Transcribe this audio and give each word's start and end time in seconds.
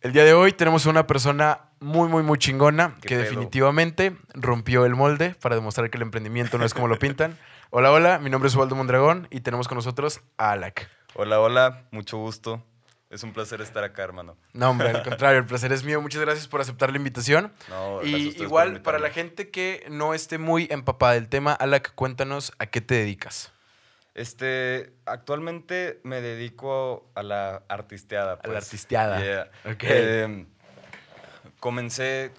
El 0.00 0.12
día 0.12 0.24
de 0.24 0.34
hoy 0.34 0.52
tenemos 0.52 0.86
una 0.86 1.06
persona 1.06 1.60
muy, 1.80 2.08
muy, 2.08 2.22
muy 2.22 2.38
chingona 2.38 2.94
¿Qué 3.00 3.08
que 3.08 3.14
pedo? 3.16 3.24
definitivamente 3.24 4.16
rompió 4.34 4.84
el 4.84 4.94
molde 4.94 5.34
para 5.40 5.54
demostrar 5.54 5.90
que 5.90 5.96
el 5.96 6.02
emprendimiento 6.02 6.58
no 6.58 6.64
es 6.64 6.74
como 6.74 6.88
lo 6.88 6.98
pintan. 6.98 7.38
Hola, 7.70 7.90
hola, 7.90 8.18
mi 8.20 8.30
nombre 8.30 8.48
es 8.48 8.54
Waldo 8.54 8.76
Mondragón 8.76 9.26
y 9.30 9.40
tenemos 9.40 9.66
con 9.66 9.76
nosotros 9.76 10.20
a 10.38 10.52
Alak. 10.52 10.88
Hola, 11.14 11.40
hola, 11.40 11.82
mucho 11.90 12.16
gusto. 12.16 12.62
Es 13.10 13.24
un 13.24 13.32
placer 13.32 13.60
estar 13.60 13.82
acá, 13.82 14.04
hermano. 14.04 14.36
No, 14.52 14.70
hombre, 14.70 14.90
al 14.90 15.02
contrario, 15.08 15.38
el 15.40 15.46
placer 15.46 15.72
es 15.72 15.82
mío. 15.82 16.00
Muchas 16.00 16.20
gracias 16.20 16.46
por 16.46 16.60
aceptar 16.60 16.90
la 16.90 16.98
invitación. 16.98 17.52
No, 17.68 17.98
a 17.98 18.04
Y 18.04 18.36
igual, 18.38 18.82
para 18.82 19.00
la 19.00 19.10
gente 19.10 19.50
que 19.50 19.84
no 19.90 20.14
esté 20.14 20.38
muy 20.38 20.68
empapada 20.70 21.14
del 21.14 21.28
tema, 21.28 21.52
Alak, 21.54 21.92
cuéntanos 21.96 22.52
a 22.60 22.66
qué 22.66 22.80
te 22.80 22.94
dedicas. 22.94 23.52
Este, 24.16 24.94
actualmente 25.04 26.00
me 26.02 26.22
dedico 26.22 27.06
a 27.14 27.22
la 27.22 27.62
artisteada. 27.68 28.32
A 28.32 28.36
la 28.36 28.42
pues. 28.42 28.64
artisteada. 28.64 29.22
Yeah. 29.22 29.50
Ok. 29.70 29.82
Eh, 29.82 30.46
comencé, 31.60 32.30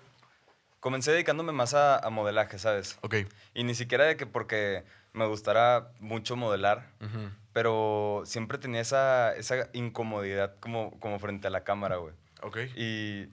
comencé 0.79 1.11
dedicándome 1.11 1.51
más 1.51 1.75
a, 1.75 1.99
a 1.99 2.09
modelaje, 2.09 2.57
¿sabes? 2.57 2.97
Ok. 3.01 3.17
Y 3.53 3.63
ni 3.63 3.75
siquiera 3.75 4.05
de 4.05 4.17
que 4.17 4.25
porque 4.25 4.85
me 5.13 5.27
gustara 5.27 5.91
mucho 5.99 6.35
modelar, 6.35 6.89
pero 7.53 8.23
siempre 8.25 8.57
tenía 8.57 8.81
esa, 8.81 9.35
esa 9.35 9.69
incomodidad 9.73 10.55
como, 10.59 10.99
como 10.99 11.19
frente 11.19 11.45
a 11.45 11.51
la 11.51 11.63
cámara, 11.63 11.97
güey. 11.97 12.15
Ok. 12.41 12.57
Y, 12.75 13.27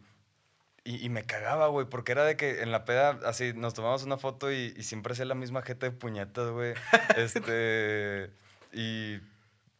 y, 0.84 1.04
y 1.04 1.08
me 1.08 1.24
cagaba, 1.24 1.68
güey, 1.68 1.86
porque 1.88 2.12
era 2.12 2.24
de 2.24 2.36
que 2.36 2.62
en 2.62 2.70
la 2.70 2.84
peda, 2.84 3.18
así, 3.24 3.52
nos 3.54 3.72
tomamos 3.74 4.02
una 4.04 4.18
foto 4.18 4.52
y, 4.52 4.74
y 4.76 4.82
siempre 4.82 5.12
hacía 5.14 5.24
la 5.24 5.34
misma 5.34 5.62
jeta 5.62 5.86
de 5.86 5.92
puñetas, 5.92 6.50
güey. 6.50 6.74
este. 7.16 8.30
Y 8.72 9.18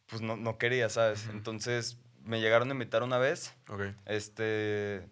pues 0.07 0.21
no, 0.21 0.35
no 0.37 0.57
quería, 0.57 0.89
¿sabes? 0.89 1.27
Entonces 1.31 1.97
me 2.23 2.39
llegaron 2.41 2.69
a 2.69 2.73
invitar 2.73 3.03
una 3.03 3.17
vez, 3.17 3.53
Ok. 3.69 3.81
este. 4.05 5.07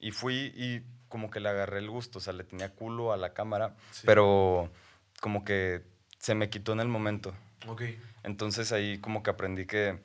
Y 0.00 0.10
fui 0.10 0.52
y 0.56 0.82
como 1.08 1.30
que 1.30 1.40
le 1.40 1.48
agarré 1.48 1.78
el 1.78 1.88
gusto, 1.90 2.18
o 2.18 2.20
sea, 2.20 2.32
le 2.32 2.44
tenía 2.44 2.74
culo 2.74 3.12
a 3.12 3.16
la 3.16 3.32
cámara, 3.32 3.74
Sí. 3.92 4.02
pero 4.04 4.68
como 5.20 5.44
que 5.44 5.82
se 6.18 6.34
me 6.34 6.50
quitó 6.50 6.72
en 6.72 6.80
el 6.80 6.88
momento. 6.88 7.34
Ok. 7.68 7.82
Entonces 8.24 8.72
ahí 8.72 8.98
como 8.98 9.22
que 9.22 9.30
aprendí 9.30 9.64
que 9.66 9.98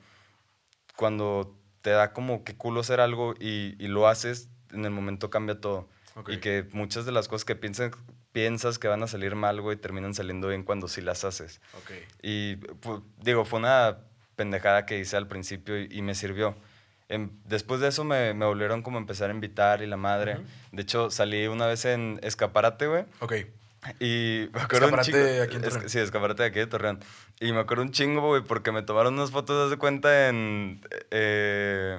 cuando 0.96 1.56
te 1.82 1.90
da 1.90 2.12
como 2.12 2.44
que 2.44 2.56
culo 2.56 2.80
hacer 2.80 3.00
algo 3.00 3.34
y, 3.40 3.74
y 3.84 3.88
lo 3.88 4.06
haces, 4.08 4.48
en 4.72 4.84
el 4.84 4.90
momento 4.90 5.30
cambia 5.30 5.60
todo. 5.60 5.88
Ok. 6.14 6.28
Y 6.30 6.38
que 6.38 6.66
muchas 6.72 7.06
de 7.06 7.12
las 7.12 7.28
cosas 7.28 7.44
que 7.44 7.56
piensas, 7.56 7.92
piensas 8.32 8.78
que 8.78 8.88
van 8.88 9.02
a 9.02 9.06
salir 9.06 9.34
mal, 9.34 9.60
güey, 9.60 9.76
terminan 9.76 10.14
saliendo 10.14 10.48
bien 10.48 10.62
cuando 10.62 10.88
sí 10.88 11.00
las 11.00 11.24
haces. 11.24 11.60
Ok. 11.78 11.90
Y 12.22 12.56
pu- 12.56 13.02
digo, 13.22 13.44
fue 13.44 13.58
una 13.60 13.98
pendejada 14.36 14.84
que 14.86 14.98
hice 14.98 15.16
al 15.16 15.26
principio 15.28 15.80
y, 15.80 15.88
y 15.90 16.02
me 16.02 16.14
sirvió. 16.14 16.54
Em, 17.08 17.30
después 17.44 17.80
de 17.80 17.88
eso 17.88 18.04
me, 18.04 18.32
me 18.34 18.46
volvieron 18.46 18.82
como 18.82 18.98
a 18.98 19.00
empezar 19.00 19.30
a 19.30 19.34
invitar 19.34 19.82
y 19.82 19.86
la 19.86 19.96
madre. 19.96 20.34
Ujú. 20.36 20.44
De 20.72 20.82
hecho, 20.82 21.10
salí 21.10 21.46
una 21.46 21.66
vez 21.66 21.84
en 21.84 22.18
Escaparate, 22.22 22.86
güey. 22.86 23.04
Ok. 23.20 23.32
Y 23.98 24.48
me 24.52 24.60
acuerdo 24.60 24.88
un 24.88 24.98
Escaparate 25.00 25.12
chingo. 25.12 25.42
aquí 25.42 25.56
en 25.56 25.64
es- 25.64 25.70
Torreón. 25.70 25.90
sí, 25.90 25.98
escaparate 25.98 26.42
de 26.42 26.48
aquí 26.50 26.58
de 26.60 26.66
Torreón. 26.66 27.00
Y 27.40 27.52
me 27.52 27.58
acuerdo 27.60 27.82
un 27.82 27.90
chingo, 27.90 28.20
güey, 28.20 28.42
porque 28.42 28.70
me 28.70 28.82
tomaron 28.82 29.14
unas 29.14 29.30
fotos, 29.30 29.70
de 29.70 29.76
cuenta, 29.76 30.28
en. 30.28 30.80
eh, 31.10 31.98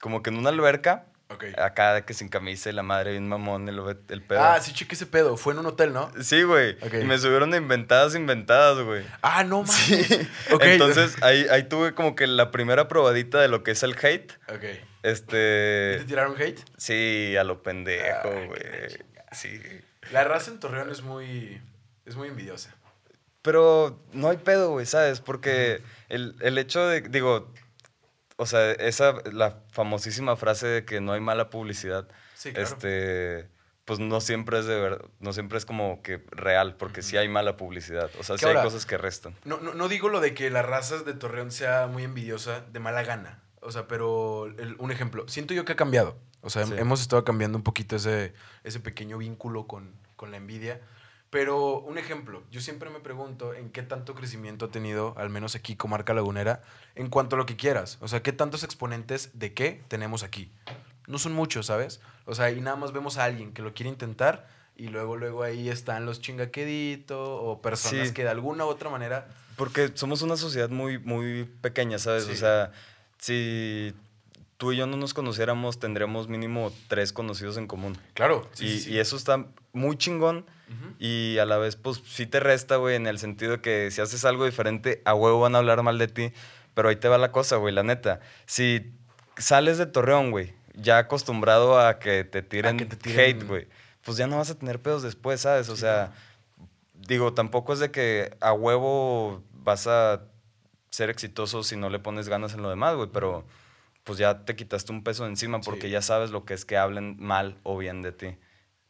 como 0.00 0.22
que 0.22 0.30
en 0.30 0.36
una 0.38 0.48
alberca. 0.50 1.06
Ok. 1.32 1.44
Acá 1.58 1.94
de 1.94 2.04
que 2.04 2.12
sin 2.12 2.28
camisa 2.28 2.70
y 2.70 2.72
la 2.72 2.82
madre 2.82 3.12
bien 3.12 3.28
mamón, 3.28 3.68
el, 3.68 3.78
el 4.08 4.22
pedo. 4.22 4.42
Ah, 4.42 4.60
sí, 4.60 4.72
cheque 4.72 4.94
ese 4.96 5.06
pedo. 5.06 5.36
Fue 5.36 5.52
en 5.52 5.60
un 5.60 5.66
hotel, 5.66 5.92
¿no? 5.92 6.10
Sí, 6.20 6.42
güey. 6.42 6.72
Ok. 6.82 6.94
Y 7.00 7.04
me 7.04 7.16
subieron 7.18 7.50
de 7.52 7.58
inventadas, 7.58 8.14
inventadas, 8.16 8.84
güey. 8.84 9.04
Ah, 9.22 9.44
no 9.44 9.62
mames. 9.62 9.72
Sí. 9.74 10.28
Ok. 10.52 10.62
Entonces 10.64 11.22
ahí, 11.22 11.46
ahí 11.50 11.62
tuve 11.68 11.94
como 11.94 12.16
que 12.16 12.26
la 12.26 12.50
primera 12.50 12.88
probadita 12.88 13.40
de 13.40 13.46
lo 13.48 13.62
que 13.62 13.70
es 13.70 13.82
el 13.84 13.94
hate. 14.02 14.32
Ok. 14.52 14.64
¿Y 14.64 14.78
Este. 15.08 15.98
te 15.98 16.04
tiraron 16.06 16.34
hate? 16.40 16.60
Sí, 16.76 17.36
a 17.36 17.44
lo 17.44 17.62
pendejo, 17.62 18.30
qué 18.30 18.46
güey. 18.46 18.60
Sí. 19.32 19.60
La 20.10 20.24
raza 20.24 20.50
en 20.50 20.58
Torreón 20.58 20.90
es 20.90 21.02
muy. 21.02 21.62
Es 22.06 22.16
muy 22.16 22.26
envidiosa. 22.28 22.74
Pero 23.42 24.02
no 24.12 24.28
hay 24.28 24.36
pedo, 24.38 24.70
güey, 24.70 24.84
¿sabes? 24.84 25.20
Porque 25.20 25.80
el, 26.08 26.34
el 26.40 26.58
hecho 26.58 26.86
de, 26.86 27.00
digo, 27.02 27.50
o 28.40 28.46
sea, 28.46 28.72
esa, 28.72 29.14
la 29.32 29.62
famosísima 29.72 30.36
frase 30.36 30.66
de 30.66 30.84
que 30.84 31.00
no 31.00 31.12
hay 31.12 31.20
mala 31.20 31.50
publicidad, 31.50 32.08
Sí, 32.34 32.52
claro. 32.52 32.66
este, 32.68 33.48
pues 33.84 33.98
no 33.98 34.20
siempre 34.20 34.58
es 34.60 34.66
de 34.66 34.80
verdad, 34.80 35.04
no 35.18 35.32
siempre 35.32 35.58
es 35.58 35.66
como 35.66 36.00
que 36.02 36.24
real, 36.30 36.76
porque 36.76 37.02
sí 37.02 37.16
hay 37.16 37.28
mala 37.28 37.56
publicidad, 37.56 38.10
o 38.18 38.22
sea, 38.22 38.38
sí 38.38 38.46
hay 38.46 38.54
cosas 38.62 38.86
que 38.86 38.96
restan. 38.98 39.34
No, 39.44 39.58
no, 39.60 39.74
no 39.74 39.88
digo 39.88 40.08
lo 40.08 40.20
de 40.20 40.32
que 40.34 40.48
la 40.50 40.62
raza 40.62 40.98
de 40.98 41.12
Torreón 41.14 41.50
sea 41.50 41.86
muy 41.86 42.04
envidiosa 42.04 42.60
de 42.72 42.80
mala 42.80 43.02
gana. 43.02 43.42
O 43.62 43.72
sea, 43.72 43.86
pero 43.88 44.46
el- 44.46 44.76
un 44.78 44.90
ejemplo. 44.90 45.28
Siento 45.28 45.52
yo 45.52 45.66
que 45.66 45.72
ha 45.72 45.76
cambiado. 45.76 46.16
O 46.40 46.48
sea, 46.48 46.64
Sí. 46.64 46.72
hemos 46.78 47.02
estado 47.02 47.24
cambiando 47.24 47.58
un 47.58 47.62
poquito 47.64 47.96
ese, 47.96 48.32
ese 48.64 48.80
pequeño 48.80 49.18
vínculo 49.18 49.66
con, 49.66 49.94
con 50.16 50.30
la 50.30 50.38
envidia. 50.38 50.80
Pero 51.30 51.78
un 51.78 51.96
ejemplo, 51.96 52.42
yo 52.50 52.60
siempre 52.60 52.90
me 52.90 52.98
pregunto 52.98 53.54
en 53.54 53.70
qué 53.70 53.82
tanto 53.82 54.16
crecimiento 54.16 54.64
ha 54.66 54.70
tenido, 54.70 55.14
al 55.16 55.30
menos 55.30 55.54
aquí, 55.54 55.76
Comarca 55.76 56.12
Lagunera, 56.12 56.60
en 56.96 57.08
cuanto 57.08 57.36
a 57.36 57.38
lo 57.38 57.46
que 57.46 57.56
quieras. 57.56 57.98
O 58.00 58.08
sea, 58.08 58.20
qué 58.22 58.32
tantos 58.32 58.64
exponentes 58.64 59.30
de 59.34 59.54
qué 59.54 59.80
tenemos 59.86 60.24
aquí. 60.24 60.50
No 61.06 61.18
son 61.18 61.32
muchos, 61.32 61.66
¿sabes? 61.66 62.00
O 62.26 62.34
sea, 62.34 62.50
y 62.50 62.60
nada 62.60 62.76
más 62.76 62.92
vemos 62.92 63.16
a 63.16 63.24
alguien 63.24 63.52
que 63.52 63.62
lo 63.62 63.74
quiere 63.74 63.90
intentar 63.90 64.48
y 64.76 64.88
luego, 64.88 65.16
luego 65.16 65.44
ahí 65.44 65.68
están 65.68 66.04
los 66.04 66.20
chingaquedito 66.20 67.36
o 67.40 67.60
personas 67.62 68.08
Sí. 68.08 68.14
que 68.14 68.24
de 68.24 68.30
alguna 68.30 68.64
u 68.64 68.68
otra 68.68 68.90
manera 68.90 69.28
Porque 69.56 69.90
somos 69.94 70.22
una 70.22 70.36
sociedad 70.36 70.70
muy, 70.70 70.98
muy 70.98 71.44
pequeña, 71.60 71.98
¿sabes? 71.98 72.24
Sí. 72.24 72.32
O 72.32 72.36
sea, 72.36 72.72
si 73.18 73.94
tú 74.56 74.72
y 74.72 74.78
yo 74.78 74.86
no 74.86 74.96
nos 74.96 75.14
conociéramos, 75.14 75.78
tendríamos 75.78 76.28
mínimo 76.28 76.72
tres 76.88 77.12
conocidos 77.12 77.56
en 77.56 77.66
común. 77.66 77.96
Claro, 78.14 78.48
y, 78.54 78.56
sí, 78.56 78.68
sí, 78.70 78.80
sí. 78.80 78.90
y 78.94 78.98
eso 78.98 79.16
está 79.16 79.46
muy 79.72 79.96
chingón. 79.96 80.46
Ujú. 80.68 80.94
Y 80.98 81.38
a 81.38 81.44
la 81.46 81.58
vez, 81.58 81.76
pues 81.76 82.00
sí 82.06 82.26
te 82.26 82.40
resta, 82.40 82.76
güey, 82.76 82.96
en 82.96 83.06
el 83.06 83.18
sentido 83.18 83.52
de 83.52 83.60
que 83.60 83.90
si 83.90 84.00
haces 84.00 84.24
algo 84.24 84.44
diferente, 84.44 85.02
a 85.04 85.14
huevo 85.14 85.40
van 85.40 85.54
a 85.54 85.58
hablar 85.58 85.82
mal 85.82 85.98
de 85.98 86.08
ti. 86.08 86.32
Pero 86.74 86.88
ahí 86.88 86.96
te 86.96 87.08
va 87.08 87.18
la 87.18 87.32
cosa, 87.32 87.56
güey, 87.56 87.74
la 87.74 87.82
neta. 87.82 88.20
Si 88.46 88.92
sales 89.36 89.76
de 89.78 89.86
Torreón, 89.86 90.30
güey, 90.30 90.54
ya 90.74 90.98
acostumbrado 90.98 91.80
a 91.80 91.98
que 91.98 92.22
te 92.24 92.42
tiren, 92.42 92.76
que 92.76 92.84
te 92.86 92.96
tiren- 92.96 93.18
hate, 93.18 93.44
güey, 93.46 93.68
pues 94.02 94.16
ya 94.16 94.26
no 94.28 94.36
vas 94.36 94.50
a 94.50 94.54
tener 94.58 94.80
pedos 94.80 95.02
después, 95.02 95.40
¿sabes? 95.40 95.68
O 95.68 95.74
Sí, 95.74 95.80
sea, 95.82 96.12
digo, 96.94 97.34
tampoco 97.34 97.72
es 97.72 97.80
de 97.80 97.90
que 97.90 98.36
a 98.40 98.52
huevo 98.52 99.42
vas 99.52 99.86
a 99.88 100.22
ser 100.90 101.10
exitoso 101.10 101.62
si 101.64 101.76
no 101.76 101.90
le 101.90 101.98
pones 101.98 102.28
ganas 102.28 102.54
en 102.54 102.62
lo 102.62 102.70
demás, 102.70 102.94
güey, 102.96 103.08
pero 103.12 103.44
pues 104.04 104.18
ya 104.18 104.44
te 104.44 104.56
quitaste 104.56 104.92
un 104.92 105.02
peso 105.04 105.24
de 105.24 105.30
encima 105.30 105.60
porque 105.60 105.82
Sí. 105.86 105.90
ya 105.90 106.02
sabes 106.02 106.30
lo 106.30 106.44
que 106.44 106.54
es 106.54 106.64
que 106.64 106.76
hablen 106.78 107.16
mal 107.18 107.58
o 107.64 107.76
bien 107.76 108.00
de 108.02 108.12
ti. 108.12 108.36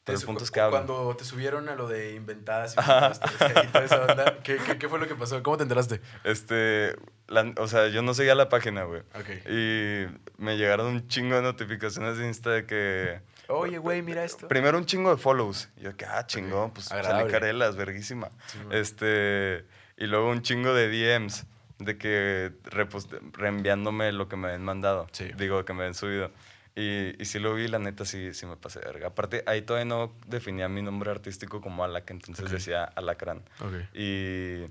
Pero 0.05 0.19
el 0.19 0.25
punto 0.25 0.45
es 0.45 0.51
que. 0.51 0.61
Cuando 0.71 1.15
te 1.17 1.25
subieron 1.25 1.69
a 1.69 1.75
lo 1.75 1.87
de 1.87 2.15
inventadas 2.15 2.75
y, 2.77 2.81
y 2.81 3.67
toda 3.69 3.85
esa 3.85 4.01
onda, 4.07 4.39
¿qué, 4.43 4.57
qué, 4.57 4.79
qué 4.79 4.89
fue 4.89 4.99
lo 4.99 5.07
que 5.07 5.15
pasó? 5.15 5.43
¿Cómo 5.43 5.57
te 5.57 5.63
enteraste? 5.65 6.01
Este, 6.25 6.97
la- 7.29 7.53
o 7.59 7.67
sea, 7.69 7.89
yo 7.89 8.03
no 8.03 8.15
seguía 8.15 8.35
la 8.35 8.49
página, 8.49 8.85
güey. 8.85 9.01
Ok. 9.15 9.29
Y 9.51 10.07
me 10.39 10.57
llegaron 10.57 10.87
un 10.87 11.07
chingo 11.09 11.37
de 11.37 11.43
notificaciones 11.43 12.17
de 12.19 12.27
Insta 12.27 12.51
de 12.51 12.67
que... 12.67 13.21
Oye, 13.49 13.79
güey, 13.79 14.01
mira 14.01 14.25
esto. 14.25 14.49
Primero 14.49 14.79
un 14.79 14.87
chingo 14.87 15.11
de 15.11 15.17
follows. 15.21 15.69
Y 15.77 15.83
yo 15.83 15.97
que, 15.97 16.05
ah, 16.07 16.25
chingón, 16.27 16.69
Ok, 16.69 16.75
pues 16.75 16.91
agradable. 16.93 17.23
salí 17.23 17.33
carelas, 17.33 17.77
verguísima. 17.77 18.31
Sí, 18.47 18.59
este, 18.71 19.65
y 19.97 20.07
luego 20.07 20.31
un 20.31 20.43
chingo 20.43 20.73
de 20.73 20.89
DMs 20.89 21.47
de 21.79 21.99
que 21.99 22.53
reposte- 22.65 23.19
reenviándome 23.33 24.13
lo 24.13 24.29
que 24.29 24.37
me 24.37 24.47
habían 24.49 24.65
mandado. 24.65 25.09
Sí. 25.13 25.31
Digo, 25.37 25.65
que 25.65 25.73
me 25.73 25.81
habían 25.81 25.95
subido. 25.95 26.31
Y, 26.77 27.21
y 27.21 27.25
sí 27.25 27.39
lo 27.39 27.55
vi, 27.55 27.67
la 27.69 27.79
neta, 27.79 28.05
sí, 28.05 28.33
sí 28.33 28.47
me 28.47 28.57
pasé 28.57 28.81
de 28.81 28.87
verga. 28.87 29.09
Aparte, 29.09 29.43
ahí 29.47 29.63
todavía 29.63 29.85
no 29.87 30.13
definía 30.27 30.69
mi 30.69 30.83
nombre 30.83 31.11
artístico 31.11 31.61
como 31.61 31.85
Alak, 31.85 32.11
entonces 32.11 32.51
decía 32.51 32.85
Alacrán. 32.85 33.43
Y 33.93 34.67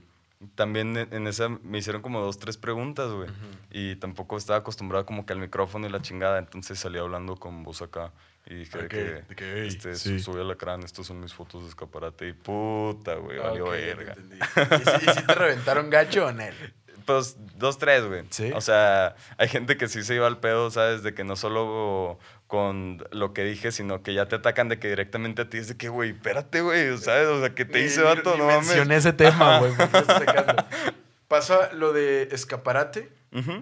también 0.56 0.96
en 0.96 1.14
en 1.14 1.28
esa 1.28 1.50
me 1.50 1.78
hicieron 1.80 2.02
como 2.02 2.22
dos, 2.22 2.40
tres 2.40 2.56
preguntas, 2.58 3.12
güey. 3.12 3.30
Y 3.72 3.98
tampoco 3.98 4.38
estaba 4.38 4.60
acostumbrado 4.60 5.06
como 5.06 5.26
que 5.26 5.34
al 5.34 5.40
micrófono 5.40 5.88
y 5.88 5.90
la 5.90 6.02
chingada. 6.02 6.40
Entonces 6.40 6.80
salí 6.80 6.98
hablando 6.98 7.36
con 7.36 7.64
voz 7.64 7.82
acá. 7.82 8.12
Y 8.46 8.56
dije 8.56 8.78
de 8.78 8.84
Ok, 8.86 8.90
que, 8.90 9.04
de 9.28 9.36
que, 9.36 9.62
"Ey, 9.64 9.68
este, 9.68 9.96
sí". 9.96 10.20
soy 10.22 10.40
alacrán, 10.42 10.82
estos 10.84 11.06
son 11.06 11.20
mis 11.20 11.34
fotos 11.34 11.64
de 11.64 11.70
escaparate. 11.70 12.30
Y 12.30 12.34
puta, 12.34 13.16
güey, 13.16 13.38
valió 13.38 13.66
verga. 13.70 14.16
¿Y 14.18 15.02
si, 15.04 15.10
y 15.10 15.14
si 15.14 15.24
te 15.28 15.36
reventaron 15.36 15.90
gacho 15.90 16.28
o 16.28 16.32
no? 16.32 16.44
Pues 17.14 17.38
dos, 17.58 17.78
tres, 17.80 18.06
güey. 18.06 18.24
¿Sí? 18.30 18.52
O 18.54 18.62
sea, 18.62 19.16
hay 19.38 19.48
gente 19.48 19.78
que 19.78 19.88
sí 19.88 20.04
se 20.04 20.14
iba 20.16 20.28
al 20.28 20.40
pedo, 20.40 20.70
¿sabes? 20.70 21.02
De 21.02 21.14
que 21.16 21.24
no 21.24 21.36
solo 21.36 22.20
con 22.46 23.04
lo 23.12 23.34
que 23.34 23.44
dije, 23.44 23.72
sino 23.72 24.04
que 24.04 24.14
ya 24.14 24.28
te 24.28 24.36
atacan 24.36 24.70
de 24.70 24.78
que 24.80 24.90
directamente 24.90 25.42
a 25.42 25.50
ti 25.50 25.58
es 25.58 25.68
de 25.70 25.76
que, 25.78 25.90
güey, 25.90 26.12
espérate, 26.12 26.62
güey, 26.62 26.98
¿sabes? 27.00 27.28
O 27.28 27.40
sea, 27.40 27.56
que 27.56 27.66
te 27.66 27.80
Ni- 27.80 27.86
hice 27.86 28.02
vato, 28.04 28.34
ni 28.34 28.38
no 28.40 28.46
mames. 28.46 28.68
mencioné 28.68 28.96
ese 28.98 29.14
tema, 29.14 29.60
güey. 29.60 29.76
¿por 29.76 29.88
qué 29.88 29.92
lo 29.94 30.00
estás 30.02 30.18
sacando? 30.26 30.66
Pasa 31.28 31.72
lo 31.74 31.94
de 31.94 32.30
escaparate 32.32 33.10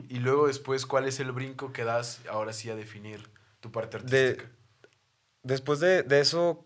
y 0.09 0.19
luego 0.19 0.47
después, 0.47 0.85
¿cuál 0.85 1.05
es 1.07 1.19
el 1.19 1.31
brinco 1.31 1.71
que 1.73 1.83
das 1.83 2.21
ahora 2.29 2.51
sí 2.53 2.69
a 2.69 2.75
definir 2.75 3.29
tu 3.59 3.71
parte 3.71 3.97
De- 3.99 4.27
artística? 4.27 4.49
Después 5.43 5.79
de, 5.79 6.03
de 6.03 6.19
eso, 6.19 6.65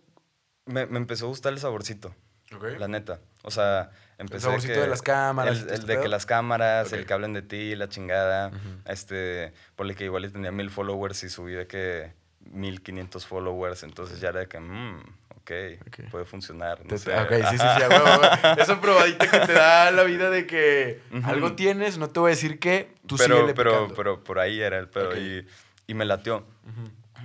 me, 0.66 0.86
me 0.88 0.98
empezó 0.98 1.25
a 1.25 1.30
gustar 1.30 1.54
el 1.54 1.60
saborcito, 1.60 2.16
Ok. 2.56 2.66
la 2.80 2.88
neta. 2.88 3.19
O 3.44 3.52
sea, 3.52 3.90
empecé 4.18 4.42
saborcito 4.46 4.74
que- 4.76 4.80
de 4.82 4.88
las 4.88 5.02
cámaras 5.02 5.62
El, 5.62 5.68
el 5.70 5.74
este 5.74 5.86
de 5.96 6.02
que 6.02 6.08
las 6.08 6.26
cámaras, 6.26 6.94
el 6.94 7.06
que 7.06 7.14
hablen 7.14 7.34
de 7.34 7.42
ti, 7.42 7.76
la 7.76 7.90
chingada. 7.90 8.52
Este, 8.86 9.54
por 9.76 9.88
el 9.88 9.96
que 9.96 10.06
igual 10.06 10.32
tenía 10.32 10.52
mil 10.52 10.70
followers 10.70 11.24
y 11.24 11.30
subí 11.30 11.54
de 11.54 11.68
que 11.68 12.14
1500 12.52 13.26
followers, 13.26 13.84
entonces 13.84 14.20
ya 14.20 14.30
era 14.30 14.40
de 14.42 14.48
que, 14.48 14.60
mmm, 14.60 15.00
ok, 15.38 15.52
Ok. 15.88 16.10
puede 16.12 16.26
funcionar. 16.26 16.84
No 16.86 16.98
sé. 16.98 17.16
ok, 17.16 17.32
sí, 17.50 17.58
sí, 17.58 17.66
sí, 17.78 17.82
huevo. 17.90 18.22
Esa 18.60 18.82
probadita 18.82 19.30
que 19.30 19.40
te 19.48 19.54
da 19.54 19.92
la 19.92 20.04
vida 20.04 20.30
de 20.30 20.46
que 20.48 21.02
algo 21.24 21.54
tienes, 21.54 21.98
no 21.98 22.10
te 22.10 22.20
voy 22.20 22.30
a 22.30 22.36
decir 22.36 22.60
qué, 22.60 22.94
tú 23.08 23.16
pero, 23.18 23.36
síguele 23.38 23.54
pero, 23.54 23.72
picando. 23.72 23.96
pero 23.96 24.24
por 24.24 24.40
ahí 24.40 24.60
era 24.62 24.78
el 24.80 24.88
pedo 24.90 25.10
Ok. 25.10 25.18
y, 25.18 25.46
y 25.88 25.94
me 25.94 26.06
latió. 26.06 26.46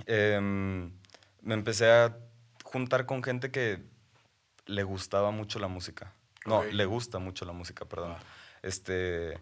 Em, 0.05 0.91
me 1.41 1.53
empecé 1.53 1.89
a 1.91 2.15
juntar 2.63 3.05
con 3.05 3.23
gente 3.23 3.49
que 3.51 3.79
le 4.67 4.83
gustaba 4.83 5.31
mucho 5.31 5.59
la 5.59 5.67
música. 5.67 6.13
No, 6.45 6.63
le 6.63 6.85
gusta 6.85 7.19
mucho 7.19 7.45
la 7.45 7.51
música, 7.51 7.85
perdón. 7.85 8.15
Ah. 8.17 8.23
Este, 8.61 9.39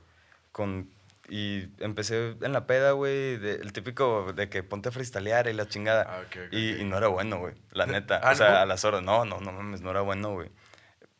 con... 0.52 0.90
Y 1.28 1.70
empecé 1.80 2.36
en 2.42 2.54
la 2.54 2.68
peda, 2.68 2.92
güey, 2.92 3.34
el 3.34 3.74
típico 3.74 4.32
de 4.34 4.48
que 4.48 4.62
ponte 4.62 4.90
a 4.90 4.92
freestylear 4.92 5.48
y 5.48 5.54
la 5.54 5.68
chingada. 5.68 6.06
Ah, 6.08 6.24
y, 6.52 6.84
no 6.84 6.98
era 6.98 7.08
bueno, 7.08 7.40
güey, 7.40 7.56
la 7.72 7.86
neta. 7.88 8.20
Ah, 8.24 8.34
o 8.34 8.36
sea, 8.36 8.50
¿no? 8.50 8.58
a 8.58 8.66
las 8.68 8.86
horas, 8.86 9.02
no, 9.02 9.26
no, 9.26 9.40
no 9.40 9.52
mames, 9.52 9.82
no 9.82 9.90
era 9.90 10.02
bueno, 10.02 10.34
güey. 10.34 10.52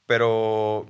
Pero 0.06 0.86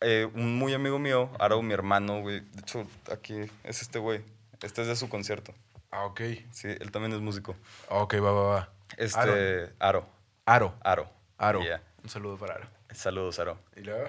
eh, 0.00 0.26
un 0.34 0.56
muy 0.56 0.72
amigo 0.72 0.98
mío, 0.98 1.30
Aro, 1.38 1.60
mi 1.60 1.74
hermano, 1.74 2.22
güey, 2.22 2.40
de 2.40 2.60
hecho, 2.60 2.86
aquí 3.12 3.34
es 3.62 3.82
este 3.82 3.98
güey. 3.98 4.22
Este 4.62 4.80
es 4.80 4.88
de 4.88 4.96
su 4.96 5.10
concierto. 5.10 5.54
Ah, 5.90 6.06
ok. 6.06 6.20
Sí, 6.50 6.68
él 6.68 6.90
también 6.90 7.12
es 7.12 7.20
músico. 7.20 7.54
Ah, 7.90 7.98
Ok, 7.98 8.14
va, 8.14 8.32
va, 8.32 8.42
va. 8.42 8.72
Este, 8.96 9.72
Aro. 9.78 10.06
Aro. 10.46 10.74
Aro. 10.82 11.10
Aro. 11.36 11.60
Yeah. 11.62 11.82
Un 12.04 12.10
saludo 12.10 12.36
para 12.36 12.56
Aro. 12.56 12.66
Saludos, 12.92 13.38
Aro. 13.38 13.58
¿Y 13.76 13.80
luego? 13.80 14.04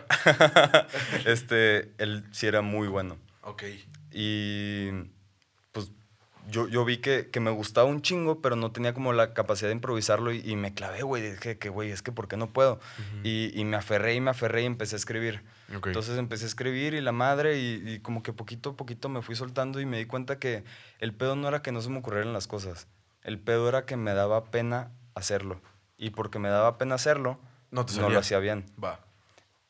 este, 1.25 1.93
él 1.97 2.25
sí 2.31 2.45
era 2.45 2.61
muy 2.61 2.89
bueno. 2.89 3.17
Ok. 3.41 3.63
Y 4.11 4.89
pues 5.71 5.91
yo, 6.49 6.67
yo 6.67 6.83
vi 6.83 6.97
que, 6.97 7.29
que 7.31 7.39
me 7.39 7.51
gustaba 7.51 7.87
un 7.87 8.01
chingo, 8.01 8.41
pero 8.41 8.57
no 8.57 8.73
tenía 8.73 8.93
como 8.93 9.13
la 9.13 9.33
capacidad 9.33 9.69
de 9.69 9.75
improvisarlo 9.75 10.33
y, 10.33 10.41
y 10.45 10.57
me 10.57 10.73
clavé, 10.73 11.03
güey. 11.03 11.23
Dije 11.23 11.57
que, 11.57 11.69
güey, 11.69 11.89
es 11.89 12.01
que 12.01 12.11
¿por 12.11 12.27
qué 12.27 12.35
no 12.35 12.51
puedo? 12.51 12.81
y, 13.23 13.57
y 13.57 13.63
me 13.63 13.77
aferré 13.77 14.13
y 14.13 14.19
me 14.19 14.31
aferré 14.31 14.63
y 14.63 14.65
empecé 14.65 14.95
a 14.95 14.97
escribir. 14.97 15.43
Ok. 15.73 15.87
Entonces 15.87 16.17
empecé 16.17 16.43
a 16.43 16.47
escribir 16.47 16.95
y 16.95 16.99
la 17.01 17.13
madre 17.13 17.57
y, 17.59 17.81
y 17.85 17.99
como 17.99 18.23
que 18.23 18.33
poquito 18.33 18.71
a 18.71 18.75
poquito 18.75 19.07
me 19.07 19.21
fui 19.21 19.35
soltando 19.35 19.79
y 19.79 19.85
me 19.85 19.99
di 19.99 20.05
cuenta 20.05 20.37
que 20.37 20.65
el 20.99 21.13
pedo 21.13 21.37
no 21.37 21.47
era 21.47 21.61
que 21.61 21.71
no 21.71 21.79
se 21.79 21.89
me 21.89 21.99
ocurrieran 21.99 22.33
las 22.33 22.47
cosas. 22.47 22.87
El 23.21 23.39
pedo 23.39 23.69
era 23.69 23.85
que 23.85 23.95
me 23.95 24.13
daba 24.13 24.51
pena 24.51 24.91
hacerlo. 25.13 25.61
Y 25.97 26.09
porque 26.09 26.39
me 26.39 26.49
daba 26.49 26.77
pena 26.77 26.95
hacerlo, 26.95 27.39
No 27.71 27.85
te 27.85 27.93
no 27.93 28.01
salía. 28.01 28.13
lo 28.13 28.19
hacía 28.19 28.39
bien. 28.39 28.65
Va. 28.81 28.99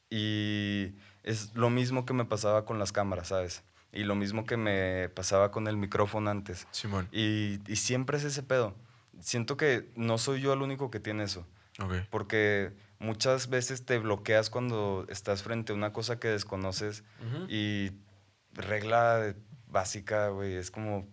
Y 0.09 0.95
es 1.23 1.55
lo 1.55 1.69
mismo 1.69 2.05
que 2.05 2.13
me 2.13 2.25
pasaba 2.25 2.65
con 2.65 2.79
las 2.79 2.91
cámaras, 2.91 3.29
¿sabes? 3.29 3.63
Y 3.91 4.03
lo 4.03 4.15
mismo 4.15 4.45
que 4.45 4.57
me 4.57 5.09
pasaba 5.09 5.51
con 5.51 5.67
el 5.67 5.77
micrófono 5.77 6.29
antes. 6.29 6.67
Simón. 6.71 7.07
Y, 7.11 7.59
y 7.71 7.75
siempre 7.77 8.17
es 8.17 8.23
ese 8.23 8.43
pedo. 8.43 8.75
Siento 9.21 9.57
que 9.57 9.89
no 9.95 10.17
soy 10.17 10.41
yo 10.41 10.53
el 10.53 10.61
único 10.61 10.91
que 10.91 10.99
tiene 10.99 11.23
eso. 11.23 11.47
Ok. 11.81 11.93
Porque 12.09 12.73
muchas 12.99 13.49
veces 13.49 13.85
te 13.85 13.97
bloqueas 13.99 14.49
cuando 14.49 15.05
estás 15.09 15.43
frente 15.43 15.71
a 15.71 15.75
una 15.75 15.93
cosa 15.93 16.19
que 16.19 16.27
desconoces 16.27 17.03
y 17.49 17.91
regla 18.53 19.35
básica, 19.67 20.29
güey, 20.29 20.53
es 20.55 20.71
como 20.71 21.07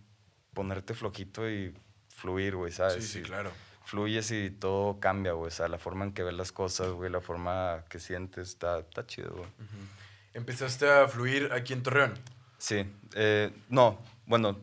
ponerte 0.55 0.95
flojito 0.95 1.49
y 1.51 1.75
fluir, 2.15 2.57
güey, 2.57 2.73
¿sabes? 2.73 3.05
Sí, 3.05 3.13
sí, 3.15 3.19
Y 3.21 3.23
claro. 3.23 3.51
Fluyes 3.85 4.31
y 4.31 4.51
todo 4.51 5.01
cambia, 5.01 5.33
güey. 5.33 5.49
O 5.49 5.51
sea, 5.51 5.69
la 5.69 5.79
forma 5.79 6.05
en 6.05 6.13
que 6.13 6.23
ves 6.23 6.35
las 6.35 6.53
cosas, 6.53 6.91
güey, 6.93 7.11
la 7.11 7.21
forma 7.21 7.85
que 7.89 7.99
sientes, 7.99 8.49
está, 8.51 8.79
está 8.81 9.07
chido, 9.07 9.33
güey. 9.33 9.49
Empezaste 10.35 10.89
a 10.89 11.09
fluir 11.09 11.51
aquí 11.53 11.73
en 11.73 11.83
Torreón. 11.83 12.15
Sí. 12.59 12.87
eh, 13.15 13.51
no, 13.69 13.99
bueno, 14.27 14.61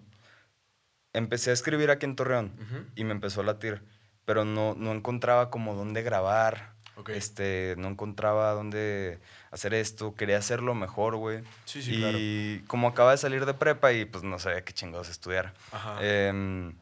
empecé 1.13 1.49
a 1.49 1.53
escribir 1.53 1.91
aquí 1.91 2.05
en 2.05 2.15
Torreón 2.15 2.51
y 2.95 3.03
me 3.03 3.11
empezó 3.11 3.41
a 3.41 3.43
latir, 3.43 3.83
pero 4.25 4.45
no, 4.45 4.73
no 4.75 4.91
encontraba 4.91 5.49
como 5.49 5.75
dónde 5.75 6.01
grabar. 6.01 6.77
Este, 7.07 7.75
no 7.77 7.87
encontraba 7.87 8.51
dónde 8.51 9.19
hacer 9.51 9.73
esto, 9.73 10.15
quería 10.15 10.37
hacerlo 10.37 10.75
mejor, 10.75 11.15
güey. 11.15 11.43
Sí, 11.63 11.81
sí, 11.81 11.93
y 11.95 12.59
como 12.67 12.89
acaba 12.89 13.11
de 13.11 13.17
salir 13.17 13.45
de 13.45 13.53
prepa 13.53 13.93
y 13.93 14.03
pues 14.03 14.23
no 14.25 14.37
sabía 14.37 14.65
qué 14.65 14.73
chingados 14.73 15.09
estudiar. 15.09 15.53
Ajá. 15.71 15.97
em, 16.01 16.73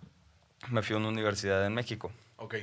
me 0.71 0.81
fui 0.81 0.95
a 0.95 0.97
una 0.97 1.09
universidad 1.09 1.63
en 1.67 1.75
México. 1.75 2.11
Ok. 2.37 2.55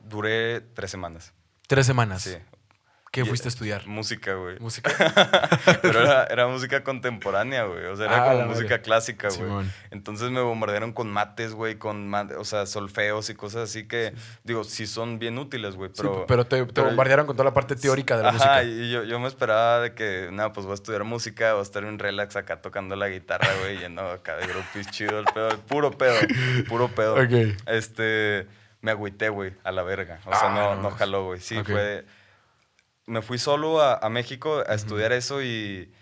Duré 0.00 0.60
tres 0.60 0.90
semanas. 0.90 1.32
Tres 1.66 1.86
semanas. 1.86 2.22
Sí. 2.22 2.36
¿Qué 3.10 3.20
Y- 3.20 3.24
fuiste 3.24 3.46
a 3.46 3.50
estudiar? 3.50 3.86
Música, 3.86 4.34
güey. 4.34 4.58
Música. 4.58 4.90
Pero 5.82 6.00
era, 6.02 6.24
era 6.24 6.48
música 6.48 6.82
contemporánea, 6.82 7.62
güey. 7.64 7.84
O 7.86 7.94
sea, 7.94 8.06
era 8.06 8.24
Ah, 8.24 8.32
como 8.34 8.46
música 8.48 8.70
madre. 8.70 8.82
clásica, 8.82 9.28
güey. 9.28 9.66
Entonces 9.92 10.32
me 10.32 10.40
bombardearon 10.40 10.92
con 10.92 11.08
mates, 11.12 11.52
güey, 11.54 11.76
con, 11.78 12.12
o 12.12 12.44
sea, 12.44 12.66
solfeos 12.66 13.30
y 13.30 13.34
cosas 13.36 13.70
así 13.70 13.86
que, 13.86 14.14
digo, 14.42 14.64
sí 14.64 14.88
son 14.88 15.20
bien 15.20 15.38
útiles, 15.38 15.76
güey, 15.76 15.90
Sí, 15.94 16.02
pero... 16.02 16.26
pero 16.26 16.44
te, 16.44 16.66
te 16.66 16.72
pero- 16.72 16.88
bombardearon 16.88 17.26
con 17.26 17.36
toda 17.36 17.48
la 17.48 17.54
parte 17.54 17.76
teórica 17.76 18.16
de 18.16 18.24
la 18.24 18.30
Ajá, 18.30 18.36
música. 18.38 18.62
y 18.64 18.90
yo, 18.90 19.04
yo 19.04 19.20
me 19.20 19.28
esperaba 19.28 19.78
de 19.80 19.94
que, 19.94 20.30
nada, 20.32 20.52
pues 20.52 20.66
voy 20.66 20.72
a 20.72 20.74
estudiar 20.74 21.04
música, 21.04 21.52
voy 21.52 21.60
a 21.60 21.62
estar 21.62 21.84
en 21.84 22.00
relax 22.00 22.34
acá 22.34 22.60
tocando 22.62 22.96
la 22.96 23.08
guitarra, 23.08 23.46
güey, 23.60 23.78
yendo 23.78 24.02
acá 24.10 24.36
de 24.38 24.48
groupies 24.48 24.90
chido, 24.90 25.20
el 25.20 25.26
pedo, 25.26 25.56
puro 25.68 25.92
pedo, 25.92 26.16
puro 26.68 26.88
pedo. 26.88 27.14
Ok. 27.14 27.56
Este, 27.66 28.48
me 28.84 28.90
agüité, 28.90 29.30
güey, 29.30 29.54
a 29.64 29.72
la 29.72 29.82
verga. 29.82 30.20
O 30.26 30.30
sea, 30.30 30.50
Ah, 30.50 30.74
no, 30.76 30.82
no 30.82 30.90
jaló, 30.90 31.24
güey. 31.24 31.40
Sí, 31.40 31.56
Ok. 31.56 31.66
fue... 31.70 32.04
Me 33.06 33.22
fui 33.22 33.38
solo 33.38 33.80
a, 33.80 33.94
a 33.94 34.08
México 34.10 34.62
a 34.66 34.74
estudiar 34.74 35.12
eso 35.12 35.42
y, 35.42 35.92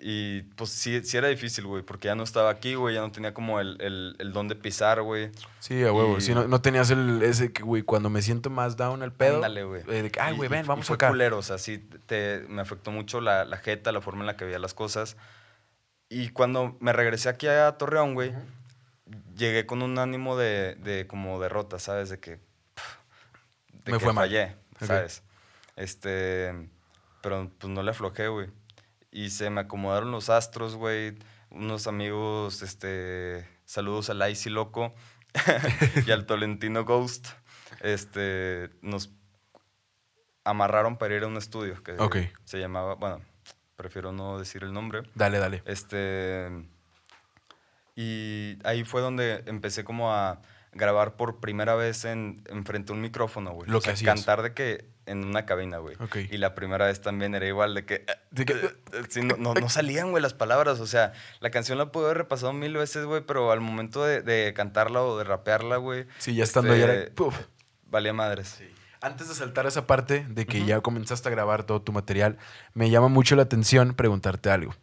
y 0.00 0.42
pues 0.56 0.70
sí, 0.70 1.00
sí 1.04 1.16
era 1.16 1.28
difícil, 1.28 1.66
güey, 1.66 1.82
porque 1.82 2.06
ya 2.06 2.14
no 2.14 2.22
estaba 2.22 2.50
aquí, 2.50 2.74
güey, 2.74 2.94
ya 2.94 3.00
no 3.00 3.10
tenía 3.12 3.34
como 3.34 3.58
el, 3.60 3.76
el, 3.80 4.14
el 4.20 4.32
don 4.32 4.46
de 4.48 4.54
pisar, 4.56 5.02
güey. 5.02 5.30
Sí, 5.60 5.82
a 5.84 5.92
huevo. 5.92 6.18
Y- 6.18 6.20
Sí, 6.20 6.34
no, 6.34 6.46
no 6.48 6.60
tenías 6.60 6.90
el, 6.90 7.20
ese 7.22 7.52
que, 7.52 7.62
güey, 7.62 7.82
cuando 7.82 8.10
me 8.10 8.22
siento 8.22 8.48
más 8.50 8.76
down 8.76 9.02
al 9.02 9.12
pedo. 9.12 9.36
Ándale, 9.36 9.64
güey. 9.64 9.82
eh, 9.88 10.02
de 10.02 10.10
que, 10.10 10.20
ay, 10.20 10.34
Y- 10.34 10.36
güey, 10.36 10.48
y- 10.48 10.52
ven, 10.52 10.64
y 10.64 10.68
vamos 10.68 10.86
fue 10.86 10.94
acá. 10.94 11.08
culero, 11.08 11.38
o 11.38 11.42
sea, 11.42 11.58
sí 11.58 11.78
te, 12.06 12.44
me 12.48 12.62
afectó 12.62 12.90
mucho 12.92 13.20
la, 13.20 13.44
la 13.44 13.56
jeta, 13.58 13.90
la 13.92 14.00
forma 14.00 14.20
en 14.20 14.26
la 14.26 14.36
que 14.36 14.44
veía 14.44 14.58
las 14.60 14.74
cosas. 14.74 15.16
Y 16.08 16.28
cuando 16.30 16.76
me 16.80 16.92
regresé 16.92 17.28
aquí 17.28 17.46
a 17.48 17.72
Torreón, 17.72 18.14
güey, 18.14 18.32
llegué 19.36 19.66
con 19.66 19.82
un 19.82 19.98
ánimo 19.98 20.36
de, 20.36 20.74
de 20.76 21.06
como 21.06 21.40
derrota, 21.40 21.78
¿sabes? 21.78 22.08
De 22.10 22.18
que, 22.20 22.32
de 23.72 23.92
Me 23.92 23.98
que 23.98 24.00
fue 24.00 24.14
fallé. 24.14 24.56
¿sabes? 24.80 25.22
Este, 25.76 26.68
pero 27.22 27.50
pues 27.58 27.72
no 27.72 27.82
le 27.82 27.90
aflojé, 27.90 28.28
güey. 28.28 28.48
Y 29.10 29.30
se 29.30 29.50
me 29.50 29.60
acomodaron 29.60 30.10
los 30.10 30.28
astros, 30.30 30.76
güey. 30.76 31.16
Unos 31.50 31.86
amigos, 31.86 32.62
este, 32.62 33.46
saludos 33.64 34.08
al 34.10 34.28
Icy 34.30 34.50
Loco 34.50 34.94
y 36.06 36.10
al 36.10 36.26
Tolentino 36.26 36.84
Ghost. 36.84 37.28
Este, 37.80 38.70
nos 38.80 39.10
amarraron 40.44 40.96
para 40.96 41.14
ir 41.14 41.22
a 41.24 41.26
un 41.26 41.36
estudio 41.36 41.82
que 41.82 41.92
Ok. 41.98 42.16
se 42.44 42.58
llamaba, 42.58 42.94
bueno, 42.94 43.20
prefiero 43.76 44.12
no 44.12 44.38
decir 44.38 44.64
el 44.64 44.72
nombre. 44.72 45.02
Dale, 45.14 45.38
dale. 45.38 45.62
Este. 45.66 46.48
Y 47.94 48.58
ahí 48.64 48.84
fue 48.84 49.00
donde 49.00 49.42
empecé 49.46 49.84
como 49.84 50.12
a 50.12 50.40
grabar 50.72 51.16
por 51.16 51.40
primera 51.40 51.74
vez 51.74 52.04
en, 52.06 52.42
en 52.48 52.64
frente 52.64 52.92
a 52.92 52.94
un 52.94 53.02
micrófono, 53.02 53.52
güey. 53.52 53.68
Lo 53.70 53.78
O 53.78 53.80
sea, 53.80 53.90
que 53.92 53.94
hacías. 53.96 54.14
cantar 54.14 54.42
de 54.42 54.54
que 54.54 54.86
en 55.04 55.24
una 55.24 55.44
cabina, 55.44 55.78
güey. 55.78 55.96
Y 56.30 56.38
la 56.38 56.54
primera 56.54 56.86
vez 56.86 57.00
también 57.02 57.34
era 57.34 57.46
igual 57.46 57.74
de 57.74 57.84
que... 57.84 58.06
De 58.30 58.46
que- 58.46 58.54
eh, 58.54 59.02
sí, 59.10 59.20
no, 59.20 59.36
no, 59.36 59.52
no 59.52 59.68
salían, 59.68 60.10
güey, 60.10 60.22
las 60.22 60.32
palabras. 60.32 60.80
O 60.80 60.86
sea, 60.86 61.12
la 61.40 61.50
canción 61.50 61.76
la 61.76 61.92
pude 61.92 62.06
haber 62.06 62.16
repasado 62.18 62.52
mil 62.54 62.72
veces, 62.74 63.04
güey, 63.04 63.20
pero 63.26 63.52
al 63.52 63.60
momento 63.60 64.02
de, 64.04 64.22
de 64.22 64.54
cantarla 64.54 65.02
o 65.02 65.18
de 65.18 65.24
rapearla, 65.24 65.76
güey... 65.76 66.06
Sí, 66.18 66.34
ya 66.34 66.44
estando 66.44 66.72
este, 66.72 67.10
puf. 67.10 67.36
Valía 67.90 68.14
madres. 68.14 68.62
Antes 69.02 69.28
de 69.28 69.34
saltar 69.34 69.66
a 69.66 69.68
esa 69.68 69.86
parte 69.86 70.24
de 70.28 70.46
que 70.46 70.64
ya 70.64 70.80
comenzaste 70.80 71.28
a 71.28 71.32
grabar 71.32 71.64
todo 71.64 71.82
tu 71.82 71.92
material, 71.92 72.38
me 72.72 72.88
llama 72.88 73.08
mucho 73.08 73.34
la 73.36 73.42
atención 73.42 73.94
preguntarte 73.94 74.48
algo. 74.48 74.74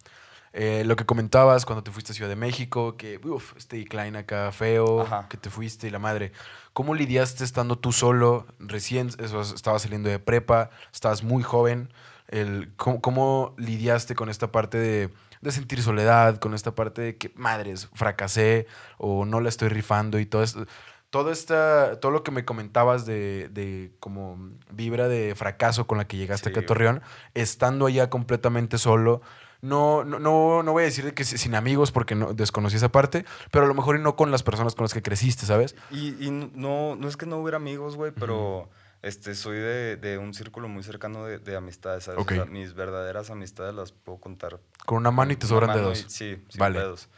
Eh, 0.62 0.84
lo 0.84 0.98
que 0.98 1.06
comentabas 1.06 1.66
cuando 1.66 1.84
te 1.84 1.92
fuiste 1.92 2.12
a 2.12 2.16
Ciudad 2.16 2.30
de 2.30 2.36
México, 2.36 2.98
que 2.98 3.18
uf, 3.24 3.54
este 3.56 3.78
decline 3.78 4.18
acá 4.18 4.52
feo, 4.52 5.04
Ajá. 5.04 5.28
que 5.30 5.38
te 5.38 5.50
fuiste 5.50 5.88
y 5.88 5.90
la 5.90 6.00
madre. 6.00 6.34
¿Cómo 6.74 6.96
lidiaste 6.96 7.46
estando 7.46 7.78
tú 7.78 7.94
solo? 7.94 8.46
Recién 8.60 9.08
eso, 9.20 9.40
estabas 9.40 9.84
saliendo 9.84 10.10
de 10.10 10.20
prepa, 10.20 10.70
estabas 10.92 11.24
muy 11.24 11.44
joven. 11.44 11.94
El, 12.28 12.74
¿cómo, 12.76 13.00
cómo 13.00 13.56
lidiaste 13.58 14.16
con 14.16 14.28
esta 14.28 14.52
parte 14.52 14.78
de, 14.78 15.10
de 15.40 15.52
sentir 15.54 15.82
soledad, 15.82 16.40
con 16.40 16.54
esta 16.54 16.76
parte 16.76 17.02
de 17.04 17.18
que, 17.18 17.32
madres, 17.36 17.88
fracasé 17.94 18.68
o 18.98 19.24
no 19.24 19.40
la 19.40 19.48
estoy 19.48 19.70
rifando 19.70 20.20
y 20.20 20.26
todo 20.26 20.44
esto? 20.44 20.66
Todo, 21.10 21.32
esta, 21.32 22.02
todo 22.02 22.12
lo 22.12 22.22
que 22.22 22.32
me 22.32 22.44
comentabas 22.44 23.06
de, 23.06 23.48
de 23.48 23.94
como 24.02 24.38
vibra 24.72 25.08
de 25.08 25.36
fracaso 25.36 25.88
con 25.88 25.98
la 25.98 26.06
que 26.06 26.18
llegaste 26.18 26.50
Sí, 26.54 26.60
a. 26.60 26.66
Torreón, 26.66 27.02
estando 27.34 27.86
allá 27.86 28.10
completamente 28.10 28.78
solo, 28.78 29.22
no, 29.62 30.04
no, 30.06 30.20
no, 30.20 30.64
no 30.64 30.72
voy 30.72 30.84
a 30.84 30.86
decir 30.86 31.14
que 31.14 31.24
sin 31.24 31.56
amigos 31.56 31.92
porque 31.92 32.16
no, 32.16 32.34
desconocí 32.34 32.78
esa 32.78 32.90
parte, 32.92 33.26
pero 33.52 33.66
a 33.66 33.68
lo 33.68 33.74
mejor 33.74 33.98
y 33.98 34.02
no 34.02 34.16
con 34.16 34.32
las 34.32 34.44
personas 34.44 34.76
con 34.76 34.86
las 34.86 34.94
que 34.94 35.02
creciste, 35.02 35.46
¿sabes? 35.46 35.76
Y, 35.92 36.26
y 36.26 36.32
no, 36.32 36.96
no 36.96 37.08
es 37.08 37.18
que 37.18 37.26
no 37.26 37.38
hubiera 37.38 37.58
amigos, 37.58 37.96
güey, 37.96 38.12
pero 38.12 38.70
este, 39.02 39.36
soy 39.36 39.58
de, 39.58 39.98
de 39.98 40.18
un 40.18 40.34
círculo 40.34 40.68
muy 40.68 40.84
cercano 40.84 41.26
de, 41.26 41.40
de 41.40 41.56
amistades, 41.56 42.06
¿sabes? 42.06 42.20
O 42.20 42.22
Ok. 42.24 42.32
sea, 42.34 42.46
mis 42.46 42.74
verdaderas 42.74 43.30
amistades 43.30 43.74
las 43.74 43.92
puedo 43.92 44.20
contar. 44.20 44.60
Con 44.86 44.98
una 45.00 45.12
mano 45.12 45.34
y 45.34 45.36
te 45.36 45.48
sobran 45.48 45.76
dedos. 45.76 46.00
y- 46.06 46.10
sí, 46.10 46.44
sin 46.50 46.60
Vale. 46.60 46.80
pedos. 46.80 47.10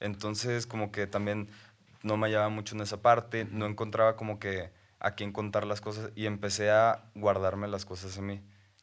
Entonces, 0.00 0.66
como 0.66 0.92
que 0.92 1.06
también 1.06 1.50
no 2.02 2.16
me 2.16 2.26
hallaba 2.28 2.48
mucho 2.48 2.74
en 2.74 2.80
esa 2.80 3.02
parte, 3.02 3.46
no 3.50 3.66
encontraba 3.66 4.16
como 4.16 4.38
que 4.38 4.70
a 4.98 5.12
quién 5.12 5.32
contar 5.32 5.66
las 5.66 5.80
cosas 5.80 6.10
y 6.14 6.26
empecé 6.26 6.70
a 6.70 7.04
guardarme 7.14 7.68
las 7.68 7.84
cosas 7.84 8.16
a 8.18 8.22
mí. 8.22 8.42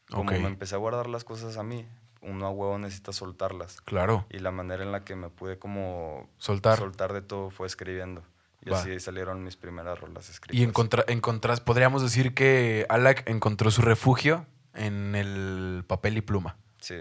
Como 0.10 0.32
me 0.40 0.48
empecé 0.48 0.76
a 0.76 0.78
guardar 0.78 1.08
las 1.08 1.24
cosas 1.24 1.58
a 1.58 1.64
mí, 1.64 1.86
uno 2.22 2.46
a 2.48 2.50
huevo 2.50 2.78
necesita 2.78 3.12
soltarlas. 3.14 3.82
Claro. 3.82 4.26
Y 4.30 4.40
la 4.40 4.52
manera 4.52 4.84
en 4.84 4.92
la 4.92 5.04
que 5.04 5.16
me 5.16 5.30
pude 5.30 5.58
como 5.60 6.30
Soltar. 6.38 6.78
soltar 6.78 7.14
de 7.14 7.22
todo 7.22 7.50
fue 7.50 7.68
escribiendo. 7.68 8.24
Y 8.66 8.70
Va. 8.72 8.80
así 8.80 9.00
salieron 9.00 9.44
mis 9.44 9.56
primeras 9.56 10.00
rolas 10.00 10.30
escritas. 10.30 10.60
Y 10.60 10.64
encontra, 10.64 11.04
encontras, 11.08 11.62
podríamos 11.62 12.02
decir 12.02 12.34
que 12.34 12.86
Alak 12.90 13.30
encontró 13.30 13.72
su 13.72 13.82
refugio 13.82 14.46
en 14.74 15.16
el 15.16 15.84
papel 15.88 16.18
y 16.18 16.22
pluma. 16.22 16.58
Sí. 16.80 16.96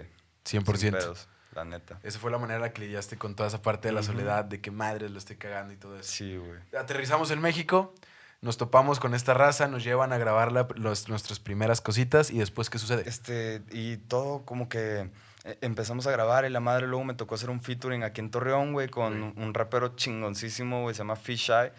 100%. 0.45 0.77
sin 0.77 0.91
pedos, 0.93 1.27
la 1.53 1.65
neta. 1.65 1.99
Esa 2.03 2.19
fue 2.19 2.31
la 2.31 2.37
manera 2.37 2.55
en 2.57 2.61
la 2.61 2.71
que 2.71 2.81
lidiaste 2.81 3.17
con 3.17 3.35
toda 3.35 3.47
esa 3.49 3.61
parte 3.61 3.89
de 3.89 3.93
la 3.93 4.01
soledad, 4.03 4.45
de 4.45 4.61
que 4.61 4.71
madres 4.71 5.11
lo 5.11 5.17
estoy 5.17 5.35
cagando 5.35 5.73
y 5.73 5.77
todo 5.77 5.99
eso. 5.99 6.09
Sí, 6.09 6.37
güey. 6.37 6.59
Aterrizamos 6.79 7.31
en 7.31 7.41
México, 7.41 7.93
nos 8.41 8.57
topamos 8.57 8.99
con 8.99 9.13
esta 9.15 9.33
raza, 9.33 9.67
nos 9.67 9.83
llevan 9.83 10.13
a 10.13 10.17
grabar 10.17 10.51
la- 10.51 10.67
los- 10.75 11.09
nuestras 11.09 11.39
primeras 11.39 11.81
cositas 11.81 12.29
y 12.31 12.37
después, 12.39 12.69
¿qué 12.69 12.77
sucede? 12.77 13.03
Este, 13.07 13.61
y 13.71 13.97
todo 13.97 14.45
como 14.45 14.69
que 14.69 15.09
eh, 15.43 15.57
empezamos 15.61 16.05
a 16.07 16.11
grabar 16.11 16.45
y 16.45 16.49
la 16.49 16.59
madre 16.59 16.87
luego 16.87 17.03
me 17.05 17.13
tocó 17.13 17.35
hacer 17.35 17.49
un 17.49 17.61
featuring 17.61 18.03
aquí 18.03 18.19
en 18.21 18.29
Torreón, 18.29 18.73
güey, 18.73 18.89
con 18.89 19.33
un 19.37 19.53
rapero 19.53 19.95
chingoncísimo, 19.95 20.81
güey, 20.81 20.93
se 20.93 20.99
llama 20.99 21.15
Fish 21.15 21.49
Eye. 21.49 21.71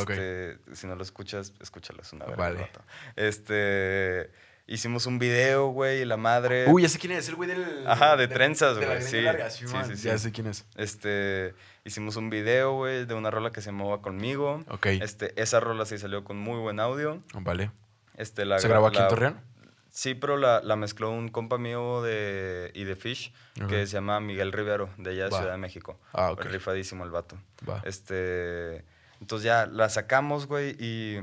Ok. 0.00 0.10
Este, 0.10 0.58
si 0.74 0.86
no 0.86 0.94
lo 0.94 1.02
escuchas, 1.02 1.52
escúchalo, 1.60 2.02
es 2.02 2.12
una 2.12 2.24
verga. 2.26 2.42
Vale. 2.44 2.70
Este, 3.16 4.30
hicimos 4.66 5.06
un 5.06 5.18
video, 5.18 5.68
güey, 5.68 6.04
la 6.04 6.16
madre... 6.16 6.66
Uy, 6.68 6.82
ya 6.82 6.88
sé 6.88 6.98
quién 6.98 7.12
es, 7.12 7.28
el 7.28 7.36
güey 7.36 7.48
del... 7.48 7.86
Ajá, 7.86 8.16
de 8.16 8.26
trenzas, 8.28 8.76
güey, 8.76 9.00
sí. 9.02 9.22
Sí, 9.50 9.66
sí, 9.86 9.96
sí. 9.96 10.08
Ya 10.08 10.18
sé 10.18 10.32
quién 10.32 10.46
es. 10.48 10.66
Este, 10.76 11.54
hicimos 11.84 12.16
un 12.16 12.30
video, 12.30 12.72
güey, 12.74 13.04
de 13.06 13.14
una 13.14 13.30
rola 13.30 13.50
que 13.52 13.60
se 13.60 13.70
llamaba 13.70 14.02
Conmigo. 14.02 14.64
Ok. 14.68 14.86
Este, 14.86 15.40
esa 15.40 15.60
rola 15.60 15.86
sí 15.86 15.98
salió 15.98 16.24
con 16.24 16.36
muy 16.38 16.58
buen 16.58 16.80
audio. 16.80 17.22
Vale. 17.34 17.70
Este, 18.16 18.44
la 18.44 18.58
¿Se 18.58 18.66
gra- 18.66 18.70
grabó 18.70 18.86
aquí 18.88 18.98
en 18.98 19.08
Torreón? 19.08 19.40
Sí, 19.90 20.14
pero 20.14 20.36
la, 20.36 20.60
la 20.62 20.76
mezcló 20.76 21.10
un 21.10 21.28
compa 21.28 21.56
mío 21.56 22.02
de, 22.02 22.70
y 22.74 22.84
de 22.84 22.96
Fish, 22.96 23.32
que 23.68 23.86
se 23.86 23.94
llama 23.94 24.20
Miguel 24.20 24.52
Rivero, 24.52 24.90
de 24.98 25.10
allá 25.12 25.24
de. 25.24 25.30
Ciudad 25.30 25.52
de 25.52 25.56
México. 25.56 25.98
Ah, 26.12 26.32
ok. 26.32 26.44
Rifadísimo 26.44 27.02
el 27.04 27.10
vato. 27.10 27.38
Va. 27.66 27.80
Este, 27.82 28.84
entonces 29.22 29.44
ya 29.46 29.64
la 29.64 29.88
sacamos, 29.88 30.46
güey, 30.48 30.76
y 30.78 31.22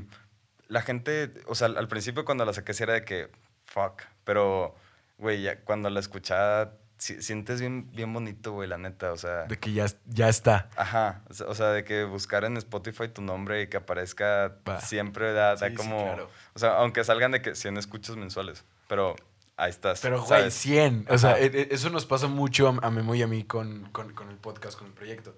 la 0.68 0.82
gente, 0.82 1.32
o 1.46 1.54
sea, 1.54 1.68
al 1.68 1.88
principio 1.88 2.24
cuando 2.24 2.44
la 2.44 2.52
saqué 2.52 2.74
sí 2.74 2.82
era 2.82 2.94
de 2.94 3.04
que, 3.04 3.30
fuck, 3.66 4.02
pero, 4.24 4.74
güey, 5.18 5.42
ya 5.42 5.60
cuando 5.60 5.90
la 5.90 6.00
escuchaba, 6.00 6.72
si- 6.98 7.20
sientes 7.22 7.60
bien, 7.60 7.90
bien 7.92 8.12
bonito, 8.12 8.52
güey, 8.52 8.68
la 8.68 8.78
neta, 8.78 9.12
o 9.12 9.16
sea... 9.16 9.44
De 9.44 9.58
que 9.58 9.72
ya, 9.72 9.86
ya 10.06 10.28
está. 10.28 10.68
Ajá, 10.76 11.22
o 11.46 11.54
sea- 11.54 11.70
de 11.70 11.84
que 11.84 12.04
buscar 12.04 12.44
en 12.44 12.56
Spotify 12.56 13.08
tu 13.08 13.20
nombre 13.22 13.62
y 13.62 13.66
que 13.68 13.76
aparezca 13.76 14.56
siempre 14.80 15.32
da, 15.32 15.56
da 15.56 15.66
Sí, 15.68 15.70
sí, 15.70 15.74
como... 15.76 16.02
claro. 16.04 16.30
O 16.54 16.58
sea, 16.58 16.76
aunque 16.78 17.04
salgan 17.04 17.32
de 17.32 17.42
que 17.42 17.54
100 17.54 17.76
escuchas 17.76 18.16
mensuales, 18.16 18.64
pero 18.88 19.16
ahí 19.56 19.70
estás. 19.70 20.00
Pero, 20.00 20.18
güey, 20.18 20.28
¿sabes? 20.28 20.54
100. 20.54 21.06
O 21.10 21.18
sea, 21.18 21.38
e- 21.38 21.46
e- 21.46 21.68
eso 21.72 21.90
nos 21.90 22.06
pasa 22.06 22.26
mucho 22.28 22.68
a, 22.68 22.86
a 22.86 22.90
Memo 22.90 23.14
y 23.14 23.22
a 23.22 23.26
mí 23.26 23.44
con, 23.44 23.84
con, 23.90 24.12
con 24.14 24.30
el 24.30 24.36
podcast, 24.36 24.78
con 24.78 24.86
el 24.88 24.92
proyecto. 24.94 25.34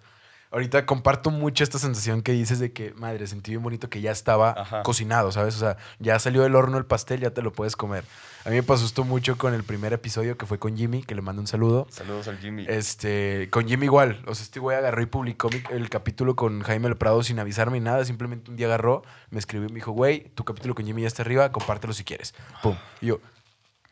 Ahorita 0.51 0.87
comparto 0.87 1.31
mucho 1.31 1.65
esta 1.65 1.79
sensación 1.79 2.23
que 2.23 2.33
dices 2.33 2.59
de 2.59 2.73
que, 2.73 2.93
madre, 2.95 3.27
sentí 3.27 3.51
bien 3.51 3.63
bonito 3.63 3.91
que 3.91 4.01
ya 4.01 4.13
estaba 4.13 4.51
Ajá. 4.57 4.83
cocinado, 4.83 5.33
¿sabes? 5.33 5.57
O 5.57 5.59
sea, 5.59 5.77
ya 5.99 6.19
salió 6.19 6.43
del 6.43 6.55
horno 6.55 6.79
el 6.79 6.87
pastel, 6.87 7.21
ya 7.21 7.31
te 7.31 7.43
lo 7.43 7.53
puedes 7.53 7.77
comer. 7.77 8.05
A 8.45 8.51
mí 8.51 8.55
me 8.55 8.63
pasó 8.63 8.87
esto 8.87 9.03
mucho 9.03 9.37
con 9.37 9.55
el 9.55 9.65
primer 9.65 9.93
episodio 9.93 10.39
que 10.39 10.47
fue 10.47 10.61
con 10.61 10.77
Jimmy, 10.77 11.03
que 11.03 11.17
le 11.17 11.21
mando 11.21 11.43
un 11.43 11.49
saludo. 11.49 11.89
Saludos 11.91 12.29
al 12.29 12.39
Jimmy. 12.39 12.65
Este, 12.69 13.49
con 13.51 13.67
Jimmy 13.67 13.87
igual. 13.87 14.23
O 14.27 14.37
sea, 14.37 14.45
este 14.45 14.61
güey 14.61 14.77
agarró 14.77 15.03
y 15.03 15.07
publicó 15.07 15.51
el 15.71 15.91
capítulo 15.91 16.37
con 16.37 16.63
Jaime 16.63 16.87
El 16.87 16.97
Prado 16.97 17.25
sin 17.25 17.41
avisarme 17.41 17.81
ni 17.81 17.85
nada. 17.85 18.05
Simplemente 18.05 18.51
un 18.51 18.57
día 18.57 18.67
agarró, 18.69 19.03
me 19.31 19.41
escribió 19.41 19.67
y 19.69 19.73
me 19.73 19.77
dijo, 19.77 19.91
güey, 19.91 20.29
tu 20.37 20.45
capítulo 20.45 20.77
con 20.77 20.87
Jimmy 20.87 21.03
ya 21.03 21.09
está 21.09 21.23
arriba, 21.23 21.51
compártelo 21.51 21.93
si 21.93 22.05
quieres. 22.05 22.35
Pum. 22.63 22.77
Y 23.01 23.07
yo, 23.07 23.19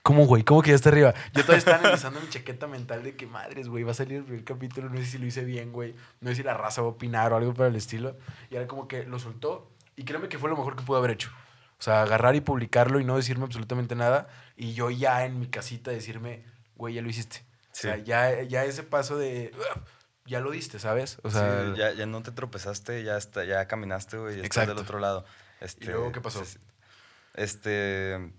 ¿cómo, 0.04 0.26
güey? 0.26 0.44
¿Cómo 0.44 0.62
que 0.62 0.68
ya 0.70 0.76
está 0.76 0.90
arriba? 0.90 1.14
Yo 1.32 1.42
todavía 1.42 1.58
estaba 1.58 1.78
analizando 1.78 2.20
mi 2.20 2.28
chaqueta 2.28 2.68
mental 2.68 3.02
de 3.02 3.16
que, 3.16 3.26
madres, 3.26 3.68
güey, 3.68 3.82
va 3.84 3.92
a 3.92 3.94
salir 3.94 4.18
el 4.18 4.25
primer 4.25 4.44
capítulo. 4.44 4.90
No 4.90 4.99
sé 4.99 5.06
si 5.06 5.18
lo 5.18 5.26
hice 5.26 5.44
bien, 5.44 5.73
güey. 5.73 5.96
No 6.20 6.30
sé 6.30 6.37
si 6.37 6.42
la 6.44 6.54
raza 6.54 6.82
va 6.82 6.88
a 6.88 6.90
opinar 6.90 7.32
o 7.32 7.37
algo 7.37 7.54
por 7.54 7.66
el 7.66 7.75
estilo. 7.75 8.16
Y 8.50 8.56
era 8.56 8.68
como 8.68 8.87
que 8.87 9.04
lo 9.04 9.18
soltó. 9.18 9.73
Y 9.96 10.04
créeme 10.04 10.28
que 10.28 10.38
fue 10.38 10.50
lo 10.50 10.56
mejor 10.56 10.76
que 10.76 10.84
pudo 10.84 10.99
haber 10.99 11.12
hecho. 11.12 11.30
O 11.78 11.82
sea, 11.82 12.02
agarrar 12.02 12.37
y 12.37 12.42
publicarlo 12.42 13.00
y 13.00 13.04
no 13.04 13.16
decirme 13.16 13.44
absolutamente 13.44 13.94
nada. 13.94 14.28
Y 14.56 14.75
yo 14.75 14.90
ya 14.90 15.25
en 15.25 15.40
mi 15.40 15.49
casita 15.49 15.90
decirme, 15.90 16.44
güey, 16.76 16.94
ya 16.94 17.02
lo 17.02 17.08
hiciste. 17.08 17.44
Sí. 17.73 17.88
O 17.88 17.90
sea, 17.90 17.96
ya, 17.96 18.42
ya 18.42 18.64
ese 18.64 18.82
paso 18.82 19.16
de. 19.16 19.52
Ya 20.26 20.40
lo 20.40 20.50
diste, 20.50 20.78
¿sabes? 20.78 21.18
O 21.23 21.30
sea. 21.30 21.73
Sí, 21.73 21.78
ya, 21.78 21.92
ya 21.92 22.06
no 22.06 22.23
te 22.23 22.30
tropezaste, 22.30 23.02
ya, 23.04 23.16
está, 23.16 23.44
ya 23.44 23.66
caminaste, 23.66 24.18
güey, 24.18 24.37
ya 24.37 24.42
estás 24.42 24.64
Exacto. 24.64 24.75
del 24.75 24.82
otro 24.82 24.99
lado. 24.99 25.25
Este, 25.61 25.87
luego 25.87 26.12
qué 26.12 26.20
pasó? 26.20 26.42
Este, 27.34 28.32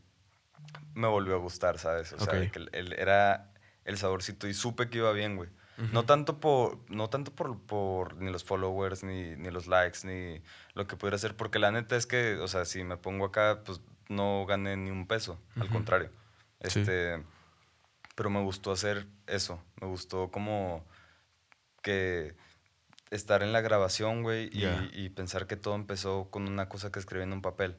me 0.93 1.07
volvió 1.07 1.36
a 1.36 1.38
gustar, 1.39 1.77
¿sabes? 1.79 2.13
O 2.13 2.19
sea, 2.19 2.34
que 2.51 2.60
el- 2.60 2.69
el- 2.74 2.93
era 2.93 3.51
el 3.84 3.98
saborcito 3.98 4.48
y 4.48 4.53
supe 4.53 4.89
que 4.89 4.98
iba 5.00 5.12
bien, 5.12 5.36
güey. 5.36 5.50
No 5.91 6.05
tanto 6.05 6.39
por, 6.39 6.79
no 6.89 7.10
tanto 7.10 7.36
por, 7.36 7.60
por 7.60 8.15
ni 8.15 8.31
los 8.31 8.45
followers, 8.45 9.03
ni, 9.03 9.36
ni 9.36 9.51
los 9.51 9.67
likes, 9.67 10.00
ni 10.07 10.41
lo 10.74 10.88
que 10.88 10.95
pudiera 10.95 11.15
hacer, 11.17 11.36
porque 11.36 11.60
la 11.60 11.69
neta 11.72 11.98
es 11.98 12.05
que, 12.07 12.36
o 12.36 12.48
sea, 12.48 12.63
si 12.63 12.86
me 12.86 12.95
pongo 12.95 13.25
acá, 13.25 13.62
pues 13.65 13.81
no 14.07 14.45
gané 14.45 14.77
ni 14.77 14.89
un 14.89 15.05
peso, 15.05 15.38
al 15.57 15.67
contrario. 15.69 16.12
Sí. 16.63 16.79
Este, 16.79 17.22
pero 18.15 18.29
me 18.29 18.41
gustó 18.41 18.72
hacer 18.72 19.05
eso, 19.27 19.62
me 19.81 19.88
gustó 19.88 20.31
como 20.31 20.86
que 21.81 22.36
estar 23.12 23.43
en 23.43 23.51
la 23.53 23.62
grabación, 23.62 24.24
güey, 24.24 24.50
y 24.93 25.10
pensar 25.10 25.45
que 25.45 25.57
todo 25.57 25.75
empezó 25.75 26.29
con 26.31 26.48
una 26.48 26.69
cosa 26.69 26.91
que 26.91 27.00
escribí 27.00 27.24
en 27.24 27.34
un 27.34 27.41
papel 27.41 27.75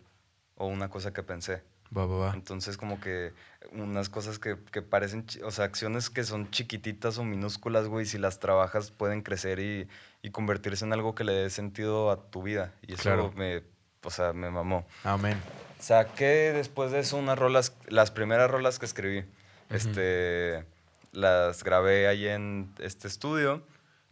o 0.54 0.66
una 0.66 0.88
cosa 0.90 1.12
que 1.14 1.22
pensé. 1.22 1.62
Va, 1.96 2.04
va, 2.06 2.16
va. 2.18 2.32
Entonces, 2.34 2.76
como 2.76 3.00
que 3.00 3.32
unas 3.72 4.08
cosas 4.08 4.38
que, 4.38 4.56
que 4.70 4.82
parecen, 4.82 5.24
o 5.44 5.50
sea, 5.50 5.64
acciones 5.64 6.10
que 6.10 6.24
son 6.24 6.50
chiquititas 6.50 7.18
o 7.18 7.24
minúsculas, 7.24 7.88
güey, 7.88 8.04
si 8.06 8.18
las 8.18 8.38
trabajas 8.38 8.90
pueden 8.90 9.22
crecer 9.22 9.58
y, 9.60 9.88
y 10.22 10.30
convertirse 10.30 10.84
en 10.84 10.92
algo 10.92 11.14
que 11.14 11.24
le 11.24 11.32
dé 11.32 11.50
sentido 11.50 12.10
a 12.10 12.30
tu 12.30 12.42
vida. 12.42 12.72
Y 12.86 12.94
eso 12.94 13.02
Claro. 13.04 13.32
me, 13.34 13.62
o 14.02 14.10
sea, 14.10 14.32
me 14.32 14.50
mamó. 14.50 14.86
Amén. 15.04 15.40
Saqué 15.78 16.52
después 16.52 16.90
de 16.90 17.00
eso 17.00 17.16
unas 17.16 17.38
rolas, 17.38 17.74
las 17.88 18.10
primeras 18.10 18.50
rolas 18.50 18.78
que 18.78 18.86
escribí. 18.86 19.24
Este, 19.70 20.64
las 21.12 21.64
grabé 21.64 22.06
ahí 22.08 22.26
en 22.28 22.72
este 22.78 23.08
estudio. 23.08 23.62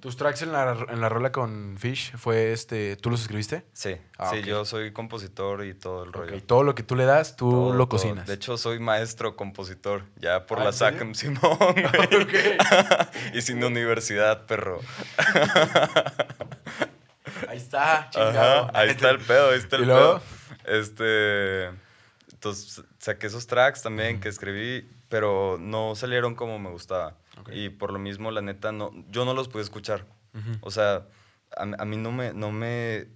¿Tus 0.05 0.19
tracks 0.19 0.43
en 0.43 0.53
la, 0.53 0.77
en 0.91 1.01
la 1.01 1.09
rola 1.09 1.33
con 1.33 1.79
Fish 1.79 2.15
fue 2.19 2.53
este. 2.53 2.95
¿Tú 2.97 3.09
los 3.11 3.23
escribiste? 3.23 3.65
Sí, 3.73 3.97
Ah, 4.19 4.29
sí, 4.31 4.43
yo 4.43 4.67
soy 4.67 4.93
compositor 4.93 5.65
y 5.65 5.73
todo 5.73 6.05
el 6.05 6.13
rollo. 6.13 6.37
Ok, 6.37 6.43
Todo 6.45 6.63
lo 6.63 6.75
que 6.75 6.83
tú 6.83 6.95
le 6.95 7.07
das, 7.07 7.37
tú 7.37 7.51
Todo, 7.51 7.71
lo 7.73 7.87
todo. 7.87 7.89
cocinas. 7.89 8.27
De 8.27 8.35
hecho, 8.35 8.59
soy 8.59 8.79
maestro 8.81 9.35
compositor, 9.35 10.05
ya 10.17 10.45
por 10.45 10.61
¿Ah, 10.61 10.65
la? 10.65 10.73
SACM 10.73 11.15
Simón, 11.15 11.41
y 13.33 13.41
sin 13.41 13.65
universidad, 13.65 14.45
perro. 14.45 14.81
Ahí 17.49 17.57
está, 17.57 18.09
chingado. 18.11 18.65
Ajá, 18.65 18.71
ahí 18.79 18.91
está 18.91 19.09
el 19.09 19.21
pedo, 19.21 19.51
ahí 19.53 19.59
está 19.59 19.77
el 19.77 19.83
¿Y 19.83 19.87
luego? 19.87 20.21
pedo. 20.21 20.81
Este, 20.81 21.67
entonces 22.33 22.83
saqué 22.99 23.27
esos 23.29 23.47
tracks 23.47 23.81
también 23.83 24.21
que 24.21 24.29
escribí, 24.29 24.87
pero 25.09 25.57
no 25.59 25.95
salieron 25.95 26.35
como 26.35 26.59
me 26.59 26.69
gustaba. 26.71 27.17
Y 27.53 27.69
por 27.71 27.93
lo 27.93 27.99
mismo, 27.99 28.31
la 28.31 28.41
neta, 28.43 28.73
no, 28.73 28.91
yo 29.09 29.25
no 29.25 29.35
los 29.35 29.49
pude 29.49 29.63
escuchar. 29.63 30.07
O 30.63 30.71
sea, 30.71 31.07
a, 31.57 31.63
a 31.63 31.85
mí 31.85 31.97
no 31.97 32.11
me, 32.11 32.33
no 32.33 32.51
me 32.51 33.09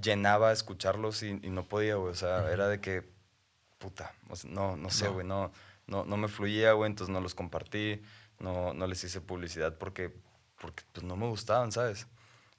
llenaba 0.00 0.52
escucharlos 0.52 1.22
y, 1.22 1.38
y 1.42 1.50
no 1.50 1.64
podía, 1.68 1.96
güey. 1.96 2.12
O 2.12 2.14
sea, 2.16 2.50
era 2.50 2.68
de 2.68 2.80
que, 2.80 3.10
puta, 3.78 4.14
o 4.30 4.36
sea, 4.36 4.50
no, 4.50 4.76
no 4.76 4.90
sé, 4.90 5.08
güey, 5.08 5.26
no, 5.26 5.52
no, 5.86 6.04
no 6.04 6.16
me 6.16 6.28
fluía, 6.28 6.72
güey, 6.72 6.90
entonces 6.90 7.12
no 7.12 7.20
los 7.20 7.34
compartí, 7.34 8.02
no, 8.38 8.72
no 8.72 8.86
les 8.86 9.04
hice 9.04 9.20
publicidad 9.20 9.76
porque, 9.76 10.14
porque 10.60 10.84
pues, 10.92 11.04
no 11.04 11.16
me 11.16 11.26
gustaban, 11.28 11.72
¿sabes? 11.72 12.06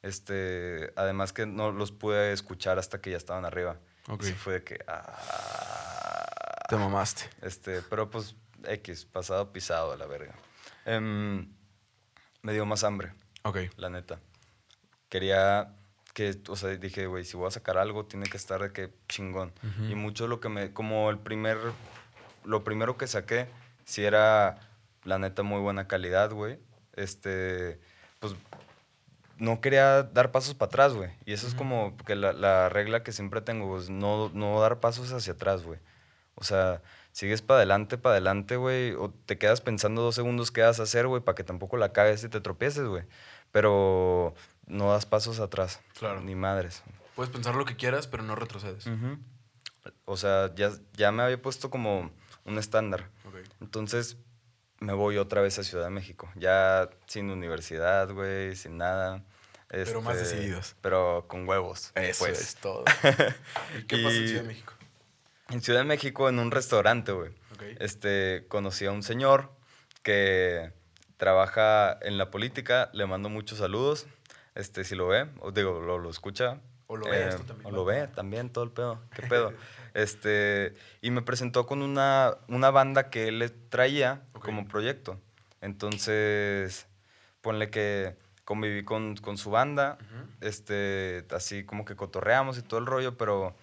Este, 0.04 0.92
además 0.96 1.32
que 1.34 1.46
no 1.46 1.72
los 1.72 1.92
pude 1.92 2.34
escuchar 2.34 2.78
hasta 2.78 3.00
que 3.02 3.12
ya 3.12 3.18
estaban 3.18 3.46
arriba. 3.46 3.80
Ok. 4.10 4.24
Y 4.26 4.34
fue 4.34 4.54
de 4.54 4.64
que, 4.64 4.80
ah, 4.88 6.66
Te 6.70 6.76
mamaste. 6.76 7.30
este, 7.42 7.82
pero 7.84 8.10
pues 8.10 8.36
X, 8.66 9.06
pasado 9.06 9.52
pisado 9.52 9.94
a 9.94 9.98
la 9.98 10.06
verga. 10.06 10.36
Em, 10.86 11.48
me 12.42 12.54
dio 12.54 12.66
más 12.66 12.84
hambre 12.84 13.14
Ok. 13.44 13.58
la 13.78 13.90
neta. 13.90 14.20
Quería 15.10 15.74
que, 16.14 16.40
o 16.50 16.56
sea, 16.56 16.70
dije, 16.70 17.08
güey, 17.08 17.24
si 17.26 17.38
voy 17.38 17.48
a 17.48 17.52
sacar 17.52 17.78
algo, 17.78 18.06
tiene 18.06 18.28
que 18.28 18.38
estar 18.38 18.62
de 18.62 18.72
que 18.72 18.92
chingón. 19.08 19.54
Ujú. 19.64 19.86
Y 19.92 19.96
mucho 19.96 20.28
lo 20.28 20.40
que 20.40 20.50
me, 20.50 20.74
como 20.74 21.10
el 21.10 21.18
primer, 21.20 21.58
lo 22.44 22.64
primero 22.64 22.98
que 22.98 23.08
saqué, 23.08 23.48
si 23.86 24.04
era, 24.04 24.60
la 25.04 25.20
neta, 25.20 25.44
muy 25.44 25.60
buena 25.60 25.88
calidad, 25.88 26.32
güey. 26.32 26.60
Este, 26.96 27.80
pues, 28.20 28.36
no 29.38 29.60
quería 29.62 30.04
dar 30.04 30.32
pasos 30.32 30.54
para 30.54 30.68
atrás, 30.70 30.94
güey. 30.94 31.12
Y 31.26 31.34
eso 31.34 31.48
es 31.48 31.54
Ujú. 31.54 31.60
como 31.64 31.98
que 32.06 32.16
la, 32.16 32.34
la 32.34 32.70
regla 32.70 33.04
que 33.04 33.12
siempre 33.12 33.42
tengo, 33.42 33.68
pues, 33.70 33.90
no, 33.90 34.30
no 34.34 34.60
dar 34.62 34.80
pasos 34.80 35.12
hacia 35.12 35.34
atrás, 35.34 35.64
güey. 35.64 35.80
O 36.36 36.44
sea, 36.44 36.82
sigues 37.14 37.42
para 37.42 37.60
adelante, 37.60 37.98
para 37.98 38.16
adelante, 38.16 38.58
güey, 38.58 38.92
o 38.94 39.14
te 39.26 39.38
quedas 39.38 39.62
pensando 39.62 40.02
dos 40.02 40.16
segundos 40.16 40.52
qué 40.52 40.62
vas 40.62 40.82
a 40.82 40.84
hacer, 40.84 41.08
güey, 41.08 41.22
para 41.22 41.36
que 41.36 41.46
tampoco 41.46 41.78
la 41.78 41.94
cagues 41.94 42.24
y 42.26 42.30
te 42.30 42.42
tropieces, 42.42 42.86
güey. 42.86 43.04
Pero 43.52 44.34
no 44.66 44.92
das 44.92 45.06
pasos 45.06 45.40
atrás. 45.40 45.80
Claro. 45.98 46.20
Ni 46.22 46.36
madres. 46.36 46.84
Puedes 47.16 47.32
pensar 47.32 47.56
lo 47.56 47.64
que 47.66 47.78
quieras, 47.78 48.08
pero 48.08 48.24
no 48.24 48.36
retrocedes. 48.36 48.86
O 50.06 50.18
sea, 50.18 50.54
ya, 50.56 50.72
ya 50.94 51.12
me 51.12 51.24
había 51.24 51.42
puesto 51.42 51.70
como 51.70 52.12
un 52.46 52.58
estándar. 52.58 53.10
Entonces 53.62 54.18
me 54.80 54.94
voy 54.94 55.18
otra 55.18 55.42
vez 55.42 55.60
a 55.60 55.64
Ciudad 55.64 55.86
de 55.86 55.92
México. 55.92 56.30
Ya 56.36 56.90
sin 57.06 57.30
universidad, 57.30 58.12
güey, 58.12 58.56
sin 58.56 58.78
nada. 58.78 59.24
Pero 59.68 60.02
más 60.02 60.18
Este, 60.18 60.36
decididos. 60.36 60.76
Pero 60.82 61.26
con 61.28 61.48
huevos. 61.48 61.92
Eso 61.96 62.26
pues. 62.26 62.42
es 62.42 62.56
todo. 62.56 62.84
¿Y 63.80 63.84
qué 63.84 63.98
pasó 63.98 64.16
en 64.16 64.28
Ciudad 64.28 64.42
de 64.42 64.48
México? 64.48 64.73
En 65.54 65.62
Ciudad 65.62 65.82
de 65.82 65.86
México, 65.86 66.30
en 66.30 66.40
un 66.40 66.50
restaurante, 66.50 67.12
güey. 67.12 67.30
Este, 67.80 68.46
conocí 68.48 68.88
a 68.88 68.92
un 68.92 69.04
señor 69.04 69.52
que 70.02 70.74
trabaja 71.18 71.96
en 72.02 72.18
la 72.18 72.32
política. 72.32 72.90
Le 72.92 73.06
mando 73.06 73.30
muchos 73.30 73.60
saludos. 73.60 74.08
Este, 74.56 74.84
si 74.84 74.96
lo 74.96 75.08
ve, 75.08 75.28
o 75.42 75.52
digo, 75.52 75.80
lo, 75.80 76.00
lo 76.00 76.10
escucha. 76.10 76.60
O 76.88 76.98
lo 76.98 77.06
ve, 77.06 77.18
eh, 77.20 77.28
esto 77.30 77.44
también 77.44 77.68
O 77.68 77.72
lo 77.72 77.86
ve 77.86 78.08
también, 78.08 78.50
todo 78.50 78.64
el 78.64 78.72
pedo. 78.72 79.00
¿Qué 79.14 79.22
pedo? 79.30 79.54
este, 79.94 80.74
y 81.02 81.12
me 81.12 81.22
presentó 81.22 81.68
con 81.68 81.84
una, 81.84 82.36
una 82.48 82.72
banda 82.72 83.12
que 83.12 83.28
él 83.28 83.38
le 83.38 83.50
traía 83.50 84.24
como 84.34 84.68
proyecto. 84.68 85.20
Entonces, 85.62 86.88
ponle 87.42 87.70
que 87.70 88.16
conviví 88.44 88.84
con, 88.84 89.18
con 89.18 89.38
su 89.38 89.52
banda. 89.52 90.00
Este, 90.42 91.28
así 91.30 91.64
como 91.64 91.86
que 91.86 91.96
cotorreamos 91.96 92.58
y 92.58 92.64
todo 92.64 92.80
el 92.80 92.88
rollo, 92.88 93.18
pero 93.18 93.56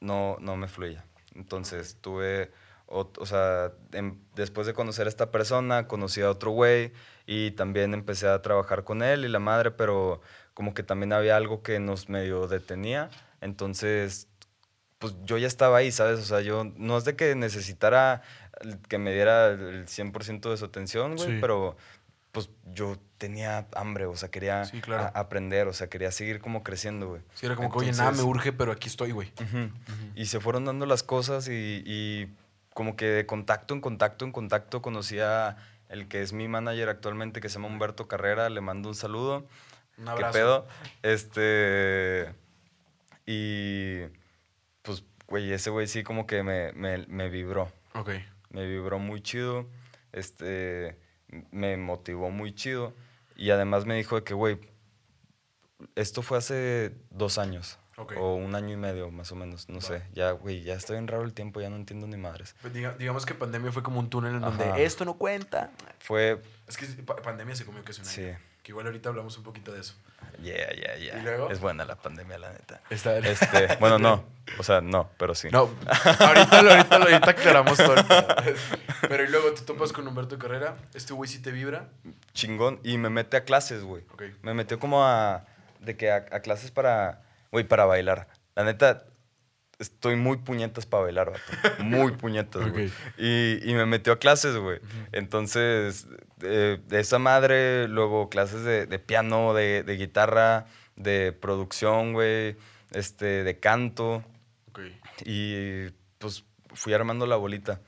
no, 0.00 0.36
no 0.38 0.56
me 0.56 0.68
fluía. 0.68 1.06
Entonces 1.34 1.96
tuve, 2.00 2.50
o, 2.86 3.08
sea, 3.26 3.72
em- 3.92 4.18
después 4.34 4.66
de 4.66 4.74
conocer 4.74 5.06
a 5.06 5.08
esta 5.10 5.30
persona, 5.30 5.86
conocí 5.86 6.20
a 6.22 6.30
otro 6.30 6.50
güey 6.50 6.92
y 7.26 7.52
también 7.52 7.94
empecé 7.94 8.28
a 8.28 8.42
trabajar 8.42 8.84
con 8.84 9.02
él 9.02 9.24
y 9.24 9.28
la 9.28 9.38
madre, 9.38 9.70
pero 9.70 10.20
como 10.54 10.74
que 10.74 10.82
también 10.82 11.12
había 11.12 11.36
algo 11.36 11.62
que 11.62 11.78
nos 11.78 12.08
medio 12.08 12.48
detenía. 12.48 13.08
Entonces, 13.40 14.28
pues 14.98 15.14
yo 15.24 15.38
ya 15.38 15.46
estaba 15.46 15.78
ahí, 15.78 15.92
¿sabes? 15.92 16.18
O 16.18 16.24
sea, 16.24 16.40
yo 16.40 16.64
no 16.76 16.98
es 16.98 17.04
de 17.04 17.16
que 17.16 17.34
necesitara 17.34 18.22
que 18.88 18.98
me 18.98 19.12
diera 19.14 19.48
el 19.48 19.86
100% 19.88 20.50
de 20.50 20.56
su 20.58 20.66
atención, 20.66 21.16
güey, 21.16 21.28
Sí. 21.30 21.38
pero 21.40 21.76
pues 22.32 22.48
yo 22.72 22.96
tenía 23.18 23.66
hambre, 23.74 24.06
o 24.06 24.16
sea, 24.16 24.30
quería 24.30 24.64
Sí, 24.64 24.80
claro. 24.80 25.04
a- 25.04 25.08
aprender, 25.20 25.66
o 25.68 25.72
sea, 25.72 25.88
quería 25.88 26.10
seguir 26.12 26.40
como 26.40 26.62
creciendo, 26.62 27.08
güey. 27.08 27.22
Sí, 27.34 27.46
era 27.46 27.56
como 27.56 27.70
que, 27.72 27.78
oye, 27.78 27.90
nada 27.92 28.04
me 28.04 28.18
Entonces- 28.18 28.24
urge, 28.26 28.52
pero 28.52 28.72
aquí 28.72 28.88
estoy, 28.88 29.10
güey. 29.12 29.32
Y 30.14 30.26
se 30.26 30.40
fueron 30.40 30.64
dando 30.64 30.86
las 30.86 31.02
cosas 31.02 31.48
y, 31.48 31.82
y 31.84 32.28
como 32.72 32.94
que 32.96 33.06
de 33.06 33.26
contacto 33.26 33.74
en 33.74 33.80
contacto 33.80 34.24
en 34.24 34.32
contacto 34.32 34.80
conocí 34.80 35.18
a 35.18 35.56
el 35.88 36.06
que 36.06 36.22
es 36.22 36.32
mi 36.32 36.46
manager 36.46 36.88
actualmente, 36.88 37.40
que 37.40 37.48
se 37.48 37.54
llama 37.54 37.66
Humberto 37.66 38.06
Carrera, 38.06 38.48
le 38.48 38.60
mando 38.60 38.88
un 38.88 38.94
saludo. 38.94 39.46
Un 39.98 40.04
¿Qué 40.04 40.10
abrazo. 40.12 40.32
pedo? 40.32 40.66
Este... 41.02 42.32
Y 43.26 44.00
pues, 44.82 45.04
güey, 45.26 45.52
ese 45.52 45.70
güey 45.70 45.86
sí 45.86 46.02
como 46.02 46.26
que 46.26 46.42
me, 46.42 46.72
me, 46.72 47.06
me 47.08 47.28
vibró. 47.28 47.70
Ok. 47.94 48.10
Me 48.50 48.66
vibró 48.66 48.98
muy 48.98 49.20
chido. 49.20 49.66
Este... 50.12 50.96
Me 51.50 51.76
motivó 51.76 52.30
muy 52.30 52.54
chido. 52.54 52.94
Y 53.36 53.50
además 53.50 53.86
me 53.86 53.94
dijo 53.96 54.16
de 54.16 54.24
que, 54.24 54.34
güey, 54.34 54.58
esto 55.94 56.22
fue 56.22 56.38
hace 56.38 56.94
dos 57.10 57.38
años. 57.38 57.78
Ok. 57.96 58.14
O 58.18 58.34
un 58.34 58.54
año 58.54 58.72
y 58.72 58.76
medio, 58.76 59.10
más 59.10 59.30
o 59.32 59.36
menos. 59.36 59.68
No 59.68 59.80
sé. 59.80 60.02
Ya, 60.14 60.30
güey, 60.32 60.62
ya 60.62 60.74
estoy 60.74 60.96
en 60.96 61.06
raro 61.06 61.22
el 61.24 61.34
tiempo, 61.34 61.60
ya 61.60 61.68
no 61.68 61.76
entiendo 61.76 62.06
ni 62.06 62.16
madres. 62.16 62.54
Pues 62.62 62.72
diga- 62.72 62.96
digamos 62.96 63.26
que 63.26 63.34
pandemia 63.34 63.72
fue 63.72 63.82
como 63.82 64.00
un 64.00 64.08
túnel 64.08 64.36
en 64.36 64.40
donde 64.40 64.84
esto 64.84 65.04
no 65.04 65.14
cuenta. 65.18 65.70
Fue. 66.00 66.40
Es 66.66 66.76
que 66.76 66.86
pa- 67.02 67.16
pandemia 67.16 67.54
se 67.56 67.64
comió 67.66 67.82
que 67.84 67.92
es 67.92 67.98
un 67.98 68.04
año. 68.06 68.12
Sí. 68.12 68.30
Que 68.62 68.72
igual 68.72 68.86
ahorita 68.86 69.08
hablamos 69.08 69.36
un 69.38 69.44
poquito 69.44 69.72
de 69.72 69.80
eso. 69.80 69.94
Yeah, 70.42 70.70
yeah, 70.72 70.96
yeah. 70.96 71.18
¿Y 71.18 71.22
luego? 71.22 71.50
Es 71.50 71.60
buena 71.60 71.84
la 71.84 71.96
pandemia, 71.96 72.38
la 72.38 72.52
neta. 72.52 72.80
Está 72.90 73.18
Este, 73.18 73.76
bueno, 73.80 73.98
no. 73.98 74.24
O 74.58 74.62
sea, 74.62 74.80
no, 74.80 75.10
pero 75.16 75.34
sí. 75.34 75.48
No, 75.50 75.70
ahorita, 76.20 76.62
lo- 76.62 76.70
ahorita, 76.72 76.98
lo- 76.98 77.04
ahorita 77.06 77.30
aclaramos 77.30 77.76
todo. 77.78 77.94
el. 77.96 78.04
Pero 79.08 79.24
y 79.24 79.28
luego 79.28 79.52
te 79.52 79.62
topas 79.62 79.92
con 79.92 80.06
Humberto 80.06 80.38
Carrera. 80.38 80.74
Este 80.94 81.12
güey 81.14 81.28
sí 81.28 81.40
te 81.40 81.50
vibra. 81.52 81.88
Chingón. 82.34 82.80
Y 82.84 82.98
me 82.98 83.08
mete 83.10 83.36
a 83.38 83.44
clases, 83.44 83.82
güey. 83.82 84.02
Ok. 84.12 84.22
Me 84.42 84.52
metió 84.54 84.78
como 84.78 85.04
a. 85.04 85.44
De 85.80 85.96
que 85.96 86.10
a, 86.10 86.16
a 86.30 86.40
clases 86.40 86.70
para. 86.70 87.22
Güey, 87.50 87.64
para 87.66 87.86
bailar. 87.86 88.28
La 88.56 88.64
neta. 88.64 89.04
Estoy 89.80 90.14
muy 90.14 90.36
puñetas 90.36 90.84
para 90.84 91.04
bailar, 91.04 91.32
vato. 91.32 91.82
Muy 91.82 92.12
puñetas, 92.12 92.70
güey. 92.70 92.92
Y, 93.16 93.58
y 93.68 93.74
me 93.74 93.86
metió 93.86 94.12
a 94.12 94.18
clases, 94.18 94.56
güey. 94.56 94.78
Entonces, 95.10 96.06
eh, 96.42 96.78
de 96.86 97.00
esa 97.00 97.18
madre, 97.18 97.88
luego 97.88 98.28
clases 98.28 98.62
de, 98.62 98.84
de 98.84 98.98
piano, 98.98 99.54
de, 99.54 99.82
de 99.82 99.96
guitarra, 99.96 100.66
de 100.96 101.32
producción, 101.32 102.12
güey, 102.12 102.58
este, 102.90 103.42
de 103.42 103.58
canto. 103.58 104.22
Ok. 104.68 104.80
Y 105.24 105.88
pues 106.18 106.44
fui 106.74 106.92
armando 106.92 107.26
la 107.26 107.36
bolita. 107.36 107.80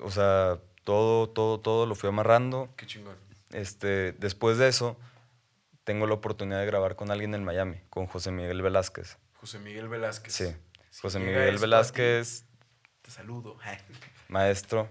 O 0.00 0.10
sea, 0.10 0.58
todo, 0.84 1.30
todo, 1.30 1.60
todo 1.60 1.86
lo 1.86 1.94
fui 1.94 2.10
amarrando. 2.10 2.68
Qué 2.76 2.84
chingón. 2.84 3.16
Este, 3.52 4.12
después 4.12 4.58
de 4.58 4.68
eso, 4.68 4.98
tengo 5.84 6.06
la 6.06 6.12
oportunidad 6.12 6.60
de 6.60 6.66
grabar 6.66 6.94
con 6.94 7.10
alguien 7.10 7.34
en 7.34 7.42
Miami, 7.42 7.80
con 7.88 8.06
José 8.06 8.32
Miguel 8.32 8.60
Velázquez. 8.60 9.16
José 9.34 9.58
Miguel 9.60 9.88
Velázquez. 9.88 10.34
Sí. 10.34 10.54
Si 10.96 11.02
José 11.02 11.18
Miguel 11.18 11.58
Velázquez, 11.58 12.40
ti, 12.42 12.58
Te 13.02 13.10
saludo. 13.10 13.58
maestro. 14.28 14.88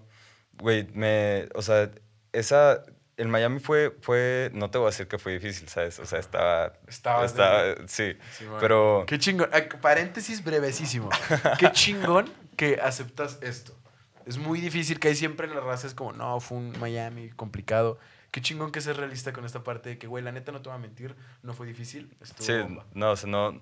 Güey, 0.60 0.88
me. 0.94 1.50
O 1.56 1.62
sea, 1.64 1.90
esa. 2.32 2.84
En 3.18 3.32
Miami 3.32 3.60
fue, 3.60 3.98
fue. 4.02 4.52
No 4.54 4.70
te 4.70 4.78
voy 4.78 4.86
a 4.88 4.90
decir 4.92 5.08
que 5.08 5.18
fue 5.18 5.34
difícil, 5.34 5.68
¿sabes? 5.68 5.98
O 6.00 6.06
sea, 6.06 6.20
estaba. 6.20 6.74
Estaba 6.86 7.24
de- 7.26 7.88
sí. 7.88 8.16
Pero. 8.60 9.04
Qué 9.08 9.18
chingón. 9.18 9.50
Ah, 9.52 9.62
Paréntesis 9.82 10.44
brevesísimo. 10.44 11.10
Qué 11.60 11.72
chingón 11.72 12.32
que 12.56 12.80
aceptas 12.82 13.40
esto. 13.42 13.76
Es 14.28 14.38
muy 14.38 14.62
difícil 14.62 15.00
que 15.00 15.08
hay 15.08 15.16
siempre 15.16 15.48
en 15.48 15.56
las 15.56 15.64
razas 15.64 15.94
como, 15.96 16.14
no, 16.14 16.40
fue 16.40 16.58
un 16.60 16.80
Miami 16.80 17.30
complicado. 17.32 17.98
Qué 18.32 18.42
chingón 18.42 18.72
que 18.72 18.82
seas 18.82 18.98
realista 18.98 19.34
con 19.34 19.46
esta 19.46 19.64
parte 19.64 19.90
de 19.90 19.98
que, 19.98 20.08
güey, 20.08 20.24
la 20.24 20.32
neta 20.32 20.52
no 20.52 20.62
te 20.62 20.70
voy 20.70 20.76
a 20.78 20.80
mentir, 20.82 21.16
no 21.42 21.54
fue 21.54 21.66
difícil. 21.68 22.16
Estuvo 22.22 22.46
Sí, 22.46 22.54
bomba. 22.58 22.86
no, 22.94 23.12
o 23.12 23.16
sea, 23.16 23.30
no. 23.30 23.62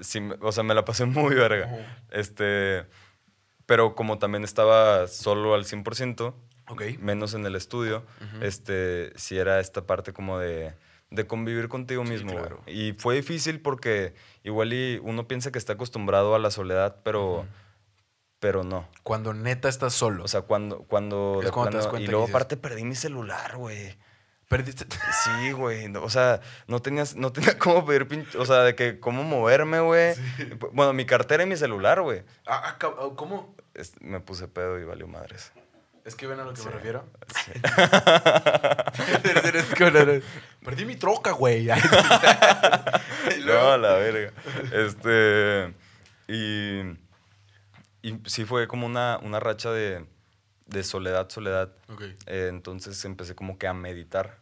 Sí, 0.00 0.20
o 0.40 0.52
sea, 0.52 0.62
me 0.62 0.74
la 0.74 0.84
pasé 0.84 1.04
muy 1.06 1.34
verga. 1.34 2.00
Este. 2.10 2.86
Pero 3.66 3.94
como 3.94 4.18
también 4.18 4.42
estaba 4.44 5.06
solo 5.06 5.54
al 5.54 5.64
100%, 5.64 6.34
Ok. 6.68 6.82
menos 6.98 7.34
en 7.34 7.46
el 7.46 7.54
estudio, 7.56 8.04
este, 8.40 9.12
sí 9.16 9.38
era 9.38 9.60
esta 9.60 9.86
parte 9.86 10.12
como 10.12 10.38
de, 10.38 10.74
de 11.10 11.26
convivir 11.26 11.68
contigo 11.68 12.02
mismo, 12.04 12.32
claro. 12.32 12.60
Y 12.66 12.92
fue 12.98 13.14
difícil 13.14 13.60
porque 13.60 14.14
igual 14.42 14.72
y 14.72 14.98
uno 15.02 15.28
piensa 15.28 15.52
que 15.52 15.58
está 15.58 15.74
acostumbrado 15.74 16.34
a 16.34 16.38
la 16.40 16.50
soledad, 16.50 16.96
pero, 17.04 17.46
pero 18.40 18.64
no. 18.64 18.88
Cuando 19.04 19.32
neta 19.32 19.68
estás 19.68 19.94
solo. 19.94 20.24
O 20.24 20.28
sea, 20.28 20.42
cuando, 20.42 20.78
cuando, 20.82 21.40
Es 21.42 21.50
plano- 21.52 21.98
y 22.00 22.06
luego 22.08 22.24
aparte 22.26 22.56
perdí 22.56 22.84
mi 22.84 22.96
celular, 22.96 23.56
güey. 23.56 23.96
Perdiste. 24.56 24.86
Sí, 25.24 25.52
güey. 25.52 25.88
no, 25.88 26.02
O 26.02 26.10
sea, 26.10 26.40
no 26.66 26.80
tenías, 26.80 27.16
no 27.16 27.32
tenía 27.32 27.58
cómo 27.58 27.84
pedir 27.86 28.06
pinche, 28.06 28.36
o 28.38 28.44
sea, 28.46 28.58
de 28.62 28.74
que 28.74 29.00
cómo 29.00 29.22
moverme, 29.24 29.80
güey. 29.80 30.14
Bueno, 30.72 30.92
mi 30.92 31.06
cartera 31.06 31.42
y 31.42 31.46
mi 31.46 31.56
celular, 31.56 32.00
güey. 32.02 32.22
Ah, 32.46 32.62
ah, 32.64 32.76
ah, 32.82 33.08
¿Cómo? 33.16 33.54
Es- 33.74 33.94
Me 34.00 34.20
puse 34.20 34.48
pedo 34.48 34.78
y 34.78 34.84
valió 34.84 35.06
madres. 35.08 35.52
Es 36.04 36.16
que 36.16 36.26
ven 36.26 36.40
a 36.40 36.44
lo 36.44 36.52
que 36.52 36.60
Sí. 36.60 36.66
me 36.66 36.72
refiero. 36.72 37.04
Sí. 37.44 37.52
Perdí 40.64 40.84
mi 40.84 40.96
troca, 40.96 41.30
güey. 41.32 41.66
No, 43.44 43.76
la 43.78 43.94
verga. 43.94 44.32
Este. 44.72 45.74
Y. 46.28 46.98
Y 48.04 48.18
sí 48.26 48.44
fue 48.44 48.66
como 48.66 48.84
una, 48.86 49.18
una 49.22 49.38
racha 49.38 49.70
de, 49.70 50.04
de 50.66 50.82
soledad, 50.82 51.28
soledad. 51.30 51.72
Ok, 51.88 52.02
Eh, 52.26 52.48
entonces 52.48 53.04
empecé 53.04 53.36
como 53.36 53.58
que 53.58 53.68
a 53.68 53.74
meditar 53.74 54.38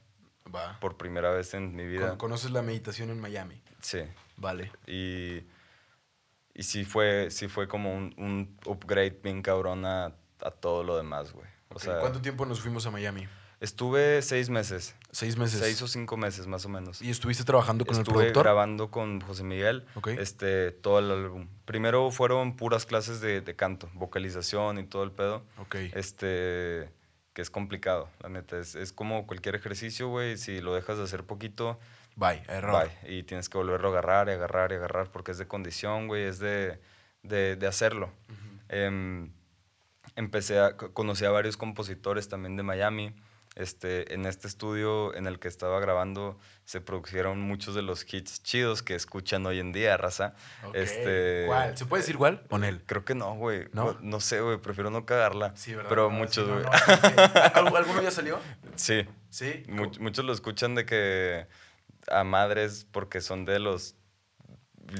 va. 0.54 0.78
por 0.80 0.96
primera 0.96 1.30
vez 1.30 1.54
en 1.54 1.74
mi 1.74 1.86
vida. 1.86 2.08
Con- 2.10 2.18
Conoces 2.18 2.50
la 2.50 2.62
meditación 2.62 3.10
en 3.10 3.20
Miami. 3.20 3.60
Sí. 3.80 4.00
Vale. 4.36 4.70
Y. 4.86 5.44
Y 6.52 6.64
sí 6.64 6.84
fue, 6.84 7.30
sí 7.30 7.48
fue 7.48 7.68
como 7.68 7.94
un, 7.94 8.12
un 8.18 8.56
upgrade 8.66 9.18
bien 9.22 9.40
cabrón 9.40 9.84
a, 9.86 10.06
a 10.42 10.50
todo 10.50 10.82
lo 10.82 10.96
demás, 10.96 11.32
güey. 11.32 11.46
O 11.68 11.74
Ok, 11.76 11.80
sea, 11.82 12.00
¿Cuánto 12.00 12.20
tiempo 12.20 12.44
nos 12.44 12.60
fuimos 12.60 12.84
a 12.86 12.90
Miami? 12.90 13.28
estuve 13.60 14.20
seis 14.22 14.50
meses. 14.50 14.96
Seis 15.12 15.36
meses. 15.38 15.60
Seis 15.60 15.80
o 15.82 15.86
cinco 15.88 16.16
meses 16.16 16.46
más 16.48 16.64
o 16.66 16.68
menos. 16.68 17.00
¿Y 17.02 17.10
estuviste 17.10 17.44
trabajando 17.44 17.84
con 17.86 17.94
el 17.94 18.00
Estuve 18.02 18.14
productor? 18.14 18.42
grabando 18.44 18.90
con 18.90 19.20
José 19.20 19.44
Miguel 19.44 19.86
Ok. 19.94 20.08
este, 20.08 20.72
todo 20.72 20.98
el 20.98 21.10
álbum. 21.10 21.46
Primero 21.66 22.10
fueron 22.10 22.56
puras 22.56 22.84
clases 22.84 23.20
de, 23.20 23.40
de 23.42 23.54
canto, 23.56 23.88
vocalización 23.94 24.78
y 24.78 24.84
todo 24.86 25.04
el 25.04 25.12
pedo. 25.12 25.44
Ok. 25.58 25.76
Este, 25.94 26.90
que 27.32 27.42
es 27.42 27.50
complicado, 27.50 28.08
la 28.22 28.28
neta. 28.28 28.58
Es, 28.58 28.74
es 28.74 28.92
como 28.92 29.26
cualquier 29.26 29.54
ejercicio, 29.54 30.08
güey. 30.08 30.36
Si 30.36 30.60
lo 30.60 30.74
dejas 30.74 30.98
de 30.98 31.04
hacer 31.04 31.24
poquito, 31.24 31.78
Bye, 32.16 32.42
error. 32.48 32.88
bye. 33.02 33.12
Y 33.16 33.22
tienes 33.22 33.48
que 33.48 33.56
volverlo 33.58 33.88
a 33.88 33.90
agarrar 33.92 34.28
y 34.28 34.32
agarrar 34.32 34.72
y 34.72 34.74
agarrar 34.74 35.10
porque 35.12 35.30
es 35.32 35.38
de 35.38 35.46
condición, 35.46 36.08
güey. 36.08 36.24
Es 36.24 36.38
de, 36.38 36.80
de, 37.22 37.56
de 37.56 37.66
hacerlo. 37.66 38.10
Em, 38.68 39.30
empecé 40.16 40.58
a... 40.58 40.76
co- 40.76 40.92
Conocí 40.92 41.24
a 41.24 41.30
varios 41.30 41.56
compositores 41.56 42.28
también 42.28 42.56
de 42.56 42.62
Miami. 42.62 43.14
Este, 43.60 44.14
en 44.14 44.26
este 44.26 44.46
estudio 44.48 45.14
en 45.14 45.26
el 45.26 45.38
que 45.38 45.48
estaba 45.48 45.80
grabando 45.80 46.38
se 46.64 46.80
produjeron 46.80 47.40
muchos 47.40 47.74
de 47.74 47.82
los 47.82 48.04
hits 48.12 48.42
chidos 48.42 48.82
que 48.82 48.94
escuchan 48.94 49.44
hoy 49.46 49.58
en 49.60 49.72
día, 49.72 49.96
raza. 49.96 50.34
Ok. 50.64 50.74
Este, 50.76 51.44
¿Cuál? 51.46 51.76
¿Se 51.76 51.86
puede 51.86 52.02
decir 52.02 52.16
cuál? 52.16 52.42
Con 52.48 52.64
él. 52.64 52.82
Creo 52.86 53.04
que 53.04 53.14
no, 53.14 53.34
güey. 53.34 53.66
¿No? 53.72 53.92
No, 53.92 53.98
no 54.00 54.20
sé, 54.20 54.40
güey. 54.40 54.58
Prefiero 54.58 54.90
no 54.90 55.04
cagarla. 55.06 55.52
Sí, 55.56 55.74
¿verdad? 55.74 55.88
Pero 55.88 56.02
No, 56.04 56.10
muchos, 56.10 56.44
sí, 56.46 56.50
no, 56.50 56.54
güey. 56.54 56.64
no, 56.64 56.72
sí, 56.72 56.78
sí. 56.86 57.08
¿Algu- 57.54 57.76
¿Alguno 57.76 58.02
ya 58.02 58.10
salió? 58.10 58.38
Sí. 58.76 59.06
Sí. 59.30 59.64
Much- 59.68 59.98
muchos 59.98 60.24
lo 60.24 60.32
escuchan 60.32 60.74
de 60.74 60.86
que 60.86 61.46
a 62.08 62.24
madres 62.24 62.86
porque 62.90 63.20
son 63.20 63.44
de 63.44 63.58
los 63.58 63.94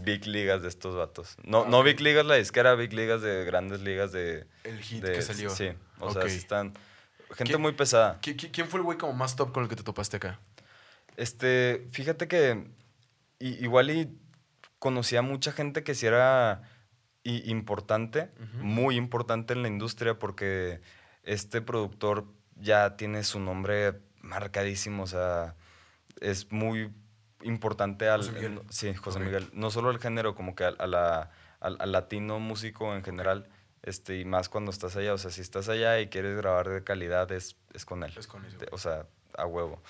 big 0.04 0.26
ligas 0.26 0.62
de 0.62 0.68
estos 0.68 0.94
vatos. 0.94 1.36
No, 1.42 1.62
Ah, 1.62 1.66
no 1.68 1.82
big 1.82 2.00
ligas 2.00 2.24
la 2.24 2.34
disquera, 2.36 2.74
big 2.74 2.92
ligas 2.92 3.22
de 3.22 3.44
grandes 3.44 3.80
ligas 3.80 4.12
de... 4.12 4.46
El 4.64 4.78
hit 4.80 5.02
de- 5.02 5.12
que 5.12 5.22
salió. 5.22 5.50
Sí, 5.50 5.70
o 5.98 6.06
Ok. 6.08 6.12
sea, 6.12 6.28
sí 6.28 6.36
están... 6.36 6.74
Gente 7.30 7.52
¿Qué- 7.52 7.58
muy 7.58 7.72
pesada. 7.72 8.20
¿Qui- 8.20 8.36
qui- 8.36 8.50
¿Quién 8.52 8.66
fue 8.68 8.80
el 8.80 8.84
güey 8.84 8.98
como 8.98 9.12
más 9.12 9.36
top 9.36 9.52
con 9.52 9.62
el 9.62 9.68
que 9.68 9.76
te 9.76 9.82
topaste 9.82 10.16
acá? 10.16 10.38
Este, 11.16 11.88
fíjate 11.92 12.28
que 12.28 12.70
igual 13.38 13.90
y 13.90 14.18
conocía 14.78 15.22
mucha 15.22 15.52
gente 15.52 15.82
que 15.84 15.94
sí 15.94 16.06
era 16.06 16.62
i- 17.22 17.50
importante, 17.50 18.30
muy 18.60 18.96
importante 18.96 19.52
en 19.52 19.62
la 19.62 19.68
industria 19.68 20.18
porque 20.18 20.80
este 21.22 21.60
productor 21.60 22.26
ya 22.56 22.96
tiene 22.96 23.22
su 23.24 23.40
nombre 23.40 24.00
marcadísimo, 24.22 25.02
o 25.04 25.06
sea, 25.06 25.54
es 26.20 26.50
muy 26.52 26.92
importante 27.42 28.08
al... 28.08 28.20
José 28.20 28.32
Miguel. 28.32 28.60
Sí, 28.70 28.94
José. 28.94 29.20
Miguel. 29.20 29.48
No 29.52 29.70
solo 29.70 29.88
al 29.90 29.98
género, 29.98 30.34
como 30.34 30.54
que 30.54 30.64
a, 30.64 30.68
a 30.68 30.86
la, 30.86 31.30
al, 31.60 31.76
al 31.80 31.92
latino 31.92 32.38
músico 32.38 32.94
en 32.94 33.02
general, 33.04 33.48
este, 33.82 34.18
y 34.18 34.24
más 34.24 34.48
cuando 34.48 34.70
estás 34.70 34.96
allá, 34.96 35.14
o 35.14 35.18
sea, 35.18 35.30
si 35.30 35.40
estás 35.40 35.68
allá 35.68 36.00
y 36.00 36.08
quieres 36.08 36.36
grabar 36.36 36.68
de 36.68 36.84
calidad, 36.84 37.30
es, 37.32 37.56
es 37.72 37.84
con 37.84 38.02
él. 38.02 38.12
Es 38.16 38.26
con 38.26 38.42
güey. 38.42 38.54
o 38.72 38.78
sea, 38.78 39.06
a 39.36 39.46
huevo. 39.46 39.80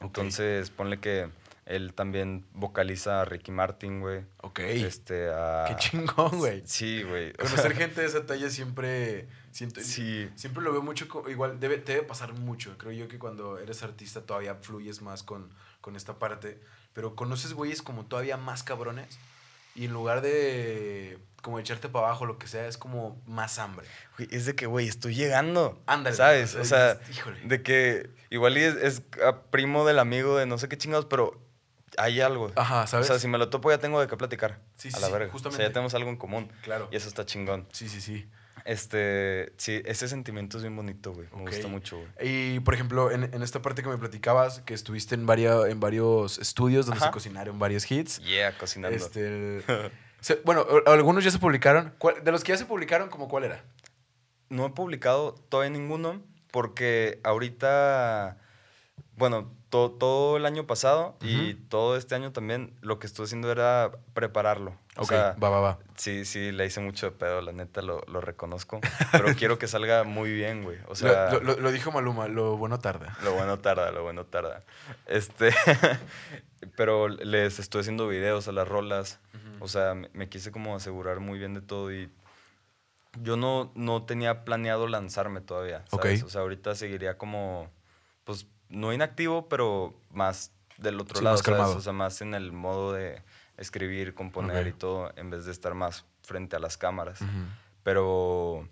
Entonces, 0.00 0.70
ponle 0.70 1.00
que 1.00 1.28
él 1.66 1.94
también 1.94 2.46
vocaliza 2.52 3.20
a 3.20 3.24
Ricky 3.24 3.50
Martin, 3.50 4.00
güey. 4.00 4.24
Ok. 4.42 4.60
Este, 4.60 5.28
a... 5.30 5.66
Qué 5.68 5.76
chingón, 5.76 6.38
güey. 6.38 6.62
Sí, 6.64 7.02
güey. 7.02 7.32
Conocer 7.32 7.74
gente 7.74 8.00
de 8.02 8.06
esa 8.06 8.24
talla 8.24 8.50
siempre. 8.50 9.26
Siento, 9.50 9.80
Sí. 9.80 10.30
Siempre 10.36 10.62
lo 10.62 10.70
veo 10.72 10.82
mucho. 10.82 11.06
Igual 11.28 11.58
debe, 11.58 11.78
te 11.78 11.92
debe 11.94 12.04
pasar 12.04 12.34
mucho. 12.34 12.76
Creo 12.78 12.92
yo 12.92 13.08
que 13.08 13.18
cuando 13.18 13.58
eres 13.58 13.82
artista 13.82 14.20
todavía 14.20 14.54
fluyes 14.54 15.02
más 15.02 15.22
con, 15.22 15.50
con 15.80 15.96
esta 15.96 16.18
parte. 16.18 16.60
Pero 16.92 17.16
conoces 17.16 17.52
güeyes 17.52 17.82
como 17.82 18.04
todavía 18.04 18.36
más 18.36 18.62
cabrones. 18.62 19.18
Y 19.76 19.84
en 19.84 19.92
lugar 19.92 20.22
de 20.22 21.18
como 21.42 21.60
echarte 21.60 21.88
para 21.88 22.08
abajo, 22.08 22.26
lo 22.26 22.38
que 22.38 22.48
sea, 22.48 22.66
es 22.66 22.76
como 22.76 23.22
más 23.24 23.60
hambre. 23.60 23.86
güey, 24.16 24.28
es 24.32 24.46
de 24.46 24.56
que, 24.56 24.66
güey, 24.66 24.88
estoy 24.88 25.14
llegando. 25.14 25.80
Ándale. 25.86 26.16
¿Sabes? 26.16 26.56
O 26.56 26.64
sea, 26.64 26.98
híjole. 27.08 27.38
de 27.44 27.62
que 27.62 28.10
igual 28.30 28.56
es, 28.56 28.74
es 28.74 29.02
a 29.24 29.42
primo 29.42 29.86
del 29.86 30.00
amigo 30.00 30.36
de 30.36 30.46
no 30.46 30.58
sé 30.58 30.68
qué 30.68 30.76
chingados, 30.76 31.06
pero 31.06 31.40
hay 31.98 32.20
algo. 32.20 32.50
Ajá, 32.56 32.86
¿sabes? 32.88 33.06
O 33.06 33.12
sea, 33.12 33.20
si 33.20 33.28
me 33.28 33.38
lo 33.38 33.48
topo 33.48 33.70
ya 33.70 33.78
tengo 33.78 34.00
de 34.00 34.08
qué 34.08 34.16
platicar. 34.16 34.58
Sí, 34.76 34.88
a 34.88 34.92
sí, 34.92 35.00
la 35.00 35.06
sí, 35.06 35.12
verga. 35.12 35.28
O 35.28 35.30
justamente. 35.30 35.58
sea, 35.58 35.68
ya 35.68 35.72
tenemos 35.72 35.94
algo 35.94 36.10
en 36.10 36.16
común. 36.16 36.50
Claro. 36.62 36.88
Y 36.90 36.96
eso 36.96 37.08
está 37.08 37.24
chingón. 37.24 37.68
Sí, 37.70 37.88
sí, 37.88 38.00
sí. 38.00 38.28
Este, 38.66 39.52
sí, 39.58 39.80
ese 39.84 40.08
sentimiento 40.08 40.56
es 40.56 40.62
bien 40.64 40.74
bonito, 40.74 41.12
güey. 41.14 41.28
Me 41.36 41.42
gusta 41.42 41.68
mucho, 41.68 41.98
güey. 41.98 42.54
Y, 42.56 42.60
por 42.60 42.74
ejemplo, 42.74 43.10
en, 43.12 43.24
en 43.32 43.42
esta 43.42 43.62
parte 43.62 43.82
que 43.82 43.88
me 43.88 43.96
platicabas, 43.96 44.60
que 44.62 44.74
estuviste 44.74 45.14
en, 45.14 45.24
varia- 45.24 45.68
en 45.68 45.78
varios 45.78 46.38
estudios 46.38 46.84
donde 46.86 46.98
Ajá. 46.98 47.06
se 47.06 47.12
cocinaron 47.12 47.58
varios 47.60 47.88
hits. 47.90 48.18
Yeah, 48.20 48.58
cocinando. 48.58 48.96
Este, 48.96 49.62
se- 50.20 50.40
bueno, 50.44 50.66
algunos 50.86 51.22
ya 51.22 51.30
se 51.30 51.38
publicaron. 51.38 51.94
¿Cuál- 51.98 52.24
de 52.24 52.32
los 52.32 52.42
que 52.42 52.52
ya 52.52 52.58
se 52.58 52.66
publicaron, 52.66 53.08
¿como 53.08 53.28
cuál 53.28 53.44
era? 53.44 53.64
No 54.48 54.66
he 54.66 54.70
publicado 54.70 55.34
todavía 55.48 55.70
ninguno 55.70 56.22
porque 56.50 57.20
ahorita, 57.24 58.38
bueno, 59.16 59.52
to- 59.76 59.96
todo 59.98 60.36
el 60.38 60.46
año 60.46 60.66
pasado 60.66 61.16
y 61.20 61.54
Ujú. 61.54 61.62
todo 61.68 61.96
este 61.96 62.14
año 62.14 62.32
también 62.32 62.74
lo 62.80 62.98
que 62.98 63.06
estuve 63.06 63.24
haciendo 63.26 63.50
era 63.52 63.92
prepararlo. 64.14 64.70
O 64.96 65.02
Ok, 65.02 65.08
sea, 65.10 65.36
va, 65.42 65.50
va, 65.50 65.60
va. 65.60 65.78
sí, 65.96 66.24
sí, 66.24 66.52
le 66.52 66.64
hice 66.64 66.80
mucho 66.80 67.06
de 67.06 67.12
pedo, 67.12 67.42
la 67.42 67.52
neta, 67.52 67.82
lo, 67.82 68.00
lo 68.08 68.20
reconozco. 68.22 68.80
Pero 69.12 69.34
quiero 69.36 69.58
que 69.58 69.66
salga 69.68 70.04
muy 70.04 70.32
bien, 70.32 70.62
güey. 70.64 70.78
O 70.88 70.94
sea, 70.94 71.30
lo, 71.32 71.40
lo- 71.40 71.56
lo 71.60 71.70
dijo 71.72 71.92
Maluma, 71.92 72.28
lo 72.28 72.56
bueno 72.56 72.78
tarda. 72.78 73.16
lo 73.22 73.34
bueno 73.34 73.58
tarda, 73.58 73.90
lo 73.92 74.02
bueno 74.02 74.24
tarda. 74.24 74.62
Este, 75.06 75.50
pero 76.76 77.08
les 77.08 77.58
estoy 77.58 77.82
haciendo 77.82 78.08
videos 78.08 78.48
a 78.48 78.52
las 78.52 78.66
rolas. 78.66 79.18
O 79.60 79.68
sea, 79.68 79.94
me, 79.94 80.08
me 80.12 80.28
quise 80.28 80.50
como 80.52 80.74
asegurar 80.76 81.20
muy 81.20 81.38
bien 81.38 81.54
de 81.54 81.60
todo 81.62 81.92
y 81.92 82.10
yo 83.22 83.36
no, 83.36 83.72
no 83.74 84.02
tenía 84.04 84.44
planeado 84.44 84.86
lanzarme 84.88 85.40
todavía, 85.40 85.84
¿sabes? 85.90 86.22
Ok. 86.22 86.26
O 86.26 86.30
sea, 86.30 86.42
ahorita 86.42 86.74
seguiría 86.74 87.16
como, 87.16 87.70
pues, 88.24 88.46
no 88.68 88.92
inactivo, 88.92 89.48
pero 89.48 89.94
más 90.10 90.52
del 90.78 91.00
otro 91.00 91.18
Sí, 91.18 91.24
lado, 91.24 91.36
más 91.36 91.44
¿sabes? 91.44 91.76
O 91.76 91.80
sea, 91.80 91.92
más 91.92 92.20
en 92.20 92.34
el 92.34 92.52
modo 92.52 92.92
de 92.92 93.22
escribir, 93.56 94.14
componer 94.14 94.66
y 94.66 94.72
todo, 94.72 95.12
en 95.16 95.30
vez 95.30 95.46
de 95.46 95.52
estar 95.52 95.74
más 95.74 96.04
frente 96.22 96.56
a 96.56 96.58
las 96.58 96.76
cámaras. 96.76 97.20
Pero 97.82 98.68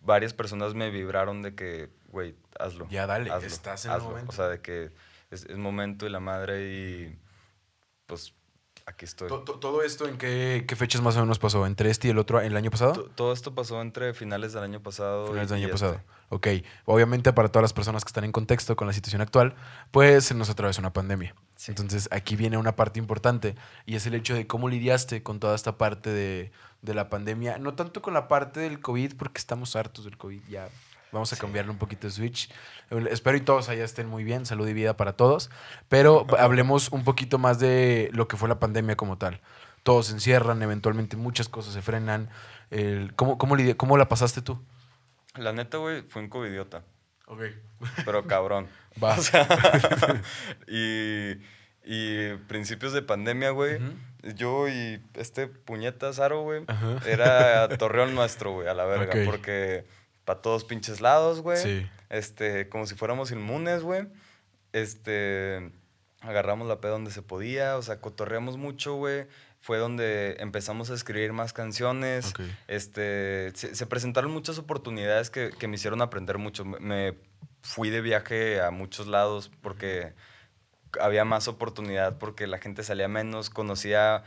varias 0.00 0.32
personas 0.32 0.74
me 0.74 0.90
vibraron 0.90 1.42
de 1.42 1.54
que, 1.54 1.90
güey, 2.08 2.34
hazlo. 2.58 2.88
Ya 2.88 3.06
dale, 3.06 3.30
hazlo, 3.30 3.46
estás 3.46 3.84
en 3.84 3.92
el 3.92 4.00
momento. 4.00 4.30
O 4.30 4.32
sea, 4.32 4.48
de 4.48 4.60
que 4.60 4.90
es, 5.30 5.44
es 5.44 5.56
momento 5.56 6.06
y 6.06 6.10
la 6.10 6.20
madre 6.20 6.72
y 6.72 7.18
pues 8.06 8.34
aquí 8.88 9.04
estoy. 9.04 9.28
To- 9.28 9.40
to- 9.40 9.58
¿Todo 9.58 9.82
esto 9.82 10.08
en 10.08 10.18
qué, 10.18 10.64
qué 10.66 10.74
fechas 10.76 11.00
más 11.00 11.16
o 11.16 11.20
menos 11.20 11.38
pasó? 11.38 11.66
¿Entre 11.66 11.90
este 11.90 12.08
y 12.08 12.10
el 12.10 12.18
otro, 12.18 12.40
el 12.40 12.56
año 12.56 12.70
pasado? 12.70 12.92
To- 12.94 13.04
Todo 13.14 13.32
esto 13.32 13.54
pasó 13.54 13.80
entre 13.82 14.14
finales 14.14 14.52
del 14.52 14.62
año 14.64 14.82
pasado. 14.82 15.26
Finales 15.28 15.48
del 15.50 15.58
y 15.60 15.64
año 15.64 15.74
este. 15.74 15.86
pasado. 15.86 16.02
Ok. 16.30 16.48
Obviamente, 16.84 17.32
para 17.32 17.48
todas 17.48 17.62
las 17.62 17.72
personas 17.72 18.04
que 18.04 18.08
están 18.08 18.24
en 18.24 18.32
contexto 18.32 18.76
con 18.76 18.86
la 18.86 18.92
situación 18.92 19.22
actual, 19.22 19.54
pues 19.90 20.24
se 20.24 20.34
nos 20.34 20.50
atravesó 20.50 20.80
una 20.80 20.92
pandemia. 20.92 21.34
Sí. 21.56 21.70
Entonces, 21.72 22.08
aquí 22.12 22.36
viene 22.36 22.56
una 22.56 22.76
parte 22.76 22.98
importante 22.98 23.54
y 23.86 23.94
es 23.96 24.06
el 24.06 24.14
hecho 24.14 24.34
de 24.34 24.46
cómo 24.46 24.68
lidiaste 24.68 25.22
con 25.22 25.40
toda 25.40 25.54
esta 25.54 25.76
parte 25.78 26.10
de, 26.10 26.50
de 26.82 26.94
la 26.94 27.08
pandemia. 27.10 27.58
No 27.58 27.74
tanto 27.74 28.02
con 28.02 28.14
la 28.14 28.28
parte 28.28 28.60
del 28.60 28.80
COVID, 28.80 29.16
porque 29.16 29.38
estamos 29.38 29.74
hartos 29.76 30.04
del 30.04 30.16
COVID. 30.16 30.42
Ya 30.48 30.68
vamos 31.12 31.32
a 31.32 31.36
Sí. 31.36 31.40
cambiarle 31.40 31.70
un 31.70 31.78
poquito 31.78 32.06
de 32.06 32.12
switch. 32.12 32.50
Espero 33.10 33.36
y 33.36 33.40
todos 33.40 33.68
allá 33.68 33.84
estén 33.84 34.06
muy 34.08 34.24
bien. 34.24 34.46
Salud 34.46 34.66
y 34.68 34.72
vida 34.72 34.96
para 34.96 35.12
todos. 35.14 35.50
Pero 35.88 36.26
hablemos 36.38 36.90
un 36.90 37.04
poquito 37.04 37.38
más 37.38 37.58
de 37.58 38.10
lo 38.12 38.28
que 38.28 38.36
fue 38.36 38.48
la 38.48 38.58
pandemia 38.58 38.96
como 38.96 39.18
tal. 39.18 39.40
Todos 39.82 40.06
se 40.06 40.12
encierran, 40.12 40.60
eventualmente 40.62 41.16
muchas 41.16 41.48
cosas 41.48 41.72
se 41.74 41.82
frenan. 41.82 42.28
El- 42.70 43.14
¿cómo, 43.14 43.38
cómo, 43.38 43.56
¿Cómo 43.76 43.96
la 43.96 44.08
pasaste 44.08 44.42
tú? 44.42 44.62
La 45.36 45.52
neta, 45.52 45.78
güey, 45.78 46.02
fue 46.02 46.22
un 46.22 46.28
covidiota. 46.28 46.82
Ok. 47.26 47.42
Pero 48.04 48.26
cabrón. 48.26 48.66
Va. 49.02 49.14
O 49.16 49.22
sea, 49.22 49.46
y, 50.66 51.32
y 51.84 52.34
principios 52.48 52.92
de 52.92 53.02
pandemia, 53.02 53.50
güey. 53.50 53.78
Yo 54.34 54.68
y 54.68 55.00
este 55.14 55.46
puñeta 55.46 56.12
Zaro, 56.12 56.42
güey. 56.42 56.64
Era 57.06 57.68
Torreón 57.78 58.14
nuestro, 58.14 58.52
güey, 58.52 58.68
a 58.68 58.74
la 58.74 58.84
verga. 58.84 59.12
Porque 59.24 59.86
para 60.28 60.42
todos 60.42 60.64
pinches 60.64 61.00
lados, 61.00 61.40
güey. 61.40 61.56
Sí. 61.56 61.86
Este, 62.10 62.68
como 62.68 62.84
si 62.84 62.94
fuéramos 62.94 63.30
inmunes, 63.32 63.82
güey. 63.82 64.06
Este, 64.74 65.72
agarramos 66.20 66.68
la 66.68 66.80
peda 66.82 66.92
donde 66.92 67.10
se 67.10 67.22
podía, 67.22 67.78
o 67.78 67.82
sea, 67.82 68.02
cotorreamos 68.02 68.58
mucho, 68.58 68.94
güey. 68.96 69.26
Fue 69.58 69.78
donde 69.78 70.36
empezamos 70.38 70.90
a 70.90 70.94
escribir 70.94 71.32
más 71.32 71.54
canciones. 71.54 72.26
Ok. 72.32 72.40
Este, 72.66 73.52
se, 73.54 73.74
se 73.74 73.86
presentaron 73.86 74.30
muchas 74.30 74.58
oportunidades 74.58 75.30
que, 75.30 75.50
que 75.58 75.66
me 75.66 75.76
hicieron 75.76 76.02
aprender 76.02 76.36
mucho. 76.36 76.66
Me, 76.66 76.78
me 76.78 77.14
fui 77.62 77.88
de 77.88 78.02
viaje 78.02 78.60
a 78.60 78.70
muchos 78.70 79.06
lados 79.06 79.50
porque 79.62 80.12
había 81.00 81.24
más 81.24 81.48
oportunidad, 81.48 82.18
porque 82.18 82.46
la 82.46 82.58
gente 82.58 82.82
salía 82.82 83.08
menos, 83.08 83.48
conocía 83.48 84.24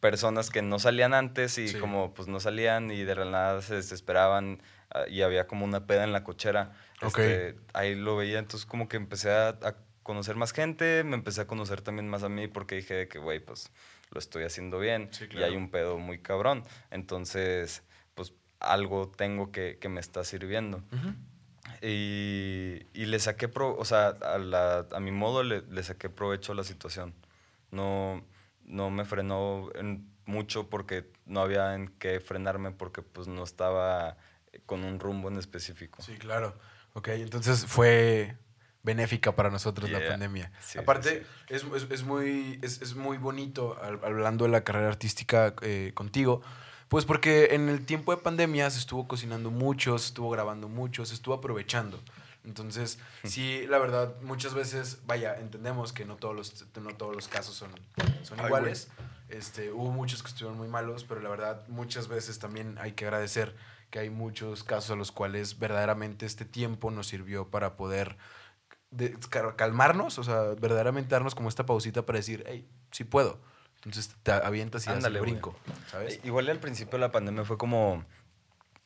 personas 0.00 0.50
que 0.50 0.60
no 0.60 0.78
salían 0.78 1.14
antes 1.14 1.56
y 1.56 1.68
Sí. 1.68 1.78
como 1.78 2.12
pues 2.12 2.28
no 2.28 2.38
salían 2.38 2.90
y 2.90 3.02
de 3.02 3.14
la 3.16 3.24
nada 3.24 3.62
se 3.62 3.74
desesperaban 3.76 4.62
y 5.10 5.22
había 5.22 5.46
como 5.46 5.64
una 5.64 5.86
peda 5.86 6.04
en 6.04 6.12
la 6.12 6.24
cochera. 6.24 6.72
Este, 7.00 7.56
ahí 7.74 7.94
lo 7.94 8.16
veía, 8.16 8.38
entonces 8.38 8.66
como 8.66 8.88
que 8.88 8.96
empecé 8.96 9.30
a, 9.30 9.48
a 9.50 9.74
conocer 10.02 10.36
más 10.36 10.52
gente, 10.52 11.04
me 11.04 11.14
empecé 11.16 11.42
a 11.42 11.46
conocer 11.46 11.80
también 11.82 12.08
más 12.08 12.22
a 12.22 12.28
mí 12.28 12.48
porque 12.48 12.76
dije 12.76 12.94
de 12.94 13.08
que, 13.08 13.18
güey, 13.18 13.40
pues 13.40 13.70
lo 14.10 14.18
estoy 14.18 14.44
haciendo 14.44 14.78
bien 14.78 15.08
Sí, 15.12 15.24
y 15.24 15.28
claro. 15.28 15.46
hay 15.46 15.56
un 15.56 15.70
pedo 15.70 15.98
muy 15.98 16.18
cabrón. 16.18 16.64
Entonces, 16.90 17.82
pues 18.14 18.32
algo 18.60 19.12
tengo 19.14 19.52
que, 19.52 19.78
que 19.78 19.88
me 19.88 20.00
está 20.00 20.24
sirviendo. 20.24 20.78
Ujú. 20.92 21.14
Y, 21.82 22.86
y 22.94 23.06
le 23.06 23.18
saqué, 23.18 23.48
pro, 23.48 23.76
o 23.76 23.84
sea, 23.84 24.08
a, 24.08 24.38
la- 24.38 24.86
a 24.90 25.00
mi 25.00 25.10
modo 25.12 25.42
le, 25.42 25.62
le 25.62 25.82
saqué 25.82 26.08
provecho 26.08 26.52
a 26.52 26.54
la 26.54 26.64
situación. 26.64 27.14
No, 27.70 28.24
no 28.64 28.90
me 28.90 29.04
frenó 29.04 29.70
en 29.74 30.08
mucho 30.24 30.68
porque 30.68 31.10
no 31.26 31.40
había 31.40 31.74
en 31.74 31.88
qué 31.98 32.20
frenarme 32.20 32.70
porque 32.72 33.02
pues 33.02 33.28
no 33.28 33.44
estaba 33.44 34.16
con 34.68 34.84
un 34.84 35.00
rumbo 35.00 35.28
en 35.28 35.38
específico. 35.38 36.00
Sí, 36.02 36.12
claro. 36.18 36.56
Ok, 36.92 37.08
entonces 37.08 37.64
fue 37.66 38.36
benéfica 38.82 39.34
para 39.34 39.50
nosotros 39.50 39.90
la 39.90 39.98
pandemia. 40.06 40.52
Sí, 40.60 40.72
sí, 40.74 40.78
Aparte, 40.78 41.26
Es, 41.48 41.64
es- 41.74 41.86
es 41.90 42.02
muy, 42.04 42.58
es, 42.62 42.80
es 42.82 42.94
muy 42.94 43.16
bonito, 43.16 43.76
hablando 43.82 44.44
de 44.44 44.50
la 44.50 44.62
carrera 44.64 44.88
artística 44.88 45.54
eh, 45.62 45.92
contigo, 45.94 46.42
pues 46.88 47.04
porque 47.06 47.48
en 47.52 47.68
el 47.70 47.84
tiempo 47.86 48.14
de 48.14 48.22
pandemia 48.22 48.68
se 48.70 48.78
estuvo 48.78 49.08
cocinando 49.08 49.50
mucho, 49.50 49.98
se 49.98 50.08
estuvo 50.08 50.30
grabando 50.30 50.68
mucho, 50.68 51.04
se 51.06 51.14
estuvo 51.14 51.34
aprovechando. 51.34 51.98
Entonces, 52.44 52.98
sí, 53.24 53.66
la 53.68 53.78
verdad, 53.78 54.14
muchas 54.22 54.54
veces, 54.54 54.98
vaya, 55.06 55.34
entendemos 55.38 55.92
que 55.92 56.04
no 56.04 56.16
todos 56.16 56.36
los, 56.36 56.64
no 56.80 56.90
todos 56.94 57.14
los 57.14 57.26
casos 57.28 57.54
son, 57.54 57.70
son 58.22 58.38
Ay, 58.40 58.46
iguales. 58.46 58.88
Este, 59.28 59.70
hubo 59.72 59.90
muchos 59.90 60.22
que 60.22 60.28
estuvieron 60.28 60.56
muy 60.56 60.68
malos, 60.68 61.04
pero 61.04 61.20
la 61.20 61.28
verdad, 61.28 61.66
muchas 61.68 62.08
veces 62.08 62.38
también 62.38 62.78
hay 62.80 62.92
que 62.92 63.04
agradecer 63.04 63.54
que 63.90 63.98
hay 64.00 64.10
muchos 64.10 64.64
casos 64.64 64.90
a 64.90 64.96
los 64.96 65.12
cuales 65.12 65.58
verdaderamente 65.58 66.26
este 66.26 66.44
tiempo 66.44 66.90
nos 66.90 67.06
sirvió 67.08 67.48
para 67.48 67.76
poder 67.76 68.16
de- 68.90 69.16
cal- 69.30 69.56
calmarnos, 69.56 70.18
o 70.18 70.24
sea, 70.24 70.40
verdaderamente 70.60 71.10
darnos 71.10 71.34
como 71.34 71.48
esta 71.48 71.64
pausita 71.66 72.04
para 72.06 72.18
decir, 72.18 72.44
hey, 72.46 72.66
sí 72.90 73.04
puedo. 73.04 73.38
Entonces 73.76 74.14
te 74.22 74.32
avientas 74.32 74.86
y 74.86 74.90
Ándale, 74.90 75.20
brinco, 75.20 75.56
¿sabes? 75.90 76.20
Igual 76.24 76.48
al 76.48 76.58
principio 76.58 76.92
de 76.92 76.98
la 76.98 77.12
pandemia 77.12 77.44
fue 77.44 77.56
como, 77.56 78.04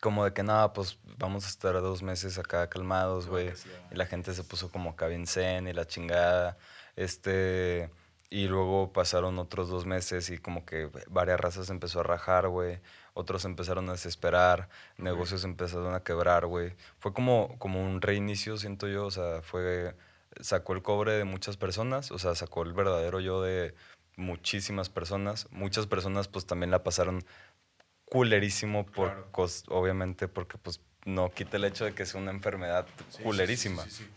como 0.00 0.24
de 0.24 0.32
que 0.34 0.42
nada, 0.42 0.72
pues 0.72 0.98
vamos 1.18 1.46
a 1.46 1.48
estar 1.48 1.72
dos 1.74 2.02
meses 2.02 2.38
acá 2.38 2.68
calmados, 2.68 3.26
güey. 3.26 3.52
Y 3.90 3.94
la 3.96 4.06
gente 4.06 4.34
se 4.34 4.44
puso 4.44 4.70
como 4.70 4.90
acá 4.90 5.06
bien 5.06 5.26
zen 5.26 5.66
y 5.66 5.72
la 5.72 5.86
chingada. 5.86 6.58
Este, 6.96 7.90
y 8.30 8.48
luego 8.48 8.92
pasaron 8.92 9.38
otros 9.38 9.68
dos 9.68 9.86
meses 9.86 10.28
y 10.30 10.38
como 10.38 10.64
que 10.66 10.90
varias 11.08 11.40
razas 11.40 11.70
empezó 11.70 12.00
a 12.00 12.02
rajar, 12.04 12.48
güey. 12.48 12.80
Otros 13.14 13.44
empezaron 13.44 13.88
a 13.88 13.92
desesperar, 13.92 14.68
negocios 14.96 15.44
empezaron 15.44 15.94
a 15.94 16.00
quebrar, 16.02 16.46
güey. 16.46 16.74
Fue 16.98 17.12
como, 17.12 17.58
como 17.58 17.82
un 17.84 18.00
reinicio, 18.00 18.56
siento 18.56 18.88
yo. 18.88 19.04
O 19.06 19.10
sea, 19.10 19.42
fue, 19.42 19.94
sacó 20.40 20.72
el 20.72 20.82
cobre 20.82 21.12
de 21.12 21.24
muchas 21.24 21.56
personas, 21.58 22.10
o 22.10 22.18
sea, 22.18 22.34
sacó 22.34 22.62
el 22.62 22.72
verdadero 22.72 23.20
yo 23.20 23.42
de 23.42 23.74
muchísimas 24.16 24.88
personas. 24.88 25.46
Muchas 25.50 25.86
personas 25.86 26.28
pues 26.28 26.46
también 26.46 26.70
la 26.70 26.82
pasaron 26.82 27.22
culerísimo 28.06 28.84
por 28.86 29.08
Claro. 29.08 29.28
cos- 29.32 29.64
obviamente 29.68 30.28
porque 30.28 30.58
pues 30.58 30.80
no 31.04 31.30
quita 31.30 31.56
el 31.56 31.64
hecho 31.64 31.84
de 31.84 31.94
que 31.94 32.06
sea 32.06 32.20
una 32.20 32.30
enfermedad 32.30 32.86
Sí, 33.10 33.22
culerísima. 33.22 33.84
sí, 33.84 33.90
sí, 33.90 34.08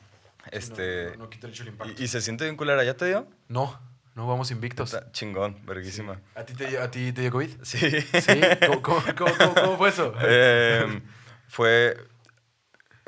Este 0.52 1.06
no, 1.06 1.10
no- 1.12 1.18
no 1.24 1.30
quita 1.30 1.48
el 1.48 1.54
hecho 1.54 1.64
del 1.64 1.74
impacto. 1.74 2.02
y, 2.02 2.06
y 2.06 2.08
se 2.08 2.22
siente 2.22 2.44
bien 2.44 2.56
culera, 2.58 2.84
¿ya 2.84 2.96
te 2.96 3.06
dio? 3.08 3.28
No, 3.48 3.80
no 4.16 4.28
vamos 4.28 4.50
invictos. 4.52 4.94
Está 4.94 5.12
chingón, 5.12 5.64
verguísima. 5.66 6.20
¿A 6.36 6.44
ti 6.44 6.54
te, 6.54 6.78
a 6.80 6.90
ti 6.90 7.12
te 7.14 7.22
dio 7.22 7.32
COVID? 7.32 7.50
Sí. 7.64 7.78
¿Sí? 8.02 8.42
¿Cómo, 8.68 8.82
cómo- 8.82 9.02
cómo- 9.38 9.54
cómo- 9.56 9.78
fue 9.78 9.90
eso? 9.90 10.14
Em, 10.22 11.02
fue 11.48 11.98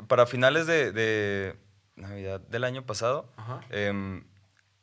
para 0.06 0.26
finales 0.26 0.66
de, 0.66 0.92
de 0.92 1.56
Navidad 1.96 2.40
del 2.40 2.64
año 2.64 2.84
pasado. 2.86 3.32
Em, 3.70 4.24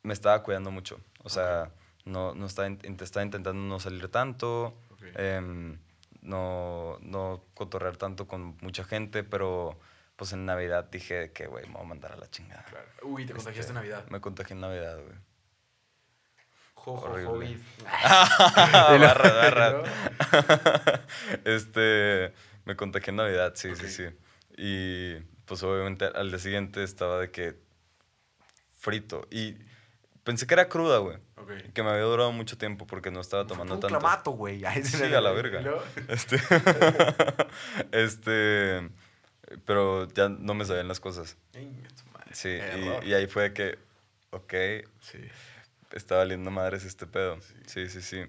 me 0.02 0.12
estaba 0.12 0.42
cuidando 0.42 0.70
mucho. 0.70 1.00
O 1.22 1.28
sea, 1.28 1.70
no, 2.04 2.34
no 2.34 2.46
estaba, 2.46 2.68
estaba 2.68 3.24
intentando 3.24 3.54
no 3.54 3.80
salir 3.80 4.08
tanto, 4.08 4.78
em, 5.16 5.78
no, 6.22 6.98
no 7.00 7.44
cotorrear 7.54 7.96
tanto 7.96 8.26
con 8.28 8.56
mucha 8.60 8.84
gente, 8.84 9.24
pero 9.24 9.78
pues 10.16 10.32
en 10.32 10.44
Navidad 10.46 10.84
dije 10.90 11.32
que, 11.32 11.46
güey, 11.46 11.66
me 11.66 11.74
voy 11.74 11.82
a 11.82 11.88
mandar 11.88 12.12
a 12.12 12.16
la 12.16 12.28
chingada. 12.30 12.64
Claro. 12.64 12.86
Uy, 13.02 13.26
te 13.26 13.32
contagiaste 13.32 13.60
Este, 13.60 13.70
en 13.72 13.74
Navidad. 13.76 14.06
Me 14.10 14.20
contagié 14.20 14.54
en 14.54 14.60
Navidad, 14.60 14.96
güey. 15.02 15.16
Jo, 16.86 16.96
jo, 16.96 17.06
horrible. 17.10 17.32
COVID. 17.32 17.58
barra, 19.00 19.32
barra. 19.32 19.82
Este, 21.44 22.32
me 22.64 22.76
contagié 22.76 23.10
en 23.10 23.16
Navidad, 23.16 23.54
sí, 23.56 23.74
sí, 23.74 23.88
sí. 23.88 24.04
Y 24.56 25.16
pues 25.46 25.64
obviamente 25.64 26.04
al 26.04 26.28
día 26.28 26.38
siguiente 26.38 26.84
estaba 26.84 27.18
de 27.18 27.32
que 27.32 27.56
frito. 28.78 29.26
Y 29.32 29.56
pensé 30.22 30.46
que 30.46 30.54
era 30.54 30.68
cruda, 30.68 30.98
güey. 30.98 31.16
Ok. 31.36 31.72
Que 31.74 31.82
me 31.82 31.90
había 31.90 32.04
durado 32.04 32.30
mucho 32.30 32.56
tiempo 32.56 32.86
porque 32.86 33.10
no 33.10 33.20
estaba 33.20 33.48
tomando 33.48 33.74
un 33.74 33.80
tanto. 33.80 33.98
clamato, 33.98 34.30
güey. 34.30 34.62
Sí, 34.84 35.02
a 35.02 35.20
la 35.20 35.32
verga. 35.32 35.62
¿No? 35.62 35.78
Este, 36.06 36.36
este, 37.90 38.90
pero 39.64 40.06
ya 40.14 40.28
no 40.28 40.54
me 40.54 40.64
sabían 40.64 40.86
las 40.86 41.00
cosas. 41.00 41.36
Sí, 42.30 42.50
y, 42.50 43.08
y 43.08 43.14
ahí 43.14 43.26
fue 43.26 43.52
que, 43.52 43.76
ok, 44.30 44.54
Sí. 45.00 45.18
Está 45.92 46.16
valiendo 46.16 46.50
madres 46.50 46.84
este 46.84 47.06
pedo. 47.06 47.38
Sí, 47.66 47.88
sí, 47.88 48.02
sí. 48.02 48.24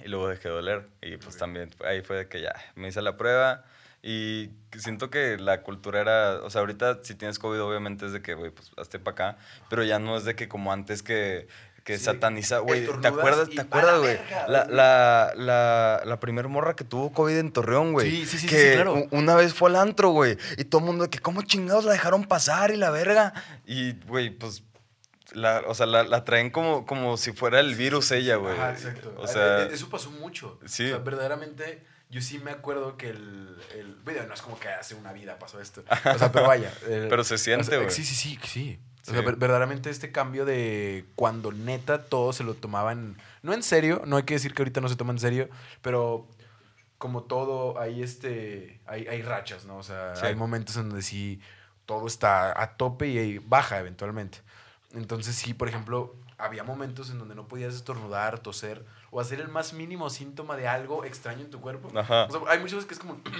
Y 0.00 0.08
luego 0.08 0.28
dejé 0.28 0.48
de 0.48 0.54
doler. 0.54 0.88
Y 1.00 1.16
pues 1.16 1.36
también 1.36 1.70
ahí 1.84 2.02
fue 2.02 2.16
de 2.16 2.28
que 2.28 2.40
ya 2.40 2.54
me 2.74 2.88
hice 2.88 3.02
la 3.02 3.16
prueba. 3.16 3.64
Y 4.02 4.50
siento 4.76 5.10
que 5.10 5.38
la 5.38 5.62
cultura 5.62 6.00
era. 6.00 6.42
O 6.42 6.50
sea, 6.50 6.60
ahorita 6.60 7.00
si 7.02 7.14
tienes 7.14 7.38
COVID, 7.38 7.62
obviamente 7.62 8.06
es 8.06 8.12
de 8.12 8.20
que, 8.20 8.34
güey, 8.34 8.50
pues 8.50 8.72
hazte 8.76 8.98
para 8.98 9.12
acá. 9.12 9.38
Pero 9.70 9.84
ya 9.84 9.98
no 9.98 10.16
es 10.16 10.24
de 10.24 10.34
que 10.34 10.48
como 10.48 10.72
antes 10.72 11.02
que. 11.02 11.46
Que 11.84 11.98
Sí, 11.98 12.04
sataniza, 12.04 12.58
güey. 12.58 12.86
¿Te 13.00 13.08
acuerdas, 13.08 13.50
¿te 13.50 13.60
acuerdas, 13.60 13.98
güey? 13.98 14.16
La, 14.46 14.66
la, 14.66 15.32
la, 15.34 16.02
la 16.04 16.20
primer 16.20 16.46
morra 16.46 16.76
que 16.76 16.84
tuvo 16.84 17.12
COVID 17.12 17.36
en 17.36 17.50
Torreón, 17.50 17.92
güey. 17.92 18.08
Sí, 18.08 18.26
sí, 18.26 18.38
sí, 18.38 18.46
que 18.46 18.70
sí, 18.70 18.74
claro. 18.76 19.08
una 19.10 19.34
vez 19.34 19.52
fue 19.52 19.68
al 19.68 19.74
antro, 19.74 20.10
güey. 20.10 20.38
Y 20.58 20.64
todo 20.64 20.78
el 20.80 20.86
mundo 20.86 21.04
de 21.04 21.10
que, 21.10 21.18
¿cómo 21.18 21.42
chingados 21.42 21.84
la 21.84 21.90
dejaron 21.90 22.22
pasar 22.22 22.70
y 22.70 22.76
la 22.76 22.90
verga? 22.90 23.32
Y, 23.66 23.94
güey, 24.06 24.30
pues. 24.30 24.62
La, 25.34 25.62
o 25.66 25.74
sea, 25.74 25.86
la, 25.86 26.02
la 26.04 26.24
traen 26.24 26.50
como, 26.50 26.84
como 26.86 27.16
si 27.16 27.32
fuera 27.32 27.60
el 27.60 27.74
virus 27.74 28.10
ella, 28.12 28.36
güey. 28.36 28.54
Ajá, 28.54 28.72
exacto. 28.72 29.14
O 29.18 29.26
sea, 29.26 29.60
Eh, 29.60 29.62
eh, 29.64 29.70
eso 29.72 29.88
pasó 29.88 30.10
mucho. 30.10 30.58
sí. 30.66 30.86
O 30.86 30.88
sea, 30.88 30.98
verdaderamente, 30.98 31.82
yo 32.10 32.20
sí 32.20 32.38
me 32.38 32.50
acuerdo 32.50 32.96
que 32.96 33.10
el, 33.10 33.56
el. 33.74 33.94
Bueno, 34.04 34.26
no 34.26 34.34
es 34.34 34.42
como 34.42 34.58
que 34.60 34.68
hace 34.68 34.94
una 34.94 35.12
vida 35.12 35.38
pasó 35.38 35.60
esto. 35.60 35.82
O 36.14 36.18
sea, 36.18 36.30
pero 36.32 36.46
vaya. 36.46 36.72
el- 36.88 37.08
Pero 37.08 37.24
se 37.24 37.38
siente, 37.38 37.66
o 37.66 37.70
sea, 37.70 37.78
güey. 37.78 37.90
Sí, 37.90 38.04
sí, 38.04 38.14
sí, 38.14 38.38
sí. 38.44 38.78
O 39.08 39.10
sea, 39.12 39.20
ver- 39.22 39.34
verdaderamente 39.36 39.90
este 39.90 40.12
cambio 40.12 40.44
de 40.44 41.06
cuando 41.16 41.50
neta 41.50 42.04
todo 42.04 42.32
se 42.32 42.44
lo 42.44 42.54
tomaban, 42.54 43.16
no 43.42 43.52
en 43.52 43.62
serio, 43.64 44.02
no 44.06 44.16
hay 44.16 44.22
que 44.22 44.34
decir 44.34 44.54
que 44.54 44.62
ahorita 44.62 44.80
no 44.80 44.88
se 44.88 44.94
toma 44.94 45.12
en 45.12 45.18
serio, 45.18 45.48
pero 45.80 46.28
como 46.98 47.24
todo, 47.24 47.80
hay 47.80 48.00
este, 48.00 48.80
hay, 48.86 49.08
hay 49.08 49.22
rachas, 49.22 49.64
¿no? 49.64 49.78
O 49.78 49.82
sea, 49.82 50.14
Sí. 50.14 50.26
hay 50.26 50.36
momentos 50.36 50.76
en 50.76 50.88
donde 50.88 51.02
sí 51.02 51.40
todo 51.84 52.06
está 52.06 52.62
a 52.62 52.76
tope 52.76 53.08
y 53.08 53.38
baja 53.38 53.80
eventualmente. 53.80 54.38
Entonces 54.94 55.34
sí, 55.36 55.54
por 55.54 55.68
ejemplo, 55.68 56.14
había 56.38 56.64
momentos 56.64 57.10
en 57.10 57.18
donde 57.18 57.34
no 57.34 57.48
podías 57.48 57.74
estornudar, 57.74 58.40
toser 58.40 58.84
o 59.10 59.20
hacer 59.20 59.40
el 59.40 59.48
más 59.48 59.72
mínimo 59.72 60.10
síntoma 60.10 60.56
de 60.56 60.68
algo 60.68 61.04
extraño 61.04 61.40
en 61.42 61.50
tu 61.50 61.60
cuerpo. 61.60 61.96
Ajá. 61.98 62.24
O 62.24 62.30
sea, 62.30 62.40
hay 62.48 62.58
muchas 62.58 62.76
veces 62.76 62.86
que 62.86 62.94
es 62.94 63.00
como... 63.00 63.20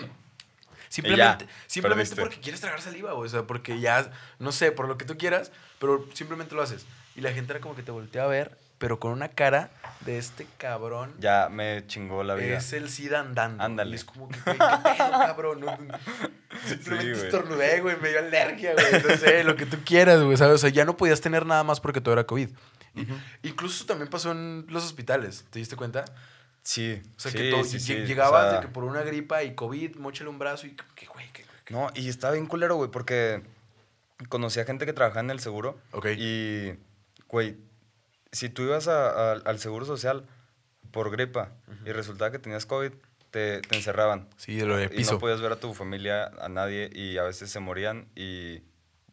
Simplemente, 0.89 1.49
simplemente 1.67 2.15
porque 2.17 2.39
quieres 2.39 2.61
tragar 2.61 2.83
saliva, 2.83 3.15
o 3.15 3.27
sea, 3.27 3.45
porque 3.47 3.81
ya, 3.81 4.13
no 4.39 4.53
sé, 4.53 4.73
por 4.73 4.87
lo 4.87 4.99
que 4.99 5.07
tú 5.07 5.17
quieras, 5.17 5.51
pero 5.79 6.07
simplemente 6.13 6.55
lo 6.55 6.61
haces. 6.61 6.85
Y 7.17 7.23
la 7.23 7.33
gente 7.33 7.55
era 7.55 7.63
como 7.63 7.75
que 7.75 7.83
te 7.83 7.91
voltea 7.91 8.25
a 8.25 8.27
ver, 8.27 8.59
pero 8.83 8.99
con 8.99 9.13
una 9.13 9.29
cara 9.29 9.71
de 10.01 10.19
este 10.19 10.45
cabrón. 10.59 11.15
ya 11.21 11.49
me 11.49 11.87
chingó 11.87 12.25
la 12.25 12.35
vida. 12.35 12.59
Es 12.59 12.73
el 12.73 12.91
SIDA 12.91 13.21
andando. 13.21 13.63
Ándale. 13.63 13.95
Es 13.95 14.05
como 14.05 14.29
que, 14.29 14.41
güey, 14.45 14.59
qué 14.59 14.65
pedo, 14.99 15.11
cabrón. 15.13 15.61
No, 15.61 15.67
no, 15.77 15.99
Simplemente 16.67 17.13
güey. 17.13 17.25
estornudé, 17.27 17.81
güey, 17.81 17.97
me 18.01 18.09
dio 18.09 18.19
alergia, 18.19 18.73
güey. 18.73 19.03
No 19.05 19.17
sé, 19.17 19.45
lo 19.45 19.55
que 19.55 19.67
tú 19.67 19.77
quieras, 19.85 20.21
güey, 20.21 20.37
¿sabes? 20.37 20.57
O 20.57 20.59
sea, 20.59 20.71
ya 20.71 20.85
no 20.85 20.97
podías 20.97 21.21
tener 21.21 21.47
nada 21.47 21.63
más 21.63 21.79
porque 21.79 22.01
todo 22.01 22.15
era 22.15 22.25
COVID. 22.27 22.49
Incluso 23.45 23.87
también 23.87 24.11
pasó 24.11 24.33
en 24.33 24.67
los 24.69 24.85
hospitales, 24.85 25.45
¿te 25.51 25.61
diste 25.61 25.77
cuenta? 25.77 26.05
Sí. 26.65 27.01
O 27.17 27.21
sea, 27.21 27.31
sí, 27.31 27.39
que 27.39 27.51
todo, 27.53 27.63
sí, 27.63 27.79
sí. 27.79 27.95
O 27.95 28.05
llegabas 28.05 28.51
sea, 28.51 28.61
de 28.61 28.67
que 28.67 28.73
por 28.73 28.83
una 28.83 29.03
gripa 29.03 29.45
y 29.45 29.55
COVID, 29.55 29.95
mochale 29.99 30.29
un 30.29 30.41
brazo 30.41 30.67
y 30.67 30.75
que, 30.97 31.07
güey, 31.07 31.31
que, 31.33 31.45
que- 31.65 31.73
No, 31.73 31.89
y 31.95 32.09
estaba 32.09 32.33
bien 32.33 32.47
culero, 32.47 32.75
güey, 32.75 32.91
porque 32.91 33.43
conocí 34.29 34.59
a 34.59 34.65
gente 34.65 34.87
que 34.87 34.93
trabajaba 34.93 35.21
en 35.21 35.31
el 35.31 35.39
seguro. 35.39 35.79
Ok. 35.93 36.07
Y, 36.19 36.73
güey, 37.29 37.57
si 38.33 38.49
tú 38.49 38.63
ibas 38.63 38.89
a- 38.89 39.33
a- 39.33 39.33
al 39.35 39.59
seguro 39.59 39.85
social 39.85 40.27
por 40.91 41.11
gripa 41.11 41.53
y 41.87 41.93
resultaba 41.93 42.31
que 42.33 42.39
tenías 42.39 42.67
COVID, 42.67 42.93
te, 43.31 43.61
te 43.63 43.77
encerraban. 43.77 44.29
Sí, 44.37 44.57
de 44.57 44.67
lo 44.67 44.77
de 44.77 44.87
Y 44.87 44.89
piso. 44.89 45.13
no 45.13 45.19
podías 45.19 45.41
ver 45.41 45.53
a 45.53 45.57
tu 45.57 45.73
familia, 45.75 46.31
a 46.41 46.49
nadie, 46.49 46.91
y 46.93 47.17
a 47.19 47.23
veces 47.23 47.51
se 47.51 47.61
morían 47.61 48.09
y 48.15 48.63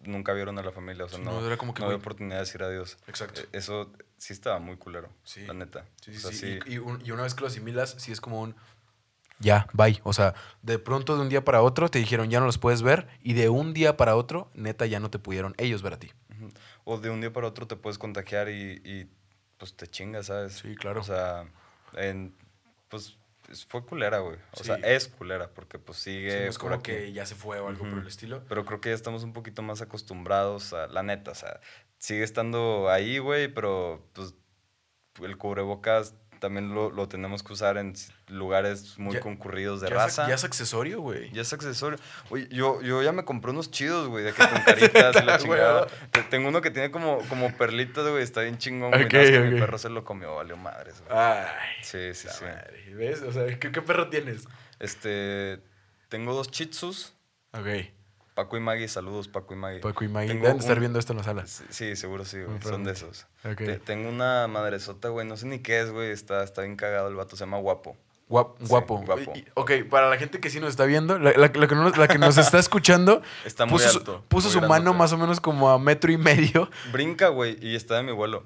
nunca 0.01 0.33
vieron 0.33 0.57
a 0.59 0.63
la 0.63 0.71
familia. 0.71 1.05
O 1.05 1.09
sea, 1.09 1.19
Sí, 1.19 1.23
no, 1.23 1.39
no, 1.39 1.47
era 1.47 1.55
como 1.57 1.73
que, 1.73 1.79
no 1.81 1.85
había 1.87 1.97
oportunidad 1.97 2.35
de 2.37 2.41
decir 2.41 2.63
adiós. 2.63 2.97
Exacto. 3.07 3.41
Eh, 3.41 3.47
Eso 3.53 3.91
sí 4.17 4.33
estaba 4.33 4.59
muy 4.59 4.75
culero, 4.77 5.09
Sí. 5.23 5.45
la 5.45 5.53
neta. 5.53 5.85
Sí, 6.01 6.11
O 6.11 6.13
sí, 6.15 6.19
sea, 6.19 6.31
sí. 6.31 6.37
sí. 6.37 6.59
Y, 6.65 6.73
y 6.73 6.77
un- 6.79 7.01
y 7.05 7.11
una 7.11 7.23
vez 7.23 7.33
que 7.33 7.41
lo 7.41 7.47
asimilas, 7.47 7.95
sí 7.97 8.11
es 8.11 8.19
como 8.19 8.41
un. 8.41 8.55
Ya, 9.39 9.67
bye. 9.71 10.01
O 10.03 10.11
sea, 10.11 10.33
de 10.63 10.79
pronto 10.79 11.15
de 11.15 11.21
un 11.21 11.29
día 11.29 11.45
para 11.45 11.61
otro 11.61 11.87
te 11.89 11.97
dijeron 11.99 12.29
ya 12.29 12.41
no 12.41 12.45
los 12.45 12.57
puedes 12.57 12.81
ver. 12.81 13.07
Y 13.21 13.33
de 13.35 13.47
un 13.47 13.73
día 13.73 13.95
para 13.95 14.17
otro, 14.17 14.51
neta, 14.53 14.85
ya 14.85 14.99
no 14.99 15.09
te 15.09 15.17
pudieron 15.19 15.55
ellos 15.57 15.81
ver 15.81 15.93
a 15.93 15.99
ti. 15.99 16.11
O 16.85 16.97
de 16.97 17.09
un 17.09 17.21
día 17.21 17.31
para 17.33 17.47
otro 17.47 17.67
te 17.67 17.75
puedes 17.75 17.97
contagiar 17.97 18.49
y, 18.49 18.81
y, 18.83 19.09
pues 19.57 19.75
te 19.75 19.87
chingas, 19.87 20.27
¿sabes? 20.27 20.53
Sí, 20.53 20.75
claro. 20.75 21.01
O 21.01 21.03
sea, 21.03 21.45
en, 21.93 22.33
pues 22.89 23.17
es- 23.49 23.65
fue 23.65 23.85
culera, 23.85 24.19
güey. 24.19 24.37
O 24.53 24.57
Sí. 24.57 24.63
sea, 24.65 24.75
es 24.75 25.07
culera 25.07 25.49
porque 25.53 25.79
pues 25.79 25.97
Sí, 25.97 26.11
sigue 26.11 26.43
no 26.43 26.49
es 26.49 26.57
por 26.57 26.67
como 26.69 26.75
aquí. 26.79 26.91
que 26.91 27.11
ya 27.11 27.25
se 27.25 27.35
fue 27.35 27.59
o 27.59 27.67
algo 27.67 27.79
por 27.81 27.89
Ujú. 27.93 27.99
el 28.01 28.07
estilo. 28.07 28.43
Pero 28.47 28.65
creo 28.65 28.79
que 28.81 28.89
ya 28.89 28.95
estamos 28.95 29.23
un 29.23 29.33
poquito 29.33 29.61
más 29.61 29.81
acostumbrados 29.81 30.73
a 30.73 30.87
la 30.87 31.03
neta, 31.03 31.31
o 31.31 31.35
sea, 31.35 31.59
sigue 31.97 32.23
estando 32.23 32.89
ahí, 32.89 33.17
güey, 33.17 33.47
pero 33.53 34.07
pues 34.13 34.33
el 35.21 35.37
cubrebocas 35.37 36.15
también 36.39 36.73
lo, 36.73 36.89
lo 36.91 37.07
tenemos 37.07 37.43
que 37.43 37.53
usar 37.53 37.77
en 37.77 37.93
lugares 38.27 38.97
muy 38.97 39.13
Ya- 39.15 39.19
concurridos 39.19 39.81
de 39.81 39.89
ya 39.89 39.95
raza. 39.95 40.23
Es, 40.23 40.27
ya 40.29 40.35
es 40.35 40.43
accesorio, 40.43 41.01
güey. 41.01 41.31
Ya 41.31 41.41
es 41.41 41.51
accesorio. 41.53 41.99
Oye, 42.29 42.47
yo, 42.49 42.81
yo 42.81 43.03
ya 43.03 43.11
me 43.11 43.25
compré 43.25 43.51
unos 43.51 43.69
chidos, 43.71 44.07
güey, 44.07 44.23
de 44.23 44.33
que 44.33 44.37
con 44.47 44.61
caritas 44.65 45.15
y 45.21 45.25
la 45.25 45.37
chingada. 45.37 45.87
Tengo 46.29 46.47
uno 46.49 46.61
que 46.61 46.71
tiene 46.71 46.91
como, 46.91 47.19
como 47.29 47.51
perlitas, 47.55 48.07
güey, 48.07 48.23
está 48.23 48.41
bien 48.41 48.57
chingón, 48.57 48.91
güey. 48.91 49.05
Ok, 49.05 49.13
nada 49.13 49.23
más 49.25 49.31
que 49.31 49.39
Mi 49.51 49.59
perro 49.59 49.77
se 49.77 49.89
lo 49.89 50.03
comió, 50.03 50.35
valió 50.35 50.57
madres, 50.57 51.01
güey. 51.05 51.17
Ay. 51.19 51.47
Sí, 51.83 52.13
sí, 52.13 52.27
sí. 52.31 52.45
madre. 52.45 52.93
¿Ves? 52.95 53.21
O 53.21 53.31
sea, 53.31 53.45
¿qué, 53.59 53.71
qué 53.71 53.81
perro 53.81 54.09
tienes? 54.09 54.47
Este, 54.79 55.61
tengo 56.09 56.33
dos 56.33 56.49
chitsus 56.51 57.13
Ok. 57.51 57.67
Paco 58.35 58.55
y 58.57 58.59
Maggie, 58.61 58.87
saludos, 58.87 59.27
Paco 59.27 59.53
y 59.53 59.57
Maggie. 59.57 59.79
Paco 59.81 60.03
y 60.03 60.07
Maggie. 60.07 60.33
Deben 60.35 60.53
de 60.53 60.59
estar 60.59 60.79
viendo 60.79 60.97
esto 60.99 61.13
en 61.13 61.17
la 61.17 61.23
sala. 61.23 61.45
Sí, 61.47 61.63
sí, 61.69 61.95
seguro 61.95 62.23
sí, 62.25 62.41
güey. 62.41 62.61
Son 62.61 62.83
de 62.83 62.91
esos. 62.93 63.27
Ok. 63.43 63.57
Te- 63.57 63.79
tengo 63.79 64.09
una 64.09 64.47
madresota, 64.47 65.09
güey. 65.09 65.27
No 65.27 65.35
sé 65.37 65.45
ni 65.47 65.59
qué 65.59 65.81
es, 65.81 65.91
güey. 65.91 66.11
Está, 66.11 66.43
está 66.43 66.61
bien 66.61 66.75
cagado 66.77 67.09
el 67.09 67.15
vato. 67.15 67.35
Se 67.35 67.41
llama 67.43 67.57
Guapo. 67.57 67.97
Guap- 68.29 68.57
Sí, 68.59 68.65
guapo. 68.67 68.97
guapo. 69.03 69.33
Ok, 69.55 69.71
para 69.89 70.07
la 70.09 70.15
gente 70.17 70.39
que 70.39 70.51
sí 70.51 70.59
nos 70.59 70.69
está 70.69 70.85
viendo, 70.85 71.17
la, 71.17 71.31
la- 71.31 71.37
la 71.37 71.67
que, 71.67 71.75
no- 71.75 71.89
la 71.89 72.07
que 72.07 72.17
nos 72.19 72.37
está 72.37 72.59
escuchando, 72.59 73.21
Está 73.43 73.65
muy 73.65 73.79
puso, 73.81 73.97
alto, 73.97 74.23
puso 74.27 74.49
muy 74.49 74.61
su 74.61 74.67
mano 74.69 74.93
más 74.93 75.11
o 75.13 75.17
menos 75.17 75.39
como 75.41 75.69
a 75.71 75.79
metro 75.79 76.11
y 76.11 76.17
medio. 76.17 76.69
Brinca, 76.93 77.29
güey. 77.29 77.57
Y 77.59 77.75
está 77.75 77.95
de 77.95 78.03
mi 78.03 78.11
vuelo. 78.11 78.45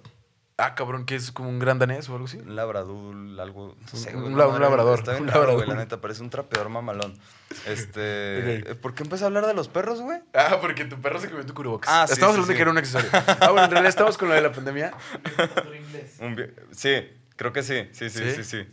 Ah, 0.58 0.76
cabrón, 0.76 1.06
que 1.06 1.16
es 1.16 1.32
como 1.32 1.50
un 1.50 1.60
gran 1.60 1.80
danés 1.80 2.08
o 2.10 2.14
algo 2.14 2.26
así. 2.26 2.38
Un 2.38 2.56
labradul, 2.56 3.38
algo. 3.40 3.76
No 3.82 3.88
sé, 4.00 4.16
Un- 4.16 4.22
güey. 4.22 4.34
un 4.34 4.38
labrador, 4.62 5.00
Está 5.00 5.12
bien 5.12 5.24
un 5.24 5.28
raro, 5.30 5.40
güey. 5.42 5.52
labrador. 5.58 5.76
La 5.76 5.84
neta, 5.84 6.00
parece 6.00 6.22
un 6.22 6.30
trapeador 6.30 6.70
mamalón. 6.70 7.18
Este. 7.68 8.72
Eh, 8.72 8.76
¿Por 8.76 8.94
qué 8.94 9.04
empecé 9.04 9.24
a 9.24 9.28
hablar 9.28 9.46
de 9.46 9.54
los 9.54 9.68
perros, 9.68 10.02
güey? 10.02 10.20
Ah, 10.34 10.58
porque 10.62 10.86
tu 10.86 11.00
perro 11.02 11.20
se 11.20 11.30
comió 11.30 11.46
tu 11.46 11.54
cubrebocas. 11.54 11.90
Ah, 11.94 12.06
sí, 12.08 12.14
Estamos 12.14 12.36
sí, 12.36 12.42
hablando 12.42 12.48
de 12.52 12.56
que 12.56 12.62
era 12.62 12.72
un 12.72 12.78
accesorio. 12.78 13.10
Ah, 13.14 13.50
bueno, 13.52 13.64
en 13.66 13.72
realidad 13.72 13.90
estamos 13.90 14.18
con 14.18 14.30
lo 14.30 14.36
de 14.36 14.42
la 14.42 14.52
pandemia. 14.52 14.94
Un 16.20 16.54
Sí, 16.72 17.08
creo 17.36 17.54
que 17.54 17.64
sí. 17.64 17.88
Sí, 17.92 18.10
sí, 18.10 18.20
¿Sí? 18.20 18.32
sí, 18.36 18.44
sí. 18.44 18.44
Sí. 18.44 18.68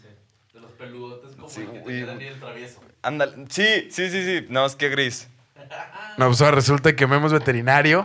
De 0.55 0.61
los 0.61 0.71
peludotes 0.73 1.35
como 1.37 1.49
Sí, 1.49 1.63
el 1.63 1.71
que 1.71 1.79
y- 1.79 1.83
tenía 1.85 2.07
Daniel 2.07 2.41
Travieso. 2.41 2.81
Ándale. 3.03 3.47
Sí, 3.49 3.89
sí, 3.91 4.11
sí, 4.11 4.25
sí. 4.25 4.47
Nada 4.51 4.67
más 4.67 4.77
que 4.77 4.89
gris. 4.89 5.29
No, 6.17 6.27
pues 6.27 6.41
ahora 6.43 6.57
resulta 6.57 6.95
que 6.95 7.07
Memo 7.07 7.27
es 7.29 7.33
veterinario. 7.41 8.05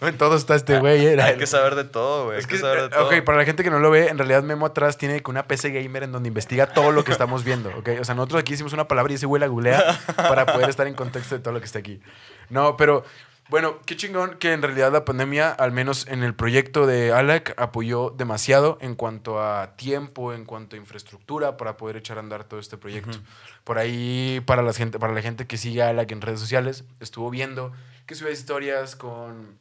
no, 0.00 0.08
en 0.08 0.18
todo 0.18 0.36
está 0.36 0.54
este 0.54 0.78
güey. 0.78 1.06
eh. 1.06 1.20
Hay 1.20 1.36
que 1.36 1.46
saber 1.46 1.74
de 1.74 1.84
todo, 1.84 2.26
güey. 2.26 2.38
Es 2.38 2.44
Hay 2.44 2.50
que, 2.50 2.58
saber 2.58 2.80
de 2.82 2.86
eh, 2.86 2.90
todo. 2.90 3.06
ok, 3.06 3.22
para 3.24 3.38
la 3.38 3.44
gente 3.44 3.62
que 3.64 3.70
no 3.70 3.78
lo 3.78 3.90
ve, 3.90 4.08
en 4.08 4.18
realidad 4.18 4.42
Memo 4.42 4.66
atrás 4.66 4.96
tiene 4.98 5.22
una 5.26 5.46
PC 5.46 5.70
gamer 5.70 6.04
en 6.04 6.12
donde 6.12 6.28
investiga 6.28 6.66
todo 6.66 6.92
lo 6.92 7.04
que 7.04 7.12
estamos 7.12 7.44
viendo, 7.44 7.70
¿ok? 7.78 7.90
O 8.00 8.04
sea, 8.04 8.14
nosotros 8.14 8.40
aquí 8.40 8.54
hicimos 8.54 8.72
una 8.72 8.86
palabra 8.88 9.12
y 9.12 9.16
ese 9.16 9.26
güey 9.26 9.40
la 9.40 9.46
googlea 9.46 9.82
para 10.16 10.46
poder 10.46 10.68
estar 10.68 10.86
en 10.86 10.94
contexto 10.94 11.34
de 11.36 11.40
todo 11.42 11.54
lo 11.54 11.60
que 11.60 11.66
está 11.66 11.78
aquí. 11.78 12.00
No, 12.50 12.76
pero 12.76 13.04
bueno, 13.54 13.78
qué 13.86 13.94
chingón 13.94 14.36
que 14.40 14.52
en 14.52 14.62
realidad 14.62 14.90
la 14.90 15.04
pandemia, 15.04 15.48
al 15.52 15.70
menos 15.70 16.08
en 16.08 16.24
el 16.24 16.34
proyecto 16.34 16.88
de 16.88 17.12
Alec, 17.12 17.54
apoyó 17.56 18.10
demasiado 18.10 18.78
en 18.80 18.96
cuanto 18.96 19.40
a 19.40 19.76
tiempo, 19.76 20.32
en 20.32 20.44
cuanto 20.44 20.74
a 20.74 20.78
infraestructura 20.80 21.56
para 21.56 21.76
poder 21.76 21.96
echar 21.96 22.16
a 22.16 22.20
andar 22.20 22.42
todo 22.48 22.58
este 22.58 22.76
proyecto. 22.78 23.16
Por 23.62 23.78
ahí, 23.78 24.42
para 24.44 24.60
la 24.62 24.72
gente, 24.72 24.98
para 24.98 25.12
la 25.12 25.22
gente 25.22 25.46
que 25.46 25.56
sigue 25.56 25.82
a 25.84 25.90
Alec 25.90 26.10
en 26.10 26.20
redes 26.20 26.40
sociales, 26.40 26.82
estuvo 26.98 27.30
viendo 27.30 27.70
que 28.06 28.16
subía 28.16 28.32
historias 28.32 28.96
con 28.96 29.56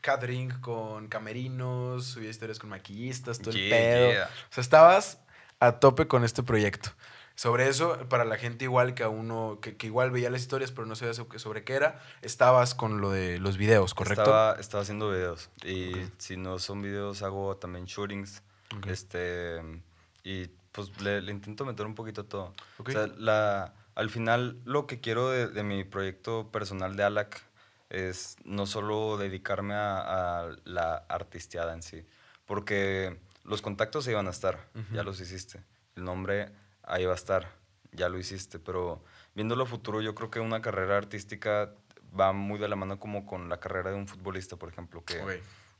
catering, 0.00 0.50
con 0.60 1.06
camerinos, 1.06 2.06
subía 2.06 2.30
historias 2.30 2.58
con 2.58 2.70
maquillistas, 2.70 3.38
todo 3.38 3.52
el 3.52 3.68
Yeah, 3.68 3.76
pedo. 3.76 4.10
yeah. 4.14 4.30
O 4.50 4.52
sea, 4.52 4.62
estabas 4.62 5.20
a 5.60 5.78
tope 5.78 6.08
con 6.08 6.24
este 6.24 6.42
proyecto. 6.42 6.90
Sobre 7.38 7.68
eso, 7.68 7.96
para 8.08 8.24
la 8.24 8.36
gente 8.36 8.64
igual 8.64 8.94
que 8.94 9.04
a 9.04 9.08
uno, 9.08 9.60
que, 9.62 9.76
que 9.76 9.86
igual 9.86 10.10
veía 10.10 10.28
las 10.28 10.40
historias, 10.40 10.72
pero 10.72 10.88
no 10.88 10.96
sabía 10.96 11.14
sobre, 11.14 11.38
sobre 11.38 11.62
qué 11.62 11.74
era, 11.74 12.02
estabas 12.20 12.74
con 12.74 13.00
lo 13.00 13.12
de 13.12 13.38
los 13.38 13.56
videos, 13.56 13.94
¿correcto? 13.94 14.22
Estaba, 14.22 14.54
estaba 14.54 14.82
haciendo 14.82 15.08
videos. 15.08 15.48
Y 15.64 15.92
si 16.16 16.36
no 16.36 16.58
son 16.58 16.82
videos, 16.82 17.22
hago 17.22 17.56
también 17.56 17.84
shootings. 17.84 18.42
Este. 18.88 19.62
Y 20.24 20.48
pues 20.72 21.00
le, 21.00 21.22
le 21.22 21.30
intento 21.30 21.64
meter 21.64 21.86
un 21.86 21.94
poquito 21.94 22.24
todo. 22.24 22.54
Ok. 22.78 22.88
O 22.88 22.90
sea, 22.90 23.06
la, 23.06 23.72
al 23.94 24.10
final, 24.10 24.60
lo 24.64 24.88
que 24.88 24.98
quiero 24.98 25.30
de, 25.30 25.46
de 25.46 25.62
mi 25.62 25.84
proyecto 25.84 26.50
personal 26.50 26.96
de 26.96 27.04
Alac 27.04 27.40
es 27.88 28.34
no 28.42 28.66
solo 28.66 29.16
dedicarme 29.16 29.74
a, 29.74 30.40
a 30.40 30.56
la 30.64 31.04
artisteada 31.08 31.72
en 31.72 31.84
sí. 31.84 32.04
Porque 32.46 33.16
los 33.44 33.62
contactos 33.62 34.06
se 34.06 34.10
iban 34.10 34.26
a 34.26 34.30
estar, 34.30 34.68
ya 34.92 35.04
los 35.04 35.20
hiciste. 35.20 35.62
El 35.94 36.02
nombre 36.02 36.50
ahí 36.88 37.04
va 37.04 37.12
a 37.12 37.16
estar, 37.16 37.52
ya 37.92 38.08
lo 38.08 38.18
hiciste. 38.18 38.58
Pero 38.58 39.02
viéndolo 39.34 39.64
a 39.64 39.66
futuro, 39.66 40.00
yo 40.02 40.14
creo 40.14 40.30
que 40.30 40.40
una 40.40 40.60
carrera 40.60 40.96
artística 40.96 41.72
va 42.18 42.32
muy 42.32 42.58
de 42.58 42.68
la 42.68 42.76
mano 42.76 42.98
como 42.98 43.26
con 43.26 43.48
la 43.48 43.60
carrera 43.60 43.90
de 43.90 43.96
un 43.96 44.08
futbolista, 44.08 44.56
por 44.56 44.68
ejemplo, 44.70 45.04
que 45.04 45.20
Ok. 45.20 45.30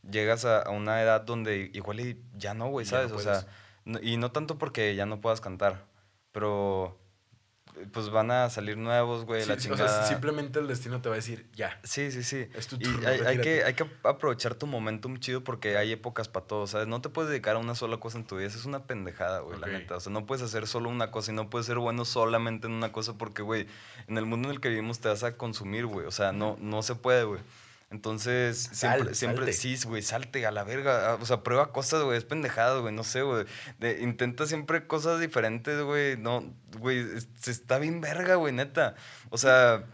llegas 0.09 0.45
a, 0.45 0.63
a 0.63 0.71
una 0.71 1.03
edad 1.03 1.23
donde 1.23 1.71
igual 1.73 2.01
y 2.01 2.23
ya 2.37 2.55
no, 2.55 2.69
güey, 2.69 2.87
Ya 2.87 3.03
no 3.03 3.09
¿sabes? 3.09 3.13
o 3.13 3.19
sea, 3.43 3.47
no- 3.85 3.99
y 4.03 4.17
no 4.19 4.31
tanto 4.31 4.59
porque 4.59 4.95
ya 4.95 5.07
no 5.07 5.21
puedas 5.21 5.41
cantar, 5.41 5.87
pero 6.33 6.99
pues 7.93 8.11
van 8.11 8.31
a 8.31 8.51
salir 8.51 8.77
nuevos, 8.77 9.25
güey, 9.25 9.43
Sí, 9.43 9.49
la 9.49 9.55
o 9.55 9.57
chingada. 9.59 9.89
sea, 9.89 10.07
simplemente 10.07 10.59
el 10.59 10.67
destino 10.69 11.01
te 11.01 11.09
va 11.09 11.15
a 11.15 11.17
decir, 11.17 11.47
ya. 11.55 11.79
Sí, 11.85 12.11
sí, 12.11 12.23
sí. 12.23 12.49
Es 12.55 12.67
tu 12.67 12.77
y 12.77 12.81
turno, 12.81 13.09
hay, 13.09 13.21
hay 13.21 13.41
que, 13.41 13.65
hay 13.65 13.75
que 13.75 13.87
aprovechar 14.05 14.55
tu 14.55 14.67
momentum 14.67 15.19
chido 15.19 15.45
porque 15.45 15.77
hay 15.77 15.93
épocas 15.93 16.29
para 16.29 16.47
todo, 16.47 16.67
¿sabes? 16.67 16.87
No 16.89 17.01
te 17.01 17.09
puedes 17.09 17.31
dedicar 17.31 17.57
a 17.57 17.59
una 17.59 17.75
sola 17.75 17.99
cosa 17.99 18.19
en 18.19 18.25
tu 18.25 18.37
vida. 18.37 18.47
Eso 18.49 18.59
es 18.59 18.65
una 18.65 18.85
pendejada, 18.85 19.41
güey, 19.41 19.59
la 19.59 19.67
neta. 19.69 19.97
O 19.97 20.01
sea, 20.01 20.13
no 20.13 20.27
puedes 20.27 20.43
hacer 20.43 20.67
solo 20.67 20.91
una 20.91 21.11
cosa 21.11 21.33
y 21.33 21.35
no 21.35 21.49
puedes 21.51 21.67
ser 21.67 21.79
bueno 21.79 22.05
solamente 22.05 22.67
en 22.67 22.73
una 22.73 22.93
cosa 22.93 23.15
porque, 23.19 23.43
güey, 23.43 23.67
en 24.07 24.19
el 24.19 24.27
mundo 24.27 24.49
en 24.49 24.55
el 24.55 24.61
que 24.61 24.69
vivimos 24.69 25.01
te 25.01 25.09
vas 25.09 25.23
a 25.25 25.37
consumir, 25.37 25.87
güey. 25.87 26.07
O 26.07 26.11
sea, 26.11 26.33
no, 26.33 26.57
no 26.61 26.83
se 26.83 26.95
puede, 26.95 27.25
güey. 27.25 27.41
Entonces, 27.91 28.59
siempre, 28.73 29.05
Sal, 29.07 29.15
siempre, 29.15 29.53
salte. 29.53 29.53
sí, 29.55 29.79
güey, 29.89 30.03
salte 30.03 30.45
a 30.47 30.51
la 30.51 30.63
verga. 30.65 31.13
ah, 31.13 31.19
O 31.21 31.25
sea, 31.25 31.43
prueba 31.43 31.73
cosas, 31.73 32.03
güey, 32.03 32.19
es 32.19 32.25
pendejada, 32.25 32.79
güey, 32.81 32.95
no 32.95 33.03
sé, 33.03 33.23
güey. 33.23 33.47
De- 33.79 34.03
Intenta 34.03 34.47
siempre 34.47 34.87
cosas 34.87 35.21
diferentes, 35.21 35.81
güey. 35.83 36.17
No, 36.19 36.45
güey, 36.79 36.99
es- 36.99 37.29
se 37.41 37.51
está 37.51 37.79
bien 37.79 38.01
verga, 38.03 38.35
güey, 38.35 38.53
neta. 38.53 38.95
O 39.31 39.39
sea, 39.39 39.87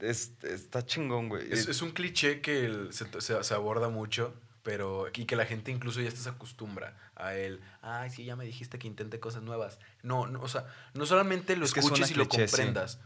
es- 0.00 0.32
está 0.42 0.84
chingón, 0.84 1.30
güey. 1.30 1.50
Es, 1.50 1.68
es 1.68 1.80
un 1.80 1.92
cliché 1.92 2.42
que 2.42 2.66
el- 2.66 2.92
se, 2.92 3.06
se- 3.22 3.42
se 3.42 3.54
aborda 3.54 3.88
mucho, 3.88 4.34
pero 4.62 5.06
y 5.14 5.24
que 5.24 5.34
la 5.34 5.46
gente 5.46 5.70
incluso 5.70 6.02
ya 6.02 6.10
se 6.10 6.28
acostumbra 6.28 6.96
a 7.16 7.34
él. 7.34 7.60
Ay, 7.80 8.10
sí, 8.10 8.24
ya 8.26 8.36
me 8.36 8.44
dijiste 8.44 8.78
que 8.78 8.86
intente 8.88 9.20
cosas 9.20 9.42
nuevas. 9.42 9.78
No, 10.02 10.26
no 10.26 10.42
o 10.42 10.48
sea, 10.48 10.66
no 10.92 11.06
solamente 11.06 11.56
lo 11.56 11.64
escuches 11.64 12.10
y 12.10 12.14
lo 12.14 12.24
sí. 12.24 12.28
comprendas. 12.30 13.00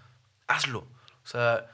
Hazlo. 0.49 0.81
O 0.81 1.27
sea, 1.29 1.71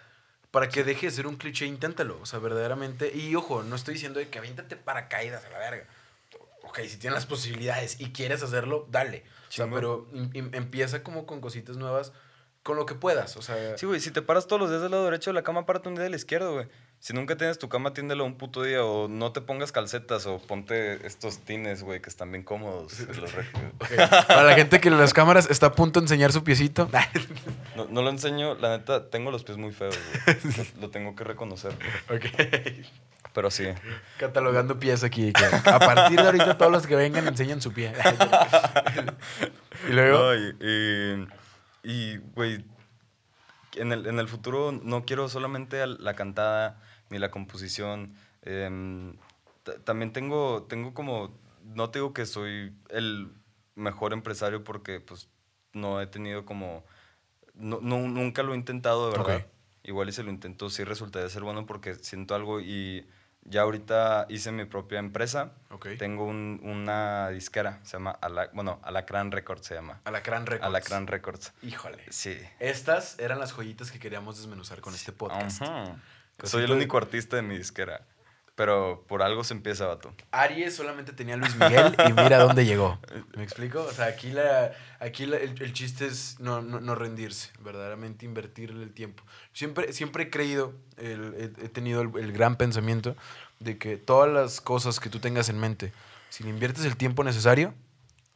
para 0.52 0.68
que 0.68 0.84
deje 0.84 1.06
de 1.06 1.12
ser 1.12 1.26
un 1.26 1.34
cliché, 1.36 1.66
inténtalo. 1.66 2.20
O 2.22 2.26
sea, 2.26 2.38
verdaderamente. 2.38 3.10
Y 3.12 3.34
ojo, 3.34 3.64
no 3.64 3.74
estoy 3.74 3.94
diciendo 3.94 4.20
de 4.20 4.28
que 4.28 4.38
aviéntate 4.38 4.76
paracaídas 4.76 5.44
a 5.44 5.50
la 5.50 5.58
verga. 5.58 5.86
Ok, 6.62 6.78
si 6.86 6.96
tienes 6.98 7.14
las 7.16 7.26
posibilidades 7.26 8.00
y 8.00 8.12
quieres 8.12 8.42
hacerlo, 8.42 8.86
dale. 8.90 9.24
O 9.48 9.52
sea, 9.52 9.64
Chingón. 9.66 9.74
pero 9.74 10.08
em- 10.12 10.30
em- 10.34 10.54
empieza 10.54 11.02
como 11.02 11.26
con 11.26 11.40
cositas 11.40 11.76
nuevas, 11.76 12.12
con 12.62 12.76
lo 12.76 12.86
que 12.86 12.94
puedas. 12.94 13.36
O 13.36 13.42
sea, 13.42 13.76
Sí, 13.76 13.86
güey, 13.86 13.98
si 14.00 14.12
te 14.12 14.22
paras 14.22 14.46
todos 14.46 14.60
los 14.60 14.70
días 14.70 14.80
del 14.82 14.92
lado 14.92 15.04
derecho 15.04 15.30
de 15.30 15.34
la 15.34 15.42
cama, 15.42 15.66
párate 15.66 15.88
un 15.88 15.96
día 15.96 16.04
del 16.04 16.14
izquierdo, 16.14 16.52
güey. 16.54 16.68
Si 17.02 17.12
nunca 17.14 17.36
tienes 17.36 17.58
tu 17.58 17.68
cama, 17.68 17.92
tiéndelo 17.92 18.24
un 18.24 18.36
puto 18.38 18.62
día 18.62 18.84
o 18.84 19.08
no 19.08 19.32
te 19.32 19.40
pongas 19.40 19.72
calcetas 19.72 20.24
o 20.26 20.38
ponte 20.38 21.04
estos 21.04 21.40
tines, 21.40 21.82
güey, 21.82 22.00
que 22.00 22.08
están 22.08 22.30
bien 22.30 22.44
cómodos. 22.44 22.96
los 23.00 23.32
re- 23.32 23.42
ok. 23.80 24.26
para 24.28 24.44
la 24.44 24.54
gente 24.54 24.80
que 24.80 24.86
en 24.88 24.96
las 24.98 25.12
cámaras 25.12 25.50
está 25.50 25.66
a 25.66 25.72
punto 25.72 25.98
de 25.98 26.04
enseñar 26.04 26.30
su 26.32 26.44
piecito. 26.44 26.88
No, 27.74 27.86
no 27.86 28.02
lo 28.02 28.10
enseño, 28.10 28.54
la 28.56 28.76
neta, 28.76 29.08
tengo 29.08 29.30
los 29.30 29.44
pies 29.44 29.56
muy 29.56 29.72
feos, 29.72 29.98
güey. 30.26 30.36
Lo, 30.76 30.80
lo 30.82 30.90
tengo 30.90 31.16
que 31.16 31.24
reconocer. 31.24 31.72
ok. 32.10 32.26
Pero 33.32 33.50
sí. 33.50 33.64
Catalogando 34.18 34.78
pies 34.78 35.02
aquí. 35.02 35.32
que 35.32 35.44
a 35.70 35.78
partir 35.80 36.18
de 36.20 36.26
ahorita 36.26 36.58
todos 36.58 36.70
los 36.70 36.86
que 36.86 36.94
vengan 36.96 37.26
enseñan 37.26 37.62
su 37.62 37.72
pie. 37.72 37.94
y 39.88 39.92
luego. 39.92 40.18
No, 40.18 40.34
y, 40.36 41.26
y- 41.82 42.16
güey, 42.34 42.62
en 43.76 43.90
el, 43.92 44.06
en 44.06 44.18
el 44.18 44.28
futuro 44.28 44.70
no 44.70 45.04
quiero 45.06 45.28
solamente 45.30 45.84
la 45.86 46.14
cantada 46.14 46.78
ni 47.12 47.18
la 47.20 47.31
composición. 47.31 48.14
ta- 49.62 49.79
también 49.85 50.12
tengo, 50.12 50.64
tengo 50.68 50.94
como, 50.94 51.38
no 51.64 51.90
te 51.90 51.98
digo 52.01 52.12
que 52.12 52.27
soy 52.27 52.75
el 52.88 53.33
mejor 53.75 54.12
empresario 54.12 54.64
porque 54.64 55.01
pues 55.01 55.29
no 55.72 56.01
he 56.01 56.07
tenido 56.07 56.44
como, 56.44 56.85
no, 57.55 57.79
no- 57.81 58.09
nunca 58.09 58.42
lo 58.42 58.55
he 58.55 58.57
intentado 58.57 59.11
de 59.11 59.18
verdad. 59.18 59.37
Ok. 59.37 59.44
Igual 59.85 60.09
y 60.09 60.12
se 60.12 60.22
lo 60.22 60.31
intento, 60.31 60.70
sí 60.70 60.85
resultaría 60.85 61.29
ser 61.29 61.42
bueno 61.42 61.66
porque 61.66 61.94
siento 61.96 62.35
algo 62.35 62.61
y 62.61 63.07
ya 63.44 63.62
ahorita 63.62 64.27
hice 64.29 64.53
mi 64.53 64.64
propia 64.64 65.01
empresa. 65.01 65.55
Ok. 65.70 65.88
Tengo 65.98 66.25
un- 66.25 66.61
una 66.62 67.29
disquera, 67.31 67.81
se 67.83 67.94
llama, 67.96 68.12
Ala- 68.12 68.51
bueno, 68.53 68.79
Alacran 68.85 69.33
Records 69.33 69.66
se 69.66 69.75
llama. 69.75 70.01
Alacrán 70.05 70.46
Records. 70.46 70.66
Alacran 70.66 71.07
Records. 71.09 71.53
Híjole. 71.62 71.98
Sí. 72.11 72.38
Estas 72.61 73.18
eran 73.18 73.40
las 73.40 73.53
joyitas 73.53 73.90
que 73.90 73.98
queríamos 73.98 74.37
desmenuzar 74.37 74.81
con 74.81 74.94
este 74.94 75.11
podcast. 75.12 75.62
Ajá. 75.62 75.96
Cosita 76.42 76.59
Soy 76.59 76.64
el 76.64 76.72
único 76.72 76.96
artista 76.98 77.37
de 77.37 77.42
mi 77.42 77.57
disquera. 77.57 78.06
Pero 78.54 79.02
por 79.08 79.23
algo 79.23 79.44
se 79.44 79.54
empieza, 79.54 79.87
vato. 79.87 80.12
Aries 80.31 80.77
solamente 80.77 81.14
tenía 81.14 81.35
a 81.35 81.38
Luis 81.38 81.56
Miguel 81.56 81.96
y 82.06 82.12
mira 82.12 82.38
dónde 82.38 82.66
llegó. 82.66 82.98
¿Me 83.37 83.42
explico? 83.42 83.83
O 83.83 83.90
sea, 83.92 84.04
aquí, 84.06 84.31
la, 84.31 84.73
aquí 85.00 85.25
la- 85.25 85.38
el, 85.38 85.60
el 85.62 85.73
chiste 85.73 86.04
es 86.06 86.38
no, 86.38 86.60
no, 86.60 86.79
no 86.79 86.94
rendirse, 86.94 87.50
verdaderamente 87.60 88.27
invertirle 88.27 88.83
el 88.85 88.92
tiempo. 88.92 89.25
Siempre, 89.54 89.94
siempre 89.94 90.25
he 90.25 90.31
creído, 90.31 90.75
el- 90.98 91.35
he, 91.38 91.64
he 91.64 91.69
tenido 91.71 92.02
el, 92.02 92.10
el 92.19 92.33
gran 92.33 92.56
pensamiento 92.56 93.16
de 93.58 93.79
que 93.79 93.96
todas 93.96 94.31
las 94.31 94.60
cosas 94.60 95.00
que 95.00 95.08
tú 95.08 95.19
tengas 95.19 95.48
en 95.48 95.58
mente, 95.58 95.94
si 96.29 96.44
le 96.44 96.50
inviertes 96.50 96.85
el 96.85 96.96
tiempo 96.98 97.25
necesario, 97.25 97.73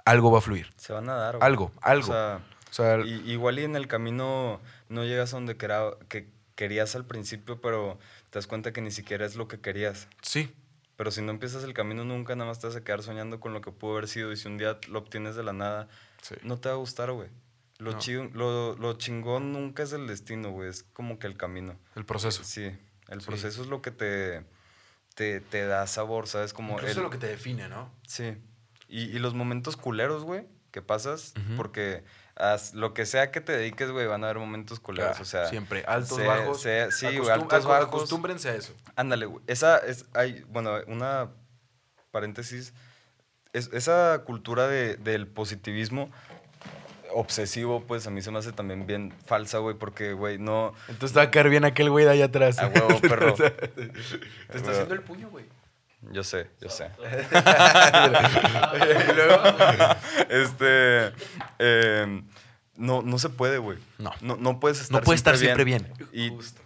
algo 0.06 0.30
va 0.30 0.38
a 0.38 0.42
fluir. 0.42 0.72
Se 0.78 0.94
van 0.94 1.10
a 1.10 1.14
dar. 1.14 1.36
güey. 1.36 1.46
Algo, 1.46 1.72
algo. 1.82 2.06
O 2.08 2.12
sea, 2.12 2.40
O 2.70 2.72
sea, 2.72 3.00
y- 3.04 3.30
igual 3.30 3.58
y 3.58 3.64
en 3.64 3.76
el 3.76 3.86
camino 3.86 4.62
no 4.88 5.04
llegas 5.04 5.34
a 5.34 5.36
donde 5.36 5.58
quera- 5.58 5.90
que 6.08 6.34
querías 6.56 6.96
al 6.96 7.04
principio, 7.06 7.60
pero 7.60 7.98
te 8.30 8.38
das 8.38 8.46
cuenta 8.48 8.72
que 8.72 8.80
ni 8.80 8.90
siquiera 8.90 9.24
es 9.24 9.36
lo 9.36 9.46
que 9.46 9.60
querías. 9.60 10.08
sí, 10.22 10.52
Pero 10.96 11.10
si 11.10 11.20
no 11.22 11.30
empiezas 11.30 11.62
el 11.62 11.74
camino 11.74 12.04
nunca, 12.04 12.34
nada 12.34 12.48
más 12.48 12.58
te 12.58 12.66
vas 12.66 12.74
a 12.76 12.82
quedar 12.82 13.02
soñando 13.02 13.38
con 13.38 13.52
lo 13.52 13.60
que 13.60 13.70
pudo 13.70 13.92
haber 13.92 14.08
sido. 14.08 14.32
Y 14.32 14.36
si 14.36 14.48
un 14.48 14.56
día 14.58 14.78
lo 14.88 14.98
obtienes 15.00 15.36
de 15.36 15.42
la 15.44 15.52
nada, 15.52 15.88
sí. 16.22 16.34
no 16.42 16.58
te 16.58 16.68
va 16.70 16.74
a 16.74 16.78
gustar, 16.78 17.12
güey. 17.12 17.28
Lo, 17.78 17.92
No. 17.92 17.98
chi- 17.98 18.30
lo, 18.32 18.74
lo 18.76 18.94
chingón 18.94 19.52
nunca 19.52 19.82
es 19.82 19.92
el 19.92 20.06
destino, 20.06 20.50
güey. 20.50 20.70
Es 20.70 20.82
como 20.94 21.18
que 21.18 21.26
el 21.26 21.36
camino. 21.36 21.78
El 21.94 22.06
proceso. 22.06 22.42
Sí, 22.44 22.64
el 23.08 23.20
Sí. 23.20 23.26
proceso 23.26 23.60
es 23.60 23.68
lo 23.68 23.82
que 23.82 23.90
te, 23.90 24.42
te, 25.14 25.40
te 25.40 25.66
da 25.66 25.86
sabor, 25.86 26.26
¿sabes? 26.26 26.54
Como 26.54 26.72
Incluso 26.72 27.00
el- 27.00 27.02
lo 27.04 27.10
que 27.10 27.18
te 27.18 27.26
define, 27.26 27.68
¿no? 27.68 27.92
Sí. 28.06 28.34
Y, 28.88 29.02
y 29.14 29.18
los 29.18 29.34
momentos 29.34 29.76
culeros, 29.76 30.24
güey, 30.24 30.46
que 30.70 30.80
pasas, 30.80 31.34
porque 31.58 32.04
haz 32.36 32.74
lo 32.74 32.94
que 32.94 33.06
sea 33.06 33.30
que 33.30 33.40
te 33.40 33.52
dediques, 33.52 33.90
güey, 33.90 34.06
van 34.06 34.22
a 34.24 34.28
haber 34.28 34.38
momentos 34.38 34.80
culeros. 34.80 35.16
Ah, 35.18 35.22
o 35.22 35.24
sea, 35.24 35.46
siempre. 35.48 35.84
Altos, 35.86 36.18
sea- 36.18 36.26
bajos. 36.28 36.60
sea- 36.62 36.90
sí, 36.90 37.06
güey, 37.06 37.18
Acostum- 37.30 37.42
altos, 37.42 37.66
bajos. 37.66 37.88
Acostúmbrense 37.88 38.48
a 38.50 38.54
eso. 38.54 38.72
Ándale, 38.94 39.26
güey. 39.26 39.42
Esa 39.46 39.78
es, 39.78 40.06
hay, 40.14 40.44
bueno, 40.48 40.76
una 40.86 41.30
paréntesis. 42.10 42.72
Es, 43.52 43.70
esa 43.72 44.22
cultura 44.24 44.66
de- 44.68 44.96
del 44.96 45.26
positivismo 45.26 46.10
obsesivo, 47.14 47.82
pues 47.86 48.06
a 48.06 48.10
mí 48.10 48.20
se 48.20 48.30
me 48.30 48.38
hace 48.38 48.52
también 48.52 48.86
bien 48.86 49.14
falsa, 49.24 49.58
güey, 49.58 49.74
porque, 49.76 50.12
güey, 50.12 50.38
no. 50.38 50.74
Entonces 50.88 51.14
te 51.14 51.20
va 51.20 51.24
a 51.24 51.30
caer 51.30 51.48
bien 51.48 51.64
aquel 51.64 51.88
güey 51.88 52.04
de 52.04 52.10
allá 52.10 52.26
atrás. 52.26 52.58
A 52.58 52.66
huevo, 52.68 52.88
perro. 53.00 53.32
te 53.34 53.46
está 53.46 53.62
huevo. 54.54 54.70
haciendo 54.70 54.94
el 54.94 55.02
puño, 55.02 55.30
güey. 55.30 55.46
Yo 56.12 56.22
sé, 56.22 56.48
yo 56.60 56.68
sé. 56.68 56.84
y 59.08 59.12
luego. 59.14 59.42
Este. 60.28 61.12
eh, 61.58 62.22
no, 62.76 63.02
no 63.02 63.18
se 63.18 63.28
puede, 63.30 63.58
güey. 63.58 63.78
No. 63.98 64.12
no. 64.20 64.36
No 64.36 64.60
puedes 64.60 64.80
estar 64.80 65.00
No 65.00 65.04
puede 65.04 65.16
estar 65.16 65.36
siempre 65.36 65.64
bien. 65.64 65.86
Y, 66.12 66.30
Justo. 66.30 66.60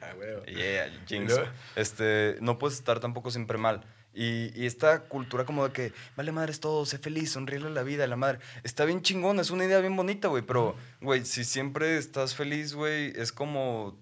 Ah. 0.00 0.12
Yeah, 0.46 0.90
jinx. 1.06 1.34
Este, 1.74 2.36
no 2.40 2.58
puedes 2.58 2.78
estar 2.78 3.00
tampoco 3.00 3.30
siempre 3.30 3.58
mal. 3.58 3.84
Y, 4.14 4.50
y 4.58 4.64
esta 4.64 5.00
cultura 5.00 5.44
como 5.44 5.66
de 5.66 5.72
que, 5.72 5.92
vale 6.16 6.32
madre 6.32 6.50
es 6.50 6.60
todo, 6.60 6.86
sé 6.86 6.98
feliz, 6.98 7.32
sonríele 7.32 7.66
a 7.66 7.70
la 7.70 7.82
vida, 7.82 8.06
la 8.06 8.16
madre. 8.16 8.38
Está 8.62 8.86
bien 8.86 9.02
chingón, 9.02 9.40
es 9.40 9.50
una 9.50 9.66
idea 9.66 9.78
bien 9.80 9.94
bonita, 9.94 10.28
güey. 10.28 10.42
Pero, 10.42 10.74
güey, 11.02 11.24
si 11.26 11.44
siempre 11.44 11.98
estás 11.98 12.34
feliz, 12.34 12.74
güey, 12.74 13.12
es 13.16 13.32
como... 13.32 13.98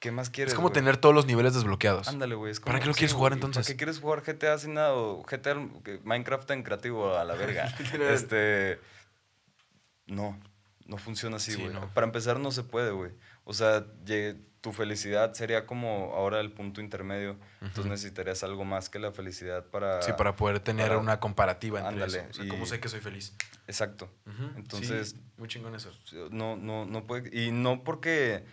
¿Qué 0.00 0.10
más 0.10 0.30
quieres, 0.30 0.52
Es 0.52 0.56
como 0.56 0.68
güey? 0.68 0.74
tener 0.74 0.96
todos 0.96 1.14
los 1.14 1.26
niveles 1.26 1.54
desbloqueados. 1.54 2.08
Ándale, 2.08 2.34
güey. 2.34 2.50
es 2.52 2.58
¿Para 2.60 2.80
qué 2.80 2.86
lo 2.86 2.94
quieres 2.94 3.12
jugar, 3.12 3.32
entonces? 3.34 3.64
¿Para 3.66 3.72
qué 3.72 3.76
quieres 3.76 4.00
jugar 4.00 4.22
GTA 4.22 4.56
sin 4.58 4.74
nada? 4.74 4.94
O 4.94 5.22
GTA, 5.22 5.54
Minecraft 6.04 6.50
en 6.52 6.62
creativo 6.62 7.16
a 7.16 7.24
la 7.24 7.34
verga. 7.34 7.72
Este. 8.10 8.80
No, 10.06 10.38
no 10.86 10.96
funciona 10.96 11.36
así, 11.36 11.52
Sí, 11.52 11.60
güey. 11.62 11.72
no. 11.72 11.88
Para 11.94 12.06
empezar, 12.06 12.40
no 12.40 12.50
se 12.50 12.62
puede, 12.64 12.90
güey. 12.90 13.12
O 13.44 13.52
sea, 13.52 13.84
tu 14.60 14.72
felicidad 14.72 15.32
sería 15.34 15.66
como 15.66 16.12
ahora 16.14 16.40
el 16.40 16.50
punto 16.52 16.80
intermedio. 16.80 17.36
Entonces 17.60 17.86
necesitarías 17.86 18.42
algo 18.42 18.64
más 18.64 18.88
que 18.88 18.98
la 18.98 19.12
felicidad 19.12 19.66
para. 19.66 20.02
Sí, 20.02 20.12
para 20.16 20.34
poder 20.36 20.60
tener 20.60 20.88
para- 20.88 20.98
una 20.98 21.20
comparativa 21.20 21.78
entre 21.80 21.92
Ándale, 22.04 22.18
eso. 22.20 22.30
O 22.30 22.32
sea, 22.34 22.44
y- 22.44 22.48
¿cómo 22.48 22.66
sé 22.66 22.80
que 22.80 22.88
soy 22.88 23.00
feliz? 23.00 23.34
Exacto. 23.66 24.10
Entonces- 24.56 25.10
sí, 25.10 25.20
muy 25.36 25.48
chingón 25.48 25.74
eso. 25.74 25.92
No, 26.30 26.56
no, 26.56 26.86
no 26.86 27.06
puede. 27.06 27.30
Y 27.38 27.52
no 27.52 27.84
porque 27.84 28.44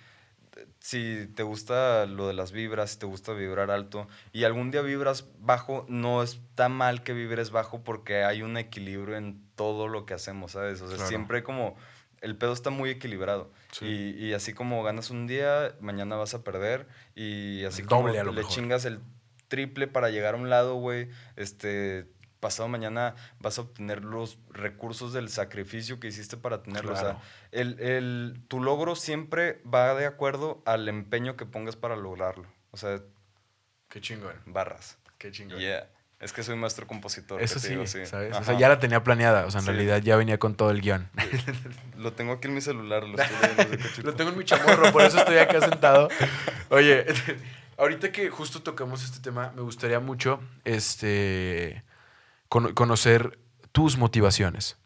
si 0.87 1.27
te 1.35 1.43
gusta 1.43 2.05
lo 2.05 2.27
de 2.27 2.33
las 2.33 2.53
vibras, 2.53 2.91
si 2.91 2.99
te 2.99 3.05
gusta 3.05 3.33
vibrar 3.33 3.71
alto 3.71 4.07
y 4.31 4.45
algún 4.45 4.71
día 4.71 4.81
vibras 4.81 5.27
bajo, 5.39 5.85
no 5.89 6.23
está 6.23 6.69
mal 6.69 7.03
que 7.03 7.11
vibres 7.11 7.51
bajo 7.51 7.83
porque 7.83 8.23
hay 8.23 8.41
un 8.41 8.55
equilibrio 8.55 9.17
en 9.17 9.41
todo 9.55 9.89
lo 9.89 10.05
que 10.05 10.13
hacemos, 10.13 10.53
¿sabes? 10.53 10.79
O 10.81 10.87
sea, 10.87 10.95
Claro. 10.95 11.09
siempre 11.09 11.43
como 11.43 11.75
el 12.21 12.37
pedo 12.37 12.53
está 12.53 12.69
muy 12.69 12.89
equilibrado. 12.89 13.51
Sí. 13.73 13.85
Y, 14.17 14.27
y 14.27 14.33
así 14.33 14.53
como 14.53 14.81
ganas 14.81 15.09
un 15.09 15.27
día, 15.27 15.75
mañana 15.81 16.15
vas 16.15 16.33
a 16.33 16.43
perder 16.45 16.87
y 17.15 17.65
así 17.65 17.81
El 17.81 17.87
como 17.89 18.03
doble 18.07 18.23
le 18.23 18.31
mejor. 18.31 18.49
chingas 18.51 18.85
el 18.85 19.01
triple 19.49 19.87
para 19.87 20.09
llegar 20.09 20.35
a 20.35 20.37
un 20.37 20.49
lado, 20.49 20.75
güey, 20.75 21.09
este... 21.35 22.07
Pasado 22.39 22.69
mañana 22.69 23.15
vas 23.39 23.57
a 23.57 23.61
obtener 23.61 24.03
los 24.03 24.37
recursos 24.51 25.11
del 25.13 25.29
sacrificio 25.29 25.99
que 25.99 26.07
hiciste 26.07 26.37
para 26.37 26.61
tenerlo. 26.61 26.93
O 26.93 26.95
sea, 26.95 27.17
el, 27.51 27.79
el- 27.79 28.41
tu 28.47 28.61
logro 28.61 28.95
siempre 28.95 29.61
va 29.71 29.93
de 29.95 30.05
acuerdo 30.05 30.61
al 30.65 30.87
empeño 30.87 31.35
que 31.35 31.45
pongas 31.45 31.75
para 31.75 31.95
lograrlo. 31.95 32.45
O 32.71 32.77
sea, 32.77 32.99
Qué 33.89 34.01
chingón. 34.01 34.33
barras. 34.45 34.97
Qué 35.17 35.31
chingón. 35.31 35.59
Yeah. 35.59 35.89
Es 36.19 36.33
que 36.33 36.41
soy 36.43 36.55
maestro 36.55 36.87
compositor. 36.87 37.39
Eso 37.41 37.55
¿qué 37.55 37.59
te 37.61 37.67
sí, 37.87 37.97
digo? 37.99 38.07
¿sabes? 38.07 38.35
O 38.35 38.43
sea, 38.43 38.57
ya 38.57 38.69
la 38.69 38.79
tenía 38.79 39.03
planeada. 39.03 39.45
O 39.45 39.51
sea, 39.51 39.59
en 39.59 39.65
Sí. 39.65 39.71
realidad 39.71 40.01
ya 40.01 40.15
venía 40.15 40.37
con 40.39 40.55
todo 40.55 40.71
el 40.71 40.81
guion. 40.81 41.09
Lo 41.97 42.13
tengo 42.13 42.33
aquí 42.33 42.47
en 42.47 42.53
mi 42.55 42.61
celular, 42.61 43.03
lo 43.03 43.17
estoy 43.19 44.13
tengo 44.15 44.31
en 44.31 44.37
mi 44.37 44.43
chamorro, 44.43 44.91
por 44.91 45.01
eso 45.03 45.17
estoy 45.17 45.37
acá 45.37 45.59
sentado. 45.61 46.09
Oye, 46.69 47.05
ahorita 47.77 48.11
que 48.11 48.29
justo 48.29 48.61
tocamos 48.63 49.03
este 49.03 49.19
tema, 49.19 49.51
me 49.55 49.61
gustaría 49.61 49.99
mucho 49.99 50.39
este, 50.63 51.83
conocer 52.49 53.39
tus 53.71 53.97
motivaciones. 53.97 54.77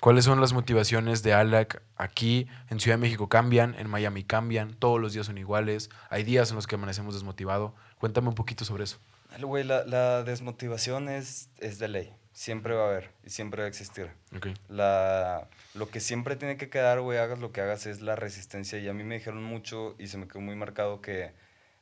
¿Cuáles 0.00 0.26
son 0.26 0.40
las 0.40 0.52
motivaciones 0.52 1.22
de 1.22 1.32
Alak 1.32 1.82
aquí? 1.96 2.46
En 2.68 2.78
Ciudad 2.78 2.98
de 2.98 3.00
México 3.00 3.30
cambian, 3.30 3.74
en 3.78 3.88
Miami 3.88 4.22
cambian, 4.22 4.74
todos 4.74 5.00
los 5.00 5.14
días 5.14 5.24
son 5.24 5.38
iguales. 5.38 5.88
Hay 6.10 6.24
días 6.24 6.50
en 6.50 6.56
los 6.56 6.66
que 6.66 6.74
amanecemos 6.74 7.14
desmotivado. 7.14 7.74
Cuéntame 7.98 8.28
un 8.28 8.34
poquito 8.34 8.66
sobre 8.66 8.84
eso. 8.84 8.98
Güey, 9.40 9.64
la, 9.64 9.84
la 9.86 10.22
desmotivación 10.22 11.08
es, 11.08 11.48
es 11.58 11.78
de 11.78 11.88
ley. 11.88 12.14
Siempre 12.32 12.74
va 12.74 12.84
a 12.84 12.88
haber 12.88 13.12
y 13.24 13.30
siempre 13.30 13.62
va 13.62 13.66
a 13.66 13.68
existir. 13.68 14.10
Ok. 14.36 14.48
La, 14.68 15.48
lo 15.72 15.88
que 15.88 16.00
siempre 16.00 16.36
tiene 16.36 16.56
que 16.56 16.68
quedar, 16.68 17.00
güey, 17.00 17.16
hagas 17.16 17.38
lo 17.38 17.52
que 17.52 17.62
hagas, 17.62 17.86
es 17.86 18.00
la 18.02 18.14
resistencia. 18.14 18.78
Y 18.78 18.88
a 18.88 18.92
mí 18.92 19.04
me 19.04 19.14
dijeron 19.14 19.42
mucho 19.42 19.94
y 19.98 20.08
se 20.08 20.18
me 20.18 20.28
quedó 20.28 20.40
muy 20.40 20.54
marcado 20.54 21.00
que 21.00 21.32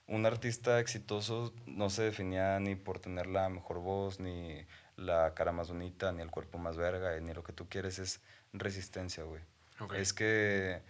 un 0.07 0.27
artista 0.27 0.79
exitoso 0.79 1.53
no 1.67 1.91
se 1.91 2.03
definía 2.03 2.61
ni 2.61 2.77
por 2.77 3.01
tener 3.01 3.27
la 3.27 3.49
mejor 3.49 3.79
voz, 3.81 4.21
ni 4.21 4.65
la 4.97 5.35
cara 5.35 5.53
más 5.53 5.69
bonita, 5.69 6.13
ni 6.13 6.23
el 6.23 6.31
cuerpo 6.31 6.59
más 6.59 6.77
verga, 6.77 7.19
ni 7.21 7.33
lo 7.33 7.43
que 7.43 7.53
tú 7.53 7.69
quieres, 7.69 7.99
es 7.99 8.21
resistencia, 8.53 9.25
güey. 9.25 9.43
Ok. 9.81 9.95
Es 9.95 10.13
que, 10.13 10.83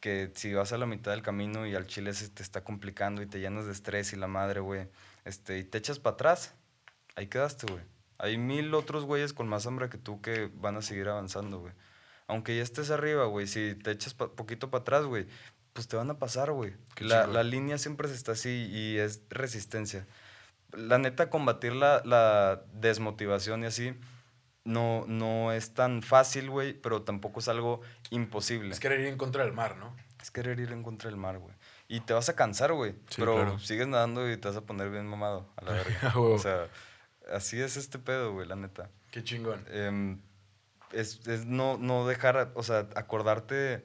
que 0.00 0.30
si 0.34 0.52
vas 0.54 0.72
a 0.72 0.78
la 0.78 0.86
mitad 0.86 1.12
del 1.12 1.22
camino 1.22 1.66
y 1.66 1.74
al 1.74 1.86
chile 1.86 2.12
se 2.14 2.28
te 2.28 2.42
está 2.42 2.62
complicando 2.64 3.22
y 3.22 3.26
te 3.26 3.40
llenas 3.40 3.66
de 3.66 3.72
estrés 3.72 4.12
y 4.12 4.16
la 4.16 4.26
madre, 4.26 4.60
güey, 4.60 4.88
este, 5.24 5.58
y 5.58 5.64
te 5.64 5.78
echas 5.78 5.98
para 5.98 6.14
atrás, 6.14 6.54
ahí 7.16 7.26
quedaste, 7.28 7.66
güey. 7.70 7.82
Hay 8.18 8.38
mil 8.38 8.74
otros 8.74 9.04
güeyes 9.04 9.32
con 9.32 9.48
más 9.48 9.66
hambre 9.66 9.88
que 9.88 9.98
tú 9.98 10.20
que 10.20 10.50
van 10.54 10.76
a 10.76 10.82
seguir 10.82 11.08
avanzando, 11.08 11.58
güey. 11.60 11.72
Aunque 12.26 12.56
ya 12.56 12.62
estés 12.62 12.90
arriba, 12.90 13.24
güey, 13.26 13.46
si 13.46 13.74
te 13.74 13.90
echas 13.90 14.14
pa- 14.14 14.30
poquito 14.32 14.70
para 14.70 14.82
atrás, 14.82 15.04
güey, 15.04 15.26
pues 15.72 15.88
te 15.88 15.96
van 15.96 16.10
a 16.10 16.18
pasar, 16.18 16.52
güey. 16.52 16.74
La, 17.00 17.26
la 17.26 17.42
línea 17.42 17.76
siempre 17.78 18.08
se 18.08 18.14
está 18.14 18.32
así 18.32 18.68
y 18.70 18.98
es 18.98 19.22
resistencia. 19.30 20.06
La 20.76 20.98
neta, 20.98 21.30
combatir 21.30 21.74
la, 21.74 22.02
la 22.04 22.62
desmotivación 22.72 23.62
y 23.62 23.66
así 23.66 23.96
no, 24.64 25.04
no 25.06 25.52
es 25.52 25.74
tan 25.74 26.02
fácil, 26.02 26.50
güey, 26.50 26.72
pero 26.72 27.02
tampoco 27.02 27.40
es 27.40 27.48
algo 27.48 27.82
imposible. 28.10 28.72
Es 28.72 28.80
querer 28.80 29.00
ir 29.00 29.08
en 29.08 29.18
contra 29.18 29.44
del 29.44 29.52
mar, 29.52 29.76
¿no? 29.76 29.94
Es 30.20 30.30
querer 30.30 30.58
ir 30.58 30.72
en 30.72 30.82
contra 30.82 31.10
del 31.10 31.18
mar, 31.18 31.38
güey. 31.38 31.54
Y 31.86 32.00
te 32.00 32.14
vas 32.14 32.30
a 32.30 32.34
cansar, 32.34 32.72
güey. 32.72 32.92
Sí, 33.10 33.16
pero 33.18 33.34
claro. 33.34 33.58
sigues 33.58 33.86
nadando 33.86 34.30
y 34.30 34.36
te 34.38 34.48
vas 34.48 34.56
a 34.56 34.62
poner 34.62 34.90
bien 34.90 35.06
mamado, 35.06 35.52
a 35.56 35.64
la 35.64 35.72
verga. 35.72 36.12
O 36.16 36.38
sea, 36.38 36.68
así 37.30 37.60
es 37.60 37.76
este 37.76 37.98
pedo, 37.98 38.32
güey, 38.32 38.48
la 38.48 38.56
neta. 38.56 38.90
Qué 39.10 39.22
chingón. 39.22 39.64
Em, 39.68 40.20
es 40.92 41.26
es 41.26 41.44
no, 41.44 41.76
no 41.76 42.06
dejar, 42.06 42.52
o 42.54 42.62
sea, 42.62 42.88
acordarte 42.96 43.84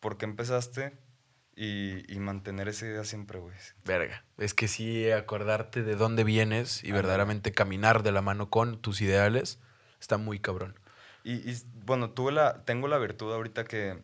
por 0.00 0.18
qué 0.18 0.26
empezaste 0.26 0.98
y, 1.56 2.12
y 2.12 2.18
mantener 2.18 2.68
esa 2.68 2.86
idea 2.86 3.04
siempre, 3.04 3.38
güey. 3.38 3.54
Verga. 3.84 4.24
Es 4.38 4.54
que 4.54 4.68
sí, 4.68 5.10
acordarte 5.10 5.82
de 5.82 5.94
dónde 5.96 6.24
vienes 6.24 6.82
y 6.82 6.86
Ándale. 6.88 7.02
verdaderamente 7.02 7.52
caminar 7.52 8.02
de 8.02 8.12
la 8.12 8.22
mano 8.22 8.50
con 8.50 8.80
tus 8.80 9.00
ideales 9.00 9.60
está 10.00 10.18
muy 10.18 10.38
cabrón. 10.40 10.78
Y, 11.22 11.34
y, 11.50 11.56
bueno, 11.86 12.10
tuve 12.10 12.32
la, 12.32 12.64
tengo 12.64 12.88
la 12.88 12.98
virtud 12.98 13.32
ahorita 13.32 13.64
que 13.64 13.98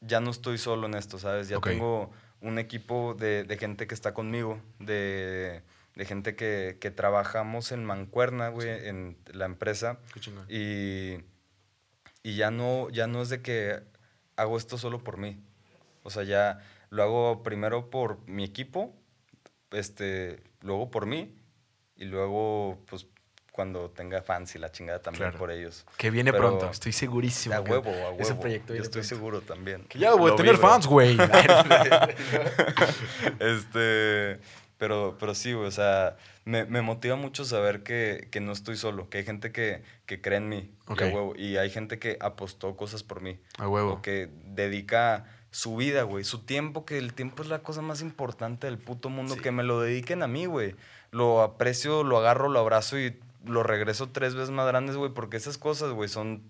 ya 0.00 0.20
no 0.20 0.30
estoy 0.30 0.58
solo 0.58 0.86
en 0.86 0.94
esto, 0.94 1.18
¿sabes? 1.18 1.48
Ya 1.48 1.58
Ok. 1.58 1.66
tengo 1.68 2.10
un 2.40 2.58
equipo 2.58 3.14
de, 3.14 3.44
de 3.44 3.58
gente 3.58 3.86
que 3.86 3.94
está 3.94 4.14
conmigo, 4.14 4.60
de, 4.78 5.62
de 5.94 6.04
gente 6.06 6.34
que, 6.34 6.78
que 6.80 6.90
trabajamos 6.90 7.70
en 7.70 7.84
mancuerna, 7.84 8.48
güey, 8.48 8.68
en 8.88 9.18
la 9.32 9.44
empresa. 9.44 9.98
Qué 10.14 10.20
chingón. 10.20 10.46
Y, 10.48 11.18
y 12.22 12.36
ya, 12.36 12.50
no, 12.50 12.88
ya 12.90 13.06
no 13.06 13.20
es 13.22 13.28
de 13.28 13.42
que 13.42 13.80
hago 14.36 14.56
esto 14.56 14.78
solo 14.78 15.04
por 15.04 15.18
mí. 15.18 15.44
O 16.02 16.10
sea, 16.10 16.22
ya 16.24 16.60
lo 16.90 17.02
hago 17.02 17.42
primero 17.42 17.90
por 17.90 18.18
mi 18.28 18.44
equipo, 18.44 18.94
este, 19.70 20.42
luego 20.62 20.90
por 20.90 21.06
mí 21.06 21.34
y 21.96 22.04
luego, 22.06 22.78
pues, 22.88 23.06
cuando 23.52 23.90
tenga 23.90 24.22
fans 24.22 24.54
y 24.54 24.58
la 24.58 24.70
chingada 24.70 25.02
también 25.02 25.24
Claro. 25.24 25.38
por 25.38 25.50
ellos. 25.50 25.84
Que 25.98 26.10
viene 26.10 26.32
Pero- 26.32 26.48
pronto, 26.48 26.70
estoy 26.70 26.92
segurísimo. 26.92 27.54
A 27.56 27.60
huevo, 27.60 27.90
a 27.90 28.10
huevo. 28.10 28.16
Ese 28.18 28.34
proyecto 28.34 28.74
Yo 28.74 28.82
estoy 28.82 29.02
pronto. 29.02 29.16
seguro 29.16 29.40
también. 29.42 29.84
Que 29.84 29.98
ya 29.98 30.14
voy 30.14 30.32
a 30.32 30.36
tener 30.36 30.56
fans, 30.56 30.86
güey. 30.86 31.16
este, 33.40 34.40
pero, 34.78 35.16
pero 35.18 35.34
sí, 35.34 35.52
güey, 35.52 35.66
o 35.66 35.70
sea, 35.70 36.16
me, 36.44 36.64
me 36.64 36.82
motiva 36.82 37.16
mucho 37.16 37.44
saber 37.44 37.82
que, 37.82 38.28
que 38.30 38.40
no 38.40 38.52
estoy 38.52 38.76
solo, 38.76 39.08
que 39.10 39.18
hay 39.18 39.24
gente 39.24 39.52
que, 39.52 39.82
que 40.06 40.20
cree 40.20 40.38
en 40.38 40.48
mí, 40.48 40.70
y 40.88 41.02
a 41.02 41.06
huevo, 41.06 41.34
y 41.36 41.56
hay 41.56 41.70
gente 41.70 41.98
que 41.98 42.16
apostó 42.20 42.76
cosas 42.76 43.02
por 43.02 43.20
mí, 43.20 43.38
A 43.58 43.68
huevo. 43.68 43.94
o 43.94 44.02
que 44.02 44.30
dedica 44.46 45.26
su 45.50 45.76
vida, 45.76 46.02
güey, 46.04 46.24
su 46.24 46.40
tiempo, 46.40 46.84
que 46.84 46.98
el 46.98 47.12
tiempo 47.14 47.42
es 47.42 47.48
la 47.48 47.60
cosa 47.60 47.82
más 47.82 48.00
importante 48.02 48.66
del 48.66 48.78
puto 48.78 49.08
mundo, 49.10 49.34
Sí. 49.34 49.40
que 49.40 49.50
me 49.50 49.62
lo 49.64 49.80
dediquen 49.80 50.22
a 50.22 50.28
mí, 50.28 50.46
güey. 50.46 50.76
Lo 51.10 51.42
aprecio, 51.42 52.04
lo 52.04 52.18
agarro, 52.18 52.48
lo 52.48 52.60
abrazo 52.60 52.98
y 52.98 53.18
lo 53.44 53.62
regreso 53.62 54.08
tres 54.10 54.34
veces 54.34 54.50
más 54.50 54.66
grandes, 54.66 54.96
güey, 54.96 55.12
porque 55.12 55.36
esas 55.36 55.58
cosas, 55.58 55.90
güey, 55.92 56.08
son 56.08 56.42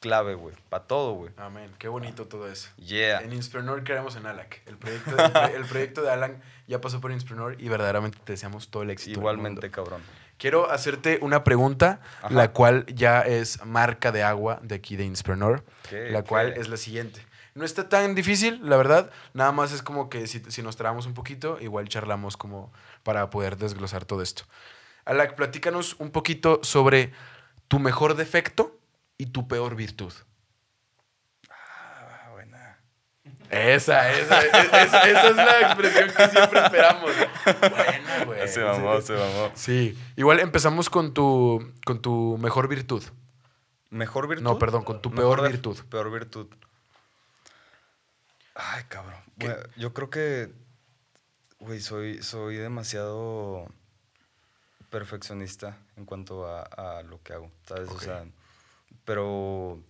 clave, 0.00 0.34
güey. 0.34 0.54
Para 0.68 0.84
todo, 0.84 1.12
güey. 1.14 1.30
Amén. 1.36 1.70
Qué 1.78 1.88
bonito 1.88 2.26
todo 2.26 2.50
eso. 2.50 2.68
Yeah. 2.78 3.20
En 3.20 3.32
Inspreneur 3.32 3.82
creemos 3.84 4.16
en 4.16 4.26
Alac. 4.26 4.60
El 4.66 4.76
proyecto, 4.76 5.10
el, 5.10 5.30
pro- 5.32 5.46
el 5.56 5.64
proyecto 5.66 6.02
de 6.02 6.10
Alan 6.10 6.42
ya 6.66 6.80
pasó 6.80 7.00
por 7.00 7.10
Inspreneur 7.12 7.56
y 7.60 7.68
verdaderamente 7.68 8.18
te 8.24 8.32
deseamos 8.32 8.68
todo 8.68 8.82
el 8.82 8.90
éxito. 8.90 9.10
del 9.12 9.18
Igualmente, 9.20 9.60
mundo. 9.66 9.74
cabrón. 9.74 10.02
Quiero 10.38 10.70
hacerte 10.70 11.18
una 11.20 11.42
pregunta, 11.42 12.00
Ajá. 12.22 12.32
la 12.32 12.52
cual 12.52 12.86
ya 12.86 13.22
es 13.22 13.64
marca 13.66 14.12
de 14.12 14.22
agua 14.22 14.60
de 14.62 14.76
aquí 14.76 14.94
de 14.94 15.04
Inspreneur, 15.04 15.64
¿Qué? 15.90 16.10
la 16.10 16.22
cual 16.22 16.52
es 16.56 16.68
la 16.68 16.76
siguiente. 16.76 17.20
No 17.58 17.64
está 17.64 17.88
tan 17.88 18.14
difícil, 18.14 18.60
la 18.62 18.76
verdad. 18.76 19.10
Nada 19.34 19.50
más 19.52 19.72
es 19.72 19.82
como 19.82 20.08
que 20.08 20.26
si, 20.28 20.40
si 20.48 20.62
nos 20.62 20.76
trabamos 20.76 21.06
un 21.06 21.14
poquito, 21.14 21.58
igual 21.60 21.88
charlamos 21.88 22.36
como 22.36 22.72
para 23.02 23.30
poder 23.30 23.56
desglosar 23.56 24.04
todo 24.04 24.22
esto. 24.22 24.44
Alak, 25.04 25.34
platícanos 25.34 25.96
un 25.98 26.10
poquito 26.10 26.60
sobre 26.62 27.12
tu 27.66 27.78
mejor 27.80 28.14
defecto 28.14 28.78
y 29.16 29.26
tu 29.26 29.48
peor 29.48 29.74
virtud. 29.74 30.12
Ah, 31.50 32.28
buena. 32.32 32.78
Esa, 33.50 34.12
esa, 34.12 34.40
es- 34.40 34.52
es- 34.54 34.94
esa 34.94 35.28
es 35.30 35.36
la 35.36 35.60
expresión 35.62 36.10
que 36.16 36.28
siempre 36.28 36.60
esperamos. 36.60 37.10
Buena, 37.44 38.24
güey. 38.24 38.48
Se 38.48 38.62
mamó, 38.64 39.00
se 39.00 39.14
mamó. 39.14 39.50
Sí, 39.54 39.98
igual 40.16 40.40
empezamos 40.40 40.88
con 40.90 41.12
tu, 41.14 41.72
con 41.84 42.00
tu 42.02 42.36
mejor 42.38 42.68
virtud. 42.68 43.02
¿Mejor 43.90 44.28
virtud? 44.28 44.44
No, 44.44 44.58
perdón, 44.58 44.84
con 44.84 45.00
tu 45.00 45.10
Mejor 45.10 45.38
peor 45.38 45.50
virtud. 45.50 45.78
Peor 45.90 46.10
virtud. 46.12 46.46
Ay, 48.60 48.82
cabrón. 48.88 49.20
Güey, 49.36 49.54
yo 49.76 49.94
creo 49.94 50.10
que, 50.10 50.52
güey, 51.60 51.80
soy, 51.80 52.22
soy 52.24 52.56
demasiado 52.56 53.68
perfeccionista 54.90 55.78
en 55.96 56.04
cuanto 56.04 56.44
a, 56.46 56.62
a 56.62 57.02
lo 57.04 57.22
que 57.22 57.34
hago, 57.34 57.52
¿sabes? 57.68 57.88
O 57.90 58.00
sea, 58.00 58.24
pero 59.04 59.80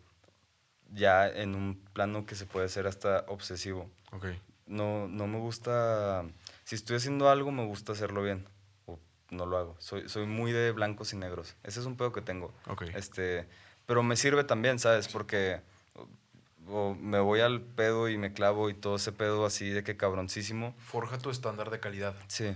ya 0.92 1.28
en 1.28 1.54
un 1.54 1.82
plano 1.94 2.26
que 2.26 2.34
se 2.34 2.44
puede 2.44 2.68
ser 2.68 2.86
hasta 2.86 3.24
obsesivo. 3.28 3.90
Ok. 4.12 4.26
No, 4.66 5.08
no 5.08 5.26
me 5.26 5.38
gusta, 5.38 6.24
si 6.64 6.74
estoy 6.74 6.96
haciendo 6.96 7.30
algo, 7.30 7.50
me 7.50 7.64
gusta 7.64 7.92
hacerlo 7.92 8.22
bien. 8.22 8.46
O 8.84 8.98
no 9.30 9.46
lo 9.46 9.56
hago. 9.56 9.76
Soy, 9.78 10.10
soy 10.10 10.26
muy 10.26 10.52
de 10.52 10.72
blancos 10.72 11.14
y 11.14 11.16
negros. 11.16 11.56
Ese 11.62 11.80
es 11.80 11.86
un 11.86 11.96
pedo 11.96 12.12
que 12.12 12.20
tengo. 12.20 12.52
Ok. 12.66 12.82
Este, 12.94 13.48
pero 13.86 14.02
me 14.02 14.14
sirve 14.16 14.44
también, 14.44 14.78
¿sabes? 14.78 15.08
Porque 15.08 15.62
o 16.70 16.94
me 16.94 17.20
voy 17.20 17.40
al 17.40 17.60
pedo 17.62 18.08
y 18.08 18.18
me 18.18 18.32
clavo 18.32 18.70
y 18.70 18.74
todo 18.74 18.96
ese 18.96 19.12
pedo 19.12 19.44
así 19.46 19.70
de 19.70 19.82
que 19.84 19.96
cabroncísimo. 19.96 20.74
Forja 20.78 21.18
tu 21.18 21.30
estándar 21.30 21.70
de 21.70 21.80
calidad. 21.80 22.14
Sí. 22.28 22.54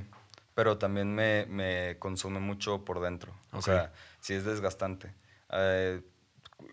Pero 0.54 0.76
también 0.78 1.14
me, 1.14 1.46
me 1.46 1.96
consume 1.98 2.38
mucho 2.40 2.84
por 2.84 3.00
dentro. 3.00 3.34
O 3.52 3.62
sea, 3.62 3.92
sí 4.20 4.34
es 4.34 4.44
desgastante. 4.44 5.12
Eh, 5.50 6.02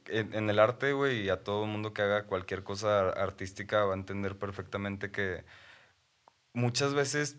en, 0.08 0.34
en 0.34 0.50
el 0.50 0.60
arte, 0.60 0.92
güey, 0.94 1.22
y 1.22 1.30
a 1.30 1.44
todo 1.44 1.64
el 1.64 1.70
mundo 1.72 1.94
que 1.94 2.02
haga 2.02 2.26
cualquier 2.26 2.64
cosa 2.64 3.00
ar- 3.00 3.20
artística 3.20 3.86
va 3.86 3.94
a 3.94 3.98
entender 3.98 4.38
perfectamente 4.38 5.12
que 5.12 5.44
muchas 6.54 6.94
veces 6.94 7.38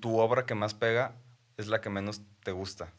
tu 0.00 0.18
obra 0.18 0.44
que 0.46 0.54
más 0.54 0.74
pega 0.74 1.16
es 1.56 1.68
la 1.68 1.80
que 1.80 1.90
menos 1.90 2.22
te 2.42 2.52
gusta. 2.52 2.92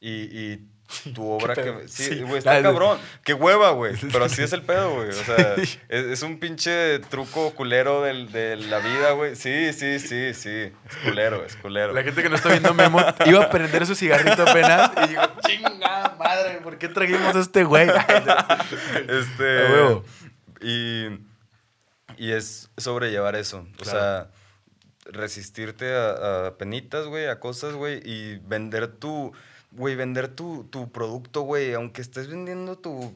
Y, 0.00 0.24
y 0.38 0.68
tu 1.14 1.28
obra 1.30 1.54
que... 1.54 1.88
Sí, 1.88 2.04
Sí. 2.04 2.20
güey, 2.22 2.38
está 2.38 2.56
Ah, 2.56 2.62
cabrón. 2.62 2.98
Qué 3.24 3.32
hueva, 3.34 3.70
güey. 3.70 3.94
Pero 4.12 4.24
así 4.24 4.42
es 4.42 4.52
el 4.52 4.62
pedo, 4.62 4.94
güey. 4.94 5.08
O 5.08 5.12
sea, 5.12 5.54
es, 5.56 5.78
es 5.88 6.22
un 6.22 6.38
pinche 6.40 6.98
truco 7.00 7.52
culero 7.54 8.02
del- 8.02 8.30
de 8.32 8.56
la 8.56 8.78
vida, 8.78 9.12
güey. 9.12 9.36
Sí, 9.36 9.72
sí, 9.72 9.98
sí, 10.00 10.34
sí. 10.34 10.72
Es 10.88 10.96
culero, 11.04 11.44
es 11.44 11.56
culero. 11.56 11.92
La 11.92 12.02
gente 12.02 12.22
que 12.22 12.28
no 12.28 12.36
está 12.36 12.48
viendo 12.50 12.74
Memo 12.74 13.00
iba 13.26 13.44
a 13.44 13.50
prender 13.50 13.86
su 13.86 13.94
cigarrito 13.94 14.42
apenas 14.42 14.90
y 15.04 15.08
digo, 15.08 15.22
chinga 15.46 16.16
madre, 16.18 16.60
¿por 16.62 16.78
qué 16.78 16.88
trajimos 16.88 17.34
a 17.36 17.40
este 17.40 17.64
güey? 17.64 17.88
Este. 19.08 19.66
A 19.66 19.72
huevo. 19.72 20.04
Y, 20.60 21.06
y 22.16 22.32
es 22.32 22.70
sobrellevar 22.76 23.36
eso. 23.36 23.66
O 23.80 23.84
sea, 23.84 24.28
resistirte 25.06 25.94
a, 25.94 26.46
a 26.48 26.56
penitas, 26.58 27.06
güey, 27.06 27.26
a 27.28 27.40
cosas, 27.40 27.74
güey, 27.74 28.00
y 28.04 28.38
vender 28.38 28.88
tu. 28.88 29.32
Güey, 29.72 29.94
vender 29.96 30.28
tu, 30.28 30.64
tu 30.64 30.90
producto, 30.90 31.42
güey, 31.42 31.72
aunque 31.74 32.00
estés 32.02 32.28
vendiendo 32.28 32.76
tu 32.78 33.14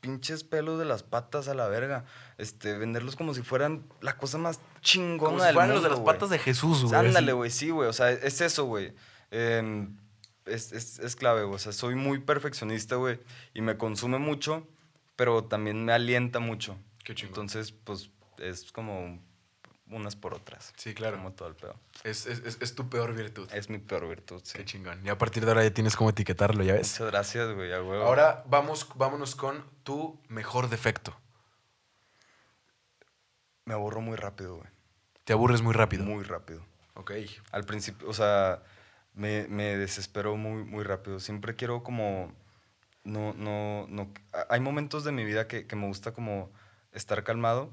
pinches 0.00 0.44
pelos 0.44 0.78
de 0.78 0.84
las 0.84 1.02
patas 1.02 1.48
a 1.48 1.54
la 1.54 1.66
verga. 1.68 2.04
Este, 2.36 2.76
venderlos 2.76 3.16
como 3.16 3.32
si 3.32 3.42
fueran 3.42 3.84
la 4.02 4.18
cosa 4.18 4.36
más 4.36 4.60
chingona 4.82 5.30
Como 5.30 5.38
si 5.40 5.46
del 5.46 5.54
fueran 5.54 5.70
los 5.72 5.82
de 5.82 5.88
las 5.88 5.98
güey. 6.00 6.14
patas 6.14 6.28
de 6.30 6.38
Jesús, 6.38 6.84
güey. 6.84 6.94
Ándale, 6.94 7.32
güey, 7.32 7.50
sí, 7.50 7.70
güey. 7.70 7.88
O 7.88 7.92
sea, 7.94 8.10
es 8.10 8.40
eso, 8.42 8.64
güey. 8.66 8.92
Em, 9.30 9.96
es, 10.44 10.72
es- 10.72 10.98
es 10.98 11.16
clave, 11.16 11.44
güey. 11.44 11.54
O 11.54 11.58
sea, 11.58 11.72
soy 11.72 11.94
muy 11.94 12.18
perfeccionista, 12.18 12.96
güey. 12.96 13.18
Y 13.54 13.62
me 13.62 13.78
consume 13.78 14.18
mucho, 14.18 14.68
pero 15.16 15.44
también 15.44 15.86
me 15.86 15.92
alienta 15.94 16.38
mucho. 16.38 16.76
Qué 17.02 17.14
chingón. 17.14 17.30
Entonces, 17.30 17.72
pues, 17.72 18.10
es 18.38 18.70
como 18.72 19.18
unas 19.94 20.16
por 20.16 20.34
otras. 20.34 20.72
Sí, 20.76 20.92
claro. 20.94 21.16
Como 21.16 21.32
todo 21.32 21.48
el 21.48 21.54
pedo. 21.54 21.74
Es, 22.02 22.26
es- 22.26 22.40
es- 22.44 22.58
es 22.60 22.74
tu 22.74 22.88
peor 22.90 23.14
virtud. 23.14 23.48
Es 23.52 23.70
mi 23.70 23.78
peor 23.78 24.08
virtud, 24.08 24.40
sí. 24.44 24.58
Qué 24.58 24.64
chingón. 24.64 25.04
Y 25.06 25.08
a 25.08 25.16
partir 25.18 25.44
de 25.44 25.50
ahora 25.50 25.62
ya 25.64 25.72
tienes 25.72 25.96
cómo 25.96 26.10
etiquetarlo, 26.10 26.62
¿ya 26.64 26.74
ves? 26.74 26.92
Muchas 26.92 27.10
gracias, 27.12 27.54
güey, 27.54 27.72
a 27.72 27.82
huevo. 27.82 28.04
Ahora 28.04 28.44
vamos, 28.48 28.88
vámonos 28.96 29.34
con 29.34 29.64
tu 29.84 30.20
mejor 30.28 30.68
defecto. 30.68 31.16
Me 33.64 33.74
aburro 33.74 34.00
muy 34.00 34.16
rápido, 34.16 34.56
güey. 34.56 34.68
Te 35.24 35.32
aburres 35.32 35.62
muy 35.62 35.72
rápido. 35.72 36.04
Muy 36.04 36.22
rápido. 36.24 36.64
Ok. 36.94 37.12
Al 37.50 37.64
principio, 37.64 38.08
o 38.08 38.12
sea, 38.12 38.62
me, 39.14 39.46
me 39.48 39.76
desespero 39.76 40.36
muy, 40.36 40.64
muy 40.64 40.84
rápido. 40.84 41.18
Siempre 41.18 41.54
quiero 41.56 41.82
como, 41.82 42.32
no, 43.04 43.32
no, 43.34 43.86
no, 43.88 44.12
hay 44.50 44.60
momentos 44.60 45.02
de 45.04 45.12
mi 45.12 45.24
vida 45.24 45.48
que, 45.48 45.66
que 45.66 45.76
me 45.76 45.86
gusta 45.86 46.12
como 46.12 46.52
estar 46.92 47.24
calmado, 47.24 47.72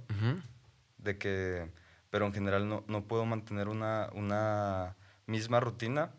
de 0.98 1.18
que, 1.18 1.70
pero 2.12 2.28
en 2.28 2.34
general 2.34 2.70
no, 2.70 2.84
no 2.88 3.06
puedo 3.06 3.26
mantener 3.26 3.68
una, 3.68 4.10
una 4.14 4.96
misma 5.26 5.60
rutina 5.60 6.12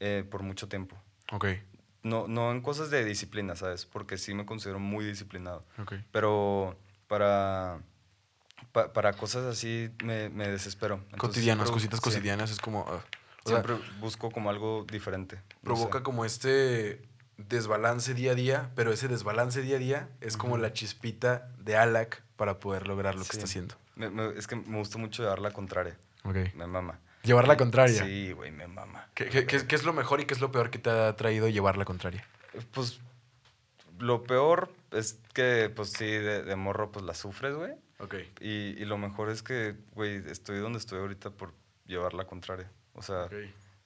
eh, 0.00 0.26
por 0.30 0.42
mucho 0.42 0.68
tiempo. 0.68 0.96
Ok. 1.32 1.46
No, 2.02 2.26
no 2.28 2.50
en 2.50 2.60
cosas 2.60 2.90
de 2.90 3.04
disciplina, 3.04 3.54
¿sabes? 3.56 3.86
Porque 3.86 4.18
sí 4.18 4.34
me 4.34 4.44
considero 4.44 4.78
muy 4.80 5.04
disciplinado. 5.04 5.64
Ok. 5.78 5.94
Pero 6.10 6.76
para, 7.06 7.80
pa- 8.72 8.92
para 8.92 9.12
cosas 9.12 9.44
así 9.44 9.90
me, 10.04 10.28
me 10.28 10.48
desespero. 10.48 10.96
Entonces, 10.96 11.20
Cotidianas, 11.20 11.68
siempre- 11.68 11.74
cositas 11.88 12.00
sí. 12.00 12.04
cotidianas 12.10 12.50
es 12.50 12.58
como... 12.58 12.84
ah, 12.88 13.02
sea, 13.48 13.62
Siempre 13.62 13.76
busco 14.00 14.30
como 14.30 14.50
algo 14.50 14.84
diferente. 14.90 15.36
no 15.36 15.60
provoca 15.62 15.98
sé. 15.98 16.02
como 16.04 16.24
este 16.24 17.02
desbalance 17.38 18.14
día 18.14 18.32
a 18.32 18.34
día, 18.34 18.70
pero 18.74 18.92
ese 18.92 19.08
desbalance 19.08 19.62
día 19.62 19.76
a 19.76 19.78
día 19.80 20.08
es 20.20 20.36
como 20.36 20.58
la 20.58 20.72
chispita 20.72 21.50
de 21.58 21.76
Alak 21.76 22.22
para 22.36 22.58
poder 22.60 22.86
lograr 22.88 23.14
lo 23.14 23.22
que 23.24 23.30
está 23.32 23.44
haciendo. 23.44 23.76
Me- 23.96 24.10
me- 24.10 24.38
es 24.38 24.46
que 24.46 24.56
me 24.56 24.78
gusta 24.78 24.98
mucho 24.98 25.22
llevar 25.22 25.38
la 25.40 25.50
contraria. 25.50 25.96
Ok. 26.24 26.36
Me 26.54 26.66
mama. 26.66 26.98
Llevar 27.22 27.46
la 27.46 27.56
contraria. 27.56 28.04
Sí, 28.04 28.32
güey, 28.32 28.50
me 28.50 28.66
mama. 28.66 29.08
¿Qué, 29.14 29.28
qué- 29.28 29.46
qué 29.46 29.56
es- 29.56 29.64
qué 29.64 29.74
es 29.76 29.84
lo 29.84 29.92
mejor 29.92 30.20
y 30.20 30.24
qué 30.24 30.34
es 30.34 30.40
lo 30.40 30.50
peor 30.50 30.70
que 30.70 30.78
te 30.78 30.90
ha 30.90 31.14
traído 31.16 31.48
llevar 31.48 31.76
la 31.76 31.84
contraria? 31.84 32.26
Pues 32.72 33.00
lo 33.98 34.24
peor 34.24 34.72
es 34.90 35.18
que, 35.32 35.70
pues 35.74 35.90
sí, 35.92 36.06
de, 36.06 36.42
de 36.42 36.56
morro, 36.56 36.90
pues 36.90 37.04
la 37.04 37.14
sufres, 37.14 37.54
güey. 37.54 37.72
Ok. 38.00 38.14
Y, 38.40 38.70
y 38.80 38.84
lo 38.84 38.98
mejor 38.98 39.30
es 39.30 39.42
que, 39.42 39.76
güey, 39.94 40.16
estoy 40.28 40.58
donde 40.58 40.78
estoy 40.78 40.98
ahorita 40.98 41.30
por 41.30 41.52
llevar 41.86 42.14
la 42.14 42.24
contraria. 42.24 42.68
O 42.94 43.02
sea, 43.02 43.28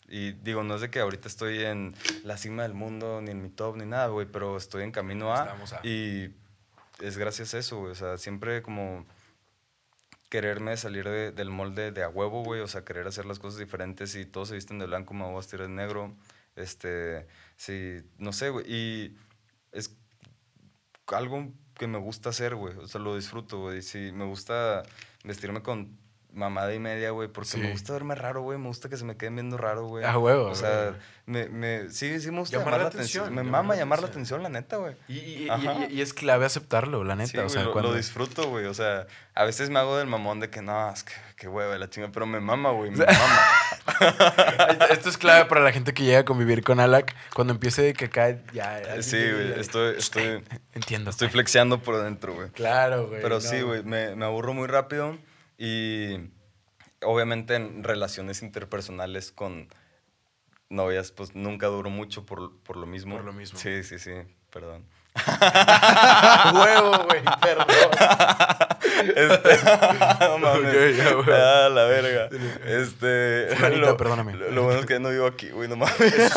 y 0.08 0.32
digo, 0.32 0.62
no 0.62 0.76
es 0.76 0.80
de 0.80 0.88
que 0.90 1.00
ahorita 1.00 1.28
estoy 1.28 1.62
en 1.64 1.94
la 2.24 2.36
cima 2.38 2.62
del 2.62 2.72
mundo, 2.74 3.20
ni 3.20 3.32
en 3.32 3.42
mi 3.42 3.50
top, 3.50 3.76
ni 3.76 3.84
nada, 3.84 4.06
güey, 4.06 4.26
pero 4.26 4.56
estoy 4.56 4.84
en 4.84 4.92
camino 4.92 5.34
a. 5.34 5.42
Estamos 5.42 5.72
a. 5.74 5.80
Y 5.86 6.32
es 7.00 7.18
gracias 7.18 7.52
a 7.54 7.58
eso, 7.58 7.78
güey. 7.80 7.92
O 7.92 7.94
sea, 7.94 8.16
siempre 8.16 8.62
como 8.62 9.04
quererme 10.28 10.76
salir 10.76 11.04
de- 11.08 11.32
del 11.32 11.50
molde 11.50 11.92
de 11.92 12.02
a 12.02 12.08
huevo, 12.08 12.42
güey. 12.44 12.60
O 12.60 12.68
sea, 12.68 12.84
querer 12.84 13.06
hacer 13.06 13.26
las 13.26 13.38
cosas 13.38 13.58
diferentes 13.60 14.14
y 14.16 14.26
todos 14.26 14.48
se 14.48 14.54
visten 14.54 14.78
de 14.78 14.86
blanco, 14.86 15.14
me 15.14 15.24
voy 15.24 15.34
a 15.34 15.36
vestir 15.36 15.60
de 15.60 15.68
negro. 15.68 16.14
Este, 16.56 17.26
sí, 17.56 17.98
no 18.18 18.32
sé, 18.32 18.50
güey. 18.50 18.64
Y 18.72 19.16
es 19.72 19.94
algo 21.08 21.52
que 21.74 21.86
me 21.86 21.98
gusta 21.98 22.30
hacer, 22.30 22.54
güey. 22.54 22.74
O 22.76 22.88
sea, 22.88 23.00
lo 23.00 23.14
disfruto, 23.16 23.60
güey. 23.60 23.82
Sí, 23.82 24.10
me 24.12 24.24
gusta 24.24 24.82
vestirme 25.24 25.62
con 25.62 25.98
mamada 26.36 26.72
y 26.74 26.78
media, 26.78 27.10
güey, 27.10 27.28
porque 27.28 27.48
Sí. 27.50 27.58
me 27.58 27.70
gusta 27.72 27.92
verme 27.94 28.14
raro, 28.14 28.42
güey. 28.42 28.58
Me 28.58 28.68
gusta 28.68 28.88
que 28.88 28.96
se 28.96 29.04
me 29.04 29.16
queden 29.16 29.34
viendo 29.34 29.56
raro, 29.56 29.86
güey. 29.86 30.04
Ah, 30.04 30.18
huevo, 30.18 30.46
O 30.46 30.54
sea, 30.54 30.94
me, 31.24 31.48
me, 31.48 31.90
sí, 31.90 32.20
sí 32.20 32.30
me 32.30 32.38
gusta 32.40 32.58
Llamar 32.58 32.74
llamar, 32.74 32.80
la 32.82 32.86
atención. 32.88 33.24
atención, 33.24 33.34
Me 33.34 33.42
llamar 33.48 33.62
mama 33.62 33.74
la 33.74 33.80
llamar 33.80 34.00
la 34.02 34.06
atención. 34.06 34.42
la 34.42 34.48
neta, 34.50 34.76
güey. 34.76 34.94
Y, 35.08 35.14
y- 35.18 35.48
y- 35.90 35.94
y- 35.96 36.00
es 36.02 36.12
clave 36.14 36.46
aceptarlo, 36.46 37.02
la 37.02 37.16
neta. 37.16 37.30
Sí, 37.32 37.38
o 37.38 37.48
sea, 37.48 37.64
lo, 37.64 37.72
cuando... 37.72 37.90
lo 37.90 37.96
disfruto, 37.96 38.48
güey. 38.50 38.66
O 38.66 38.74
sea, 38.74 39.06
a 39.34 39.44
veces 39.44 39.70
me 39.70 39.78
hago 39.80 39.96
del 39.98 40.06
mamón 40.06 40.38
de 40.40 40.50
que 40.50 40.62
no, 40.62 40.92
es 40.92 41.02
que 41.02 41.12
qué 41.36 41.48
hueva 41.48 41.76
la 41.78 41.90
chinga, 41.90 42.10
pero 42.12 42.26
me 42.26 42.38
mama, 42.40 42.70
güey, 42.70 42.90
me 42.90 42.96
mama. 43.06 43.40
Esto- 44.70 44.86
Esto 44.90 45.08
es 45.08 45.18
clave 45.18 45.46
para 45.46 45.60
la 45.62 45.72
gente 45.72 45.94
que 45.94 46.04
llega 46.04 46.20
a 46.20 46.24
convivir 46.24 46.62
con 46.62 46.80
Alak. 46.80 47.14
Cuando 47.34 47.52
empiece 47.54 47.82
de 47.82 47.92
que 47.94 48.08
cae, 48.10 48.40
ya. 48.52 49.02
Sí, 49.02 49.16
güey, 49.16 49.58
estoy, 49.58 49.96
estoy, 49.96 50.44
Entiendo. 50.74 51.10
estoy 51.10 51.28
flexiando 51.28 51.78
por 51.80 52.02
dentro, 52.02 52.34
güey. 52.34 52.48
Claro, 52.50 53.08
güey. 53.08 53.22
Pero 53.22 53.36
no. 53.36 53.40
sí, 53.40 53.60
güey, 53.62 53.82
me, 53.82 54.14
me 54.16 54.24
aburro 54.24 54.52
muy 54.54 54.66
rápido 54.66 55.16
y 55.58 56.30
obviamente 57.02 57.54
en 57.54 57.84
relaciones 57.84 58.42
interpersonales 58.42 59.32
con 59.32 59.68
novias, 60.68 61.12
pues 61.12 61.34
nunca 61.34 61.66
duro 61.68 61.90
mucho 61.90 62.26
por, 62.26 62.58
por 62.60 62.76
lo 62.76 62.86
mismo. 62.86 63.16
Por 63.16 63.24
lo 63.24 63.32
mismo. 63.32 63.58
Sí, 63.58 63.82
sí, 63.82 63.98
sí, 63.98 64.12
perdón. 64.50 64.84
Huevo, 66.54 67.04
güey, 67.04 67.22
perdón. 67.40 67.66
Este, 69.14 69.58
no 70.20 70.38
mames. 70.38 70.74
Ok, 70.74 70.96
ya, 70.96 71.12
güey. 71.14 71.26
Ah, 71.30 71.68
la 71.70 71.84
verga. 71.84 72.28
Este. 72.64 73.54
Fulanita, 73.56 73.96
perdóname. 73.96 74.34
Lo, 74.34 74.50
lo 74.50 74.62
bueno 74.64 74.80
es 74.80 74.86
que 74.86 74.98
no 74.98 75.10
vivo 75.10 75.26
aquí, 75.26 75.50
güey, 75.50 75.68
no 75.68 75.76
mames. 75.76 75.98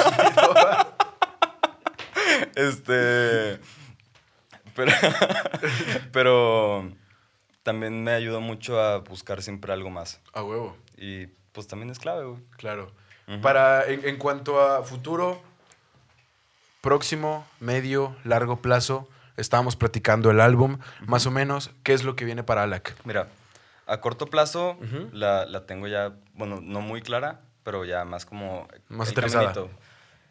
Este. 2.55 3.59
Pero, 4.75 4.91
pero 6.11 6.91
también 7.69 8.03
me 8.03 8.11
ayudó 8.13 8.41
mucho 8.41 8.81
a 8.81 8.97
buscar 8.97 9.43
siempre 9.43 9.71
algo 9.71 9.91
más. 9.91 10.19
A 10.33 10.41
huevo, 10.43 10.75
Y 10.97 11.27
pues 11.51 11.67
también 11.67 11.91
es 11.91 11.99
clave, 11.99 12.25
güey. 12.25 12.41
claro. 12.57 12.91
Para, 13.43 13.85
en, 13.85 14.07
en 14.07 14.17
cuanto 14.17 14.59
a 14.59 14.81
futuro, 14.83 15.39
próximo, 16.81 17.45
medio, 17.59 18.15
largo 18.23 18.55
plazo, 18.59 19.07
estábamos 19.37 19.75
platicando 19.75 20.31
el 20.31 20.41
álbum. 20.41 20.79
Más 21.05 21.27
o 21.27 21.31
menos, 21.31 21.69
¿qué 21.83 21.93
es 21.93 22.03
lo 22.03 22.15
que 22.15 22.25
viene 22.25 22.43
para 22.43 22.63
Alak? 22.63 22.95
Mira, 23.05 23.27
a 23.85 24.01
corto 24.01 24.25
plazo 24.27 24.77
la, 25.11 25.45
la 25.45 25.67
tengo 25.67 25.87
ya, 25.87 26.13
bueno, 26.33 26.59
no 26.59 26.81
muy 26.81 27.01
clara, 27.03 27.41
pero 27.63 27.85
ya 27.85 28.03
más 28.03 28.25
como. 28.25 28.67
Más 28.87 29.09
aterrizada. 29.11 29.53
caminito. 29.53 29.79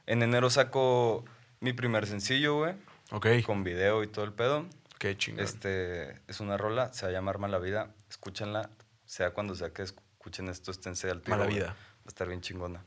En 0.07 0.22
enero 0.24 0.51
saco 0.51 1.24
mi 1.61 1.72
primer 1.72 2.05
sencillo, 2.07 2.57
güey, 2.57 2.74
Ok, 3.12 3.26
con 3.47 3.62
video 3.62 4.03
y 4.03 4.09
todo 4.09 4.24
el 4.24 4.32
pedo. 4.32 4.66
Qué 4.99 5.17
chingón. 5.17 5.45
Este 5.45 6.21
es 6.27 6.41
una 6.41 6.57
rola, 6.57 6.93
se 6.93 7.07
va 7.07 7.11
a 7.11 7.13
llamar 7.13 7.39
Mala 7.39 7.59
Vida. 7.59 7.95
Escúchenla, 8.11 8.71
sea 9.05 9.31
cuando 9.31 9.55
sea 9.55 9.71
que 9.71 9.83
escuchen 9.83 10.49
esto, 10.49 10.71
esténse 10.71 11.11
al 11.11 11.23
tiro. 11.23 11.37
Mala. 11.37 11.49
Vida. 11.49 11.67
Va 11.67 12.05
a 12.07 12.09
estar 12.09 12.27
bien 12.29 12.41
chingona. 12.41 12.85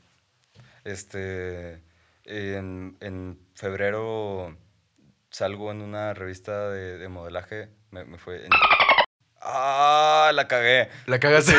Este. 0.84 1.82
En, 2.24 2.96
en 3.00 3.38
febrero 3.54 4.56
salgo 5.30 5.70
en 5.72 5.82
una 5.82 6.14
revista 6.14 6.68
de, 6.70 6.98
de 6.98 7.08
modelaje. 7.08 7.70
Me, 7.90 8.04
me 8.04 8.18
fue. 8.18 8.44
en- 8.46 8.50
¡Ah! 9.44 10.30
La 10.34 10.46
cagué. 10.46 10.88
La 11.06 11.18
cagaste. 11.18 11.52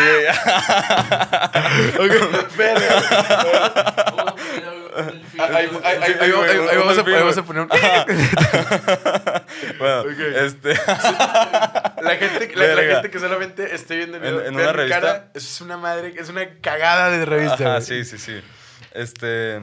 ¿Cómo 1.97 2.07
poner 2.55 2.77
algo 4.77 4.95
en 4.97 5.09
el 5.09 5.23
Ah, 5.37 6.05
Sí, 6.05 6.13
ahí 6.19 6.31
vamos 6.31 7.37
a 7.37 7.43
poner 7.43 7.63
un... 7.63 7.69
bueno, 9.79 10.03
este. 10.35 10.73
La 10.75 12.15
gente, 12.17 12.55
la, 12.55 12.83
gente 12.93 13.09
que 13.09 13.19
solamente 13.19 13.73
esté 13.75 13.97
viendo 13.97 14.17
el 14.17 14.23
En- 14.23 14.29
video, 14.35 14.45
en 14.47 14.55
vean 14.55 14.67
una 14.69 14.73
revista. 14.73 14.99
cara, 15.01 15.31
es 15.33 15.61
una 15.61 15.77
madre, 15.77 16.13
es 16.17 16.29
una 16.29 16.59
cagada 16.61 17.09
de 17.09 17.25
revista. 17.25 17.53
Ajá, 17.55 17.69
güey. 17.79 17.81
sí, 17.83 18.03
sí, 18.05 18.17
sí. 18.17 18.41
Este. 18.93 19.61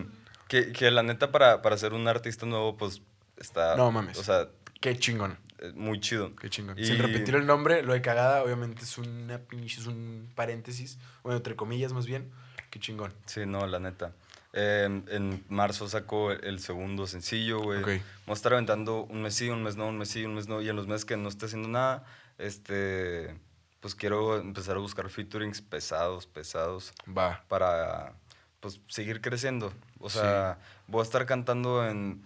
Que, 0.49 0.73
que 0.73 0.91
la 0.91 1.03
neta, 1.03 1.31
para, 1.31 1.63
para 1.63 1.77
ser 1.79 1.93
un 1.93 2.09
artista 2.09 2.45
nuevo, 2.47 2.77
pues 2.77 3.03
está. 3.37 3.77
No 3.77 3.91
mames. 3.93 4.19
O 4.19 4.25
sea, 4.25 4.49
Qué 4.81 4.97
chingón, 4.99 5.39
eh, 5.59 5.73
muy 5.75 6.01
chido. 6.01 6.35
qué 6.37 6.49
chingón. 6.51 6.79
Y- 6.79 6.85
Sin 6.87 6.99
repetir 6.99 7.35
el 7.37 7.47
nombre, 7.47 7.83
lo 7.83 7.93
de 7.93 8.01
cagada, 8.03 8.43
obviamente 8.43 8.83
es 8.83 8.99
una 8.99 9.39
pinche, 9.39 9.81
es 9.81 9.87
un 9.87 10.31
paréntesis, 10.35 10.99
bueno, 11.23 11.37
entre 11.37 11.55
comillas 11.55 11.93
más 11.93 12.07
bien. 12.07 12.31
Qué 12.71 12.81
chingón. 12.81 13.13
Sí, 13.27 13.45
no, 13.47 13.67
la 13.67 13.79
neta. 13.79 14.13
Eh, 14.53 15.03
en 15.09 15.45
marzo 15.49 15.89
saco 15.89 16.33
el, 16.33 16.59
segundo 16.59 17.07
sencillo, 17.07 17.61
güey. 17.61 17.81
Ok. 17.81 17.89
Vamos 18.27 18.39
a 18.39 18.41
estar 18.41 18.53
aventando 18.53 19.05
un 19.05 19.23
mes 19.23 19.35
sí, 19.35 19.49
un 19.49 19.63
mes 19.63 19.77
no, 19.77 19.89
un 19.89 19.99
mes 19.99 20.09
sí, 20.09 20.25
un 20.25 20.35
mes 20.35 20.49
no. 20.49 20.61
Y 20.61 20.69
en 20.69 20.77
los 20.77 20.87
meses 20.87 21.05
que 21.05 21.17
no 21.17 21.29
esté 21.29 21.47
haciendo 21.47 21.69
nada, 21.69 22.05
este. 22.39 23.37
Pues 23.81 23.95
quiero 23.95 24.39
empezar 24.39 24.77
a 24.77 24.81
buscar 24.81 25.09
featurings 25.09 25.63
pesados, 25.63 26.27
pesados. 26.27 26.93
Va. 27.09 27.45
para 27.49 28.13
pues 28.61 28.81
seguir 28.89 29.23
creciendo. 29.23 29.73
O 30.01 30.11
sea, 30.11 30.59
voy 30.87 31.01
a 31.01 31.05
estar 31.05 31.25
cantando 31.25 31.87
en 31.87 32.23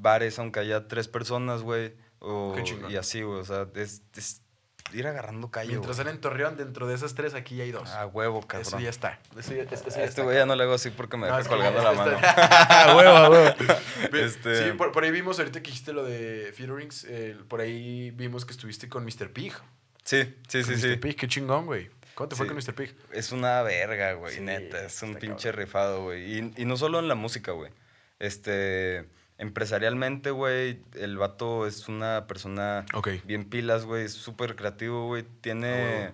bares 0.00 0.38
aunque 0.38 0.60
haya 0.60 0.88
tres 0.88 1.08
personas, 1.08 1.62
güey. 1.62 1.94
o-. 2.20 2.56
Y 2.88 2.96
así, 2.96 3.22
güey. 3.22 3.40
O 3.40 3.44
sea, 3.44 3.68
es, 3.74 4.02
es 4.14 4.40
ir 4.92 5.06
agarrando 5.06 5.50
calle, 5.50 5.70
Mientras 5.70 5.96
güey. 6.00 6.08
en 6.14 6.20
Torreón, 6.20 6.56
dentro 6.56 6.86
de 6.86 6.94
esas 6.94 7.14
tres, 7.14 7.34
aquí 7.34 7.56
ya 7.56 7.64
hay 7.64 7.72
dos. 7.72 7.88
Ah, 7.90 8.06
huevo, 8.06 8.40
cabrón. 8.46 8.66
Eso 8.66 8.78
ya 8.78 8.90
está. 8.90 9.18
Eso 9.38 9.54
ya, 9.54 9.62
eso 9.64 9.88
ya 9.90 10.04
este 10.04 10.22
güey 10.22 10.36
ya 10.36 10.46
no 10.46 10.54
le 10.54 10.62
hago 10.64 10.74
así 10.74 10.90
porque 10.90 11.16
me 11.16 11.28
No, 11.28 11.38
colgando 11.44 11.82
la 11.82 11.92
mano. 11.92 12.16
huevo, 12.96 13.16
a 13.16 13.30
huevo. 13.30 13.54
Este- 14.12 14.64
Sí, 14.70 14.72
por, 14.76 14.92
por 14.92 15.04
ahí 15.04 15.10
vimos, 15.10 15.38
ahorita 15.38 15.60
que 15.60 15.66
dijiste 15.70 15.92
lo 15.92 16.04
de 16.04 16.52
featurings, 16.54 17.04
eh, 17.08 17.36
por 17.48 17.60
ahí 17.60 18.10
vimos 18.12 18.44
que 18.44 18.52
estuviste 18.52 18.88
con 18.88 19.04
Mr. 19.04 19.30
Pig. 19.32 19.52
Sí, 20.04 20.22
sí, 20.48 20.62
Con 20.62 20.74
sí, 20.74 20.80
sí. 20.80 20.86
Mr. 20.88 21.00
Pig, 21.00 21.16
qué 21.16 21.28
chingón, 21.28 21.66
güey. 21.66 21.90
¿Cómo 22.14 22.28
te 22.28 22.36
fue 22.36 22.46
Sí. 22.46 22.52
con 22.54 22.56
Mr. 22.56 22.74
Pig? 22.74 22.94
Es 23.12 23.32
una 23.32 23.60
verga, 23.62 24.12
güey, 24.14 24.34
Sí, 24.36 24.40
neta. 24.40 24.86
Es 24.86 25.02
un 25.02 25.16
pinche 25.16 25.48
cabrón. 25.50 25.64
rifado, 25.66 26.02
güey. 26.04 26.38
Y, 26.38 26.52
y 26.56 26.64
no 26.64 26.76
solo 26.76 26.98
en 26.98 27.08
la 27.08 27.14
música, 27.14 27.52
güey. 27.52 27.70
Este, 28.18 29.06
empresarialmente, 29.38 30.30
güey, 30.30 30.82
el 30.94 31.18
vato 31.18 31.66
es 31.66 31.88
una 31.88 32.26
persona 32.26 32.86
Ok. 32.94 33.08
bien 33.24 33.44
pilas, 33.48 33.84
güey. 33.84 34.08
Súper 34.08 34.56
creativo, 34.56 35.06
güey. 35.06 35.22
Ah, 35.26 35.32
Tiene, 35.40 35.72
huevo. 35.72 36.12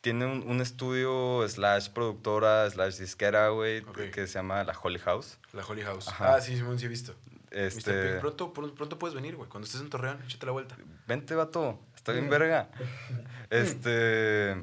tiene 0.00 0.26
un, 0.26 0.44
un 0.48 0.60
estudio 0.60 1.46
slash 1.48 1.90
productora 1.90 2.68
slash 2.70 2.96
disquera, 2.98 3.48
güey, 3.50 3.82
que 4.12 4.26
se 4.26 4.34
llama 4.34 4.64
La 4.64 4.74
Holy 4.82 4.98
House. 5.00 5.38
La 5.52 5.64
Holy 5.64 5.82
House. 5.82 6.08
Ajá. 6.08 6.34
Ah, 6.36 6.40
sí, 6.40 6.56
Simón, 6.56 6.78
sí 6.78 6.86
he 6.86 6.88
visto. 6.88 7.14
Mr. 7.52 7.58
Este, 7.58 7.92
Pig, 8.12 8.20
pronto, 8.20 8.52
pronto, 8.54 8.96
puedes 8.98 9.14
venir, 9.14 9.34
güey. 9.34 9.48
Cuando 9.48 9.66
estés 9.66 9.80
en 9.80 9.90
Torreón, 9.90 10.22
échate 10.22 10.46
la 10.46 10.52
vuelta. 10.52 10.76
Vente, 11.08 11.34
vato. 11.34 11.80
Está 11.96 12.12
bien 12.12 12.30
verga. 12.30 12.70
Este. 13.50 14.54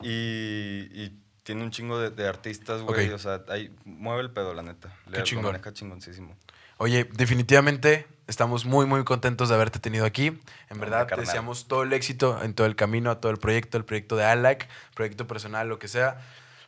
Y, 0.00 0.88
y 0.92 1.18
tiene 1.46 1.62
un 1.62 1.70
chingo 1.70 1.98
de, 2.00 2.10
de 2.10 2.26
artistas, 2.28 2.82
güey. 2.82 3.08
O 3.12 3.18
sea, 3.20 3.42
ahí 3.48 3.72
mueve 3.84 4.20
el 4.22 4.30
pedo, 4.32 4.52
la 4.52 4.62
neta. 4.62 4.88
Qué 5.10 5.18
lo 5.18 5.24
chingón. 5.24 5.44
maneja 5.46 5.72
chingoncísimo. 5.72 6.36
Oye, 6.78 7.04
definitivamente 7.14 8.06
estamos 8.26 8.64
muy, 8.66 8.84
muy 8.84 9.04
contentos 9.04 9.48
de 9.48 9.54
haberte 9.54 9.78
tenido 9.78 10.04
aquí. 10.04 10.38
En 10.70 10.80
verdad, 10.80 11.06
te 11.06 11.14
deseamos 11.20 11.68
todo 11.68 11.84
el 11.84 11.92
éxito 11.92 12.42
en 12.42 12.52
todo 12.52 12.66
el 12.66 12.74
camino, 12.74 13.12
a 13.12 13.20
todo 13.20 13.30
el 13.30 13.38
proyecto, 13.38 13.78
el 13.78 13.84
proyecto 13.84 14.16
de 14.16 14.24
ALAC, 14.24 14.68
proyecto 14.94 15.28
personal, 15.28 15.68
lo 15.68 15.78
que 15.78 15.86
sea. 15.86 16.20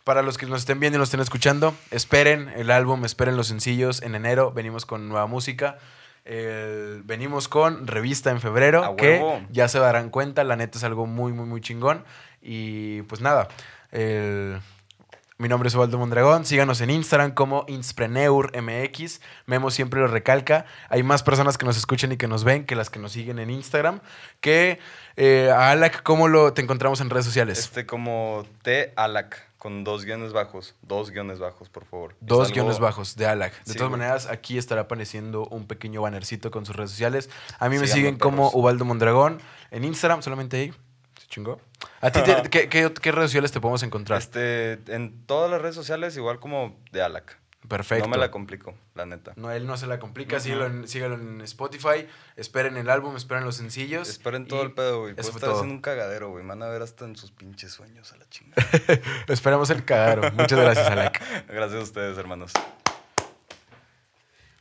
Para 0.04 0.22
los 0.22 0.38
que 0.38 0.46
nos 0.46 0.60
estén 0.60 0.78
viendo 0.78 0.96
y 0.96 1.00
nos 1.00 1.08
estén 1.08 1.20
escuchando, 1.20 1.74
esperen 1.90 2.48
el 2.56 2.70
álbum, 2.70 3.04
esperen 3.04 3.36
los 3.36 3.48
sencillos. 3.48 4.00
En 4.00 4.14
enero 4.14 4.52
venimos 4.52 4.86
con 4.86 5.08
nueva 5.08 5.26
música. 5.26 5.76
El- 6.24 7.02
venimos 7.04 7.48
con 7.48 7.86
revista 7.86 8.30
en 8.30 8.40
febrero, 8.40 8.94
que 8.96 9.42
ya 9.50 9.68
se 9.68 9.78
darán 9.80 10.08
cuenta. 10.10 10.44
La 10.44 10.56
neta 10.56 10.78
es 10.78 10.84
algo 10.84 11.06
muy, 11.06 11.32
muy, 11.32 11.46
muy 11.46 11.60
chingón. 11.60 12.04
Y 12.40 13.02
pues 13.02 13.20
nada, 13.20 13.48
el- 13.92 14.60
mi 15.40 15.48
nombre 15.48 15.68
es 15.68 15.74
Ubaldo 15.76 15.98
Mondragón. 15.98 16.44
Síganos 16.44 16.80
en 16.80 16.90
Instagram 16.90 17.30
como 17.32 17.64
InspreneurMX. 17.68 19.20
Memo 19.46 19.70
siempre 19.70 20.00
lo 20.00 20.08
recalca. 20.08 20.66
Hay 20.88 21.02
más 21.02 21.22
personas 21.22 21.56
que 21.58 21.64
nos 21.64 21.76
escuchan 21.76 22.10
y 22.12 22.16
que 22.16 22.26
nos 22.26 22.42
ven 22.44 22.64
que 22.66 22.74
las 22.74 22.90
que 22.90 22.98
nos 22.98 23.12
siguen 23.12 23.38
en 23.38 23.50
Instagram. 23.50 24.00
Que 24.40 24.80
eh, 25.16 25.50
a 25.54 25.70
Alak, 25.70 26.02
¿cómo 26.02 26.28
lo 26.28 26.52
te 26.54 26.62
encontramos 26.62 27.00
en 27.00 27.10
redes 27.10 27.24
sociales? 27.26 27.58
Este 27.60 27.86
como 27.86 28.46
T 28.62 28.92
Alac, 28.96 29.46
con 29.58 29.84
dos 29.84 30.04
guiones 30.04 30.32
bajos. 30.32 30.74
Dos 30.82 31.10
guiones 31.12 31.38
bajos, 31.38 31.68
por 31.68 31.84
favor. 31.84 32.16
Dos 32.20 32.48
algo- 32.48 32.54
guiones 32.54 32.80
bajos 32.80 33.14
de 33.16 33.26
Alak. 33.26 33.52
De 33.64 33.72
Sí, 33.72 33.78
todas 33.78 33.90
güey. 33.90 34.00
maneras, 34.00 34.26
aquí 34.26 34.58
estará 34.58 34.82
apareciendo 34.82 35.46
un 35.46 35.66
pequeño 35.68 36.02
bannercito 36.02 36.50
con 36.50 36.66
sus 36.66 36.74
redes 36.74 36.90
sociales. 36.90 37.30
A 37.60 37.68
mí 37.68 37.78
me 37.78 37.86
siguen 37.86 38.16
como. 38.18 38.50
Ubaldo 38.50 38.84
Mondragón 38.84 39.40
en 39.70 39.84
Instagram, 39.84 40.22
solamente 40.22 40.56
ahí. 40.56 40.74
Chingó. 41.28 41.60
¿A 42.00 42.10
ti 42.10 42.20
te- 42.22 42.48
qué, 42.50 42.68
qué- 42.68 42.92
qué 42.92 43.12
redes 43.12 43.30
sociales 43.30 43.52
te 43.52 43.60
podemos 43.60 43.82
encontrar? 43.82 44.18
Este, 44.18 44.80
en 44.88 45.24
todas 45.26 45.50
las 45.50 45.60
redes 45.60 45.74
sociales, 45.74 46.16
igual 46.16 46.40
como 46.40 46.80
de 46.92 47.02
Alac. 47.02 47.38
Perfecto. 47.68 48.04
No 48.06 48.10
me 48.10 48.16
la 48.16 48.30
complico, 48.30 48.74
la 48.94 49.04
neta. 49.04 49.32
No, 49.36 49.50
él 49.50 49.66
no 49.66 49.76
se 49.76 49.86
la 49.86 49.98
complica. 49.98 50.36
Ujú. 50.36 50.44
síguelo, 50.44 50.66
en, 50.66 50.88
síguelo 50.88 51.16
en 51.16 51.40
Spotify. 51.42 52.06
Esperen 52.36 52.78
el 52.78 52.88
álbum, 52.88 53.14
esperen 53.16 53.44
los 53.44 53.56
sencillos. 53.56 54.08
Esperen 54.08 54.46
todo 54.46 54.62
el 54.62 54.72
pedo, 54.72 55.00
güey. 55.02 55.14
Puedo 55.14 55.28
estar 55.28 55.40
todo. 55.40 55.54
haciendo 55.56 55.74
un 55.74 55.82
cagadero, 55.82 56.30
güey. 56.30 56.44
Me 56.44 56.50
Van 56.50 56.62
a 56.62 56.68
ver 56.68 56.80
hasta 56.80 57.04
en 57.04 57.14
sus 57.16 57.30
pinches 57.30 57.72
sueños 57.72 58.10
a 58.12 58.16
la 58.16 58.28
chingada. 58.30 58.66
Esperamos 59.28 59.68
el 59.68 59.84
cagadero. 59.84 60.30
Muchas 60.32 60.58
gracias, 60.58 60.86
Alak. 60.88 61.20
Gracias 61.48 61.80
a 61.80 61.82
ustedes, 61.82 62.16
hermanos. 62.16 62.52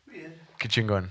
Bien. 0.08 0.36
Qué 0.58 0.68
chingón. 0.68 1.10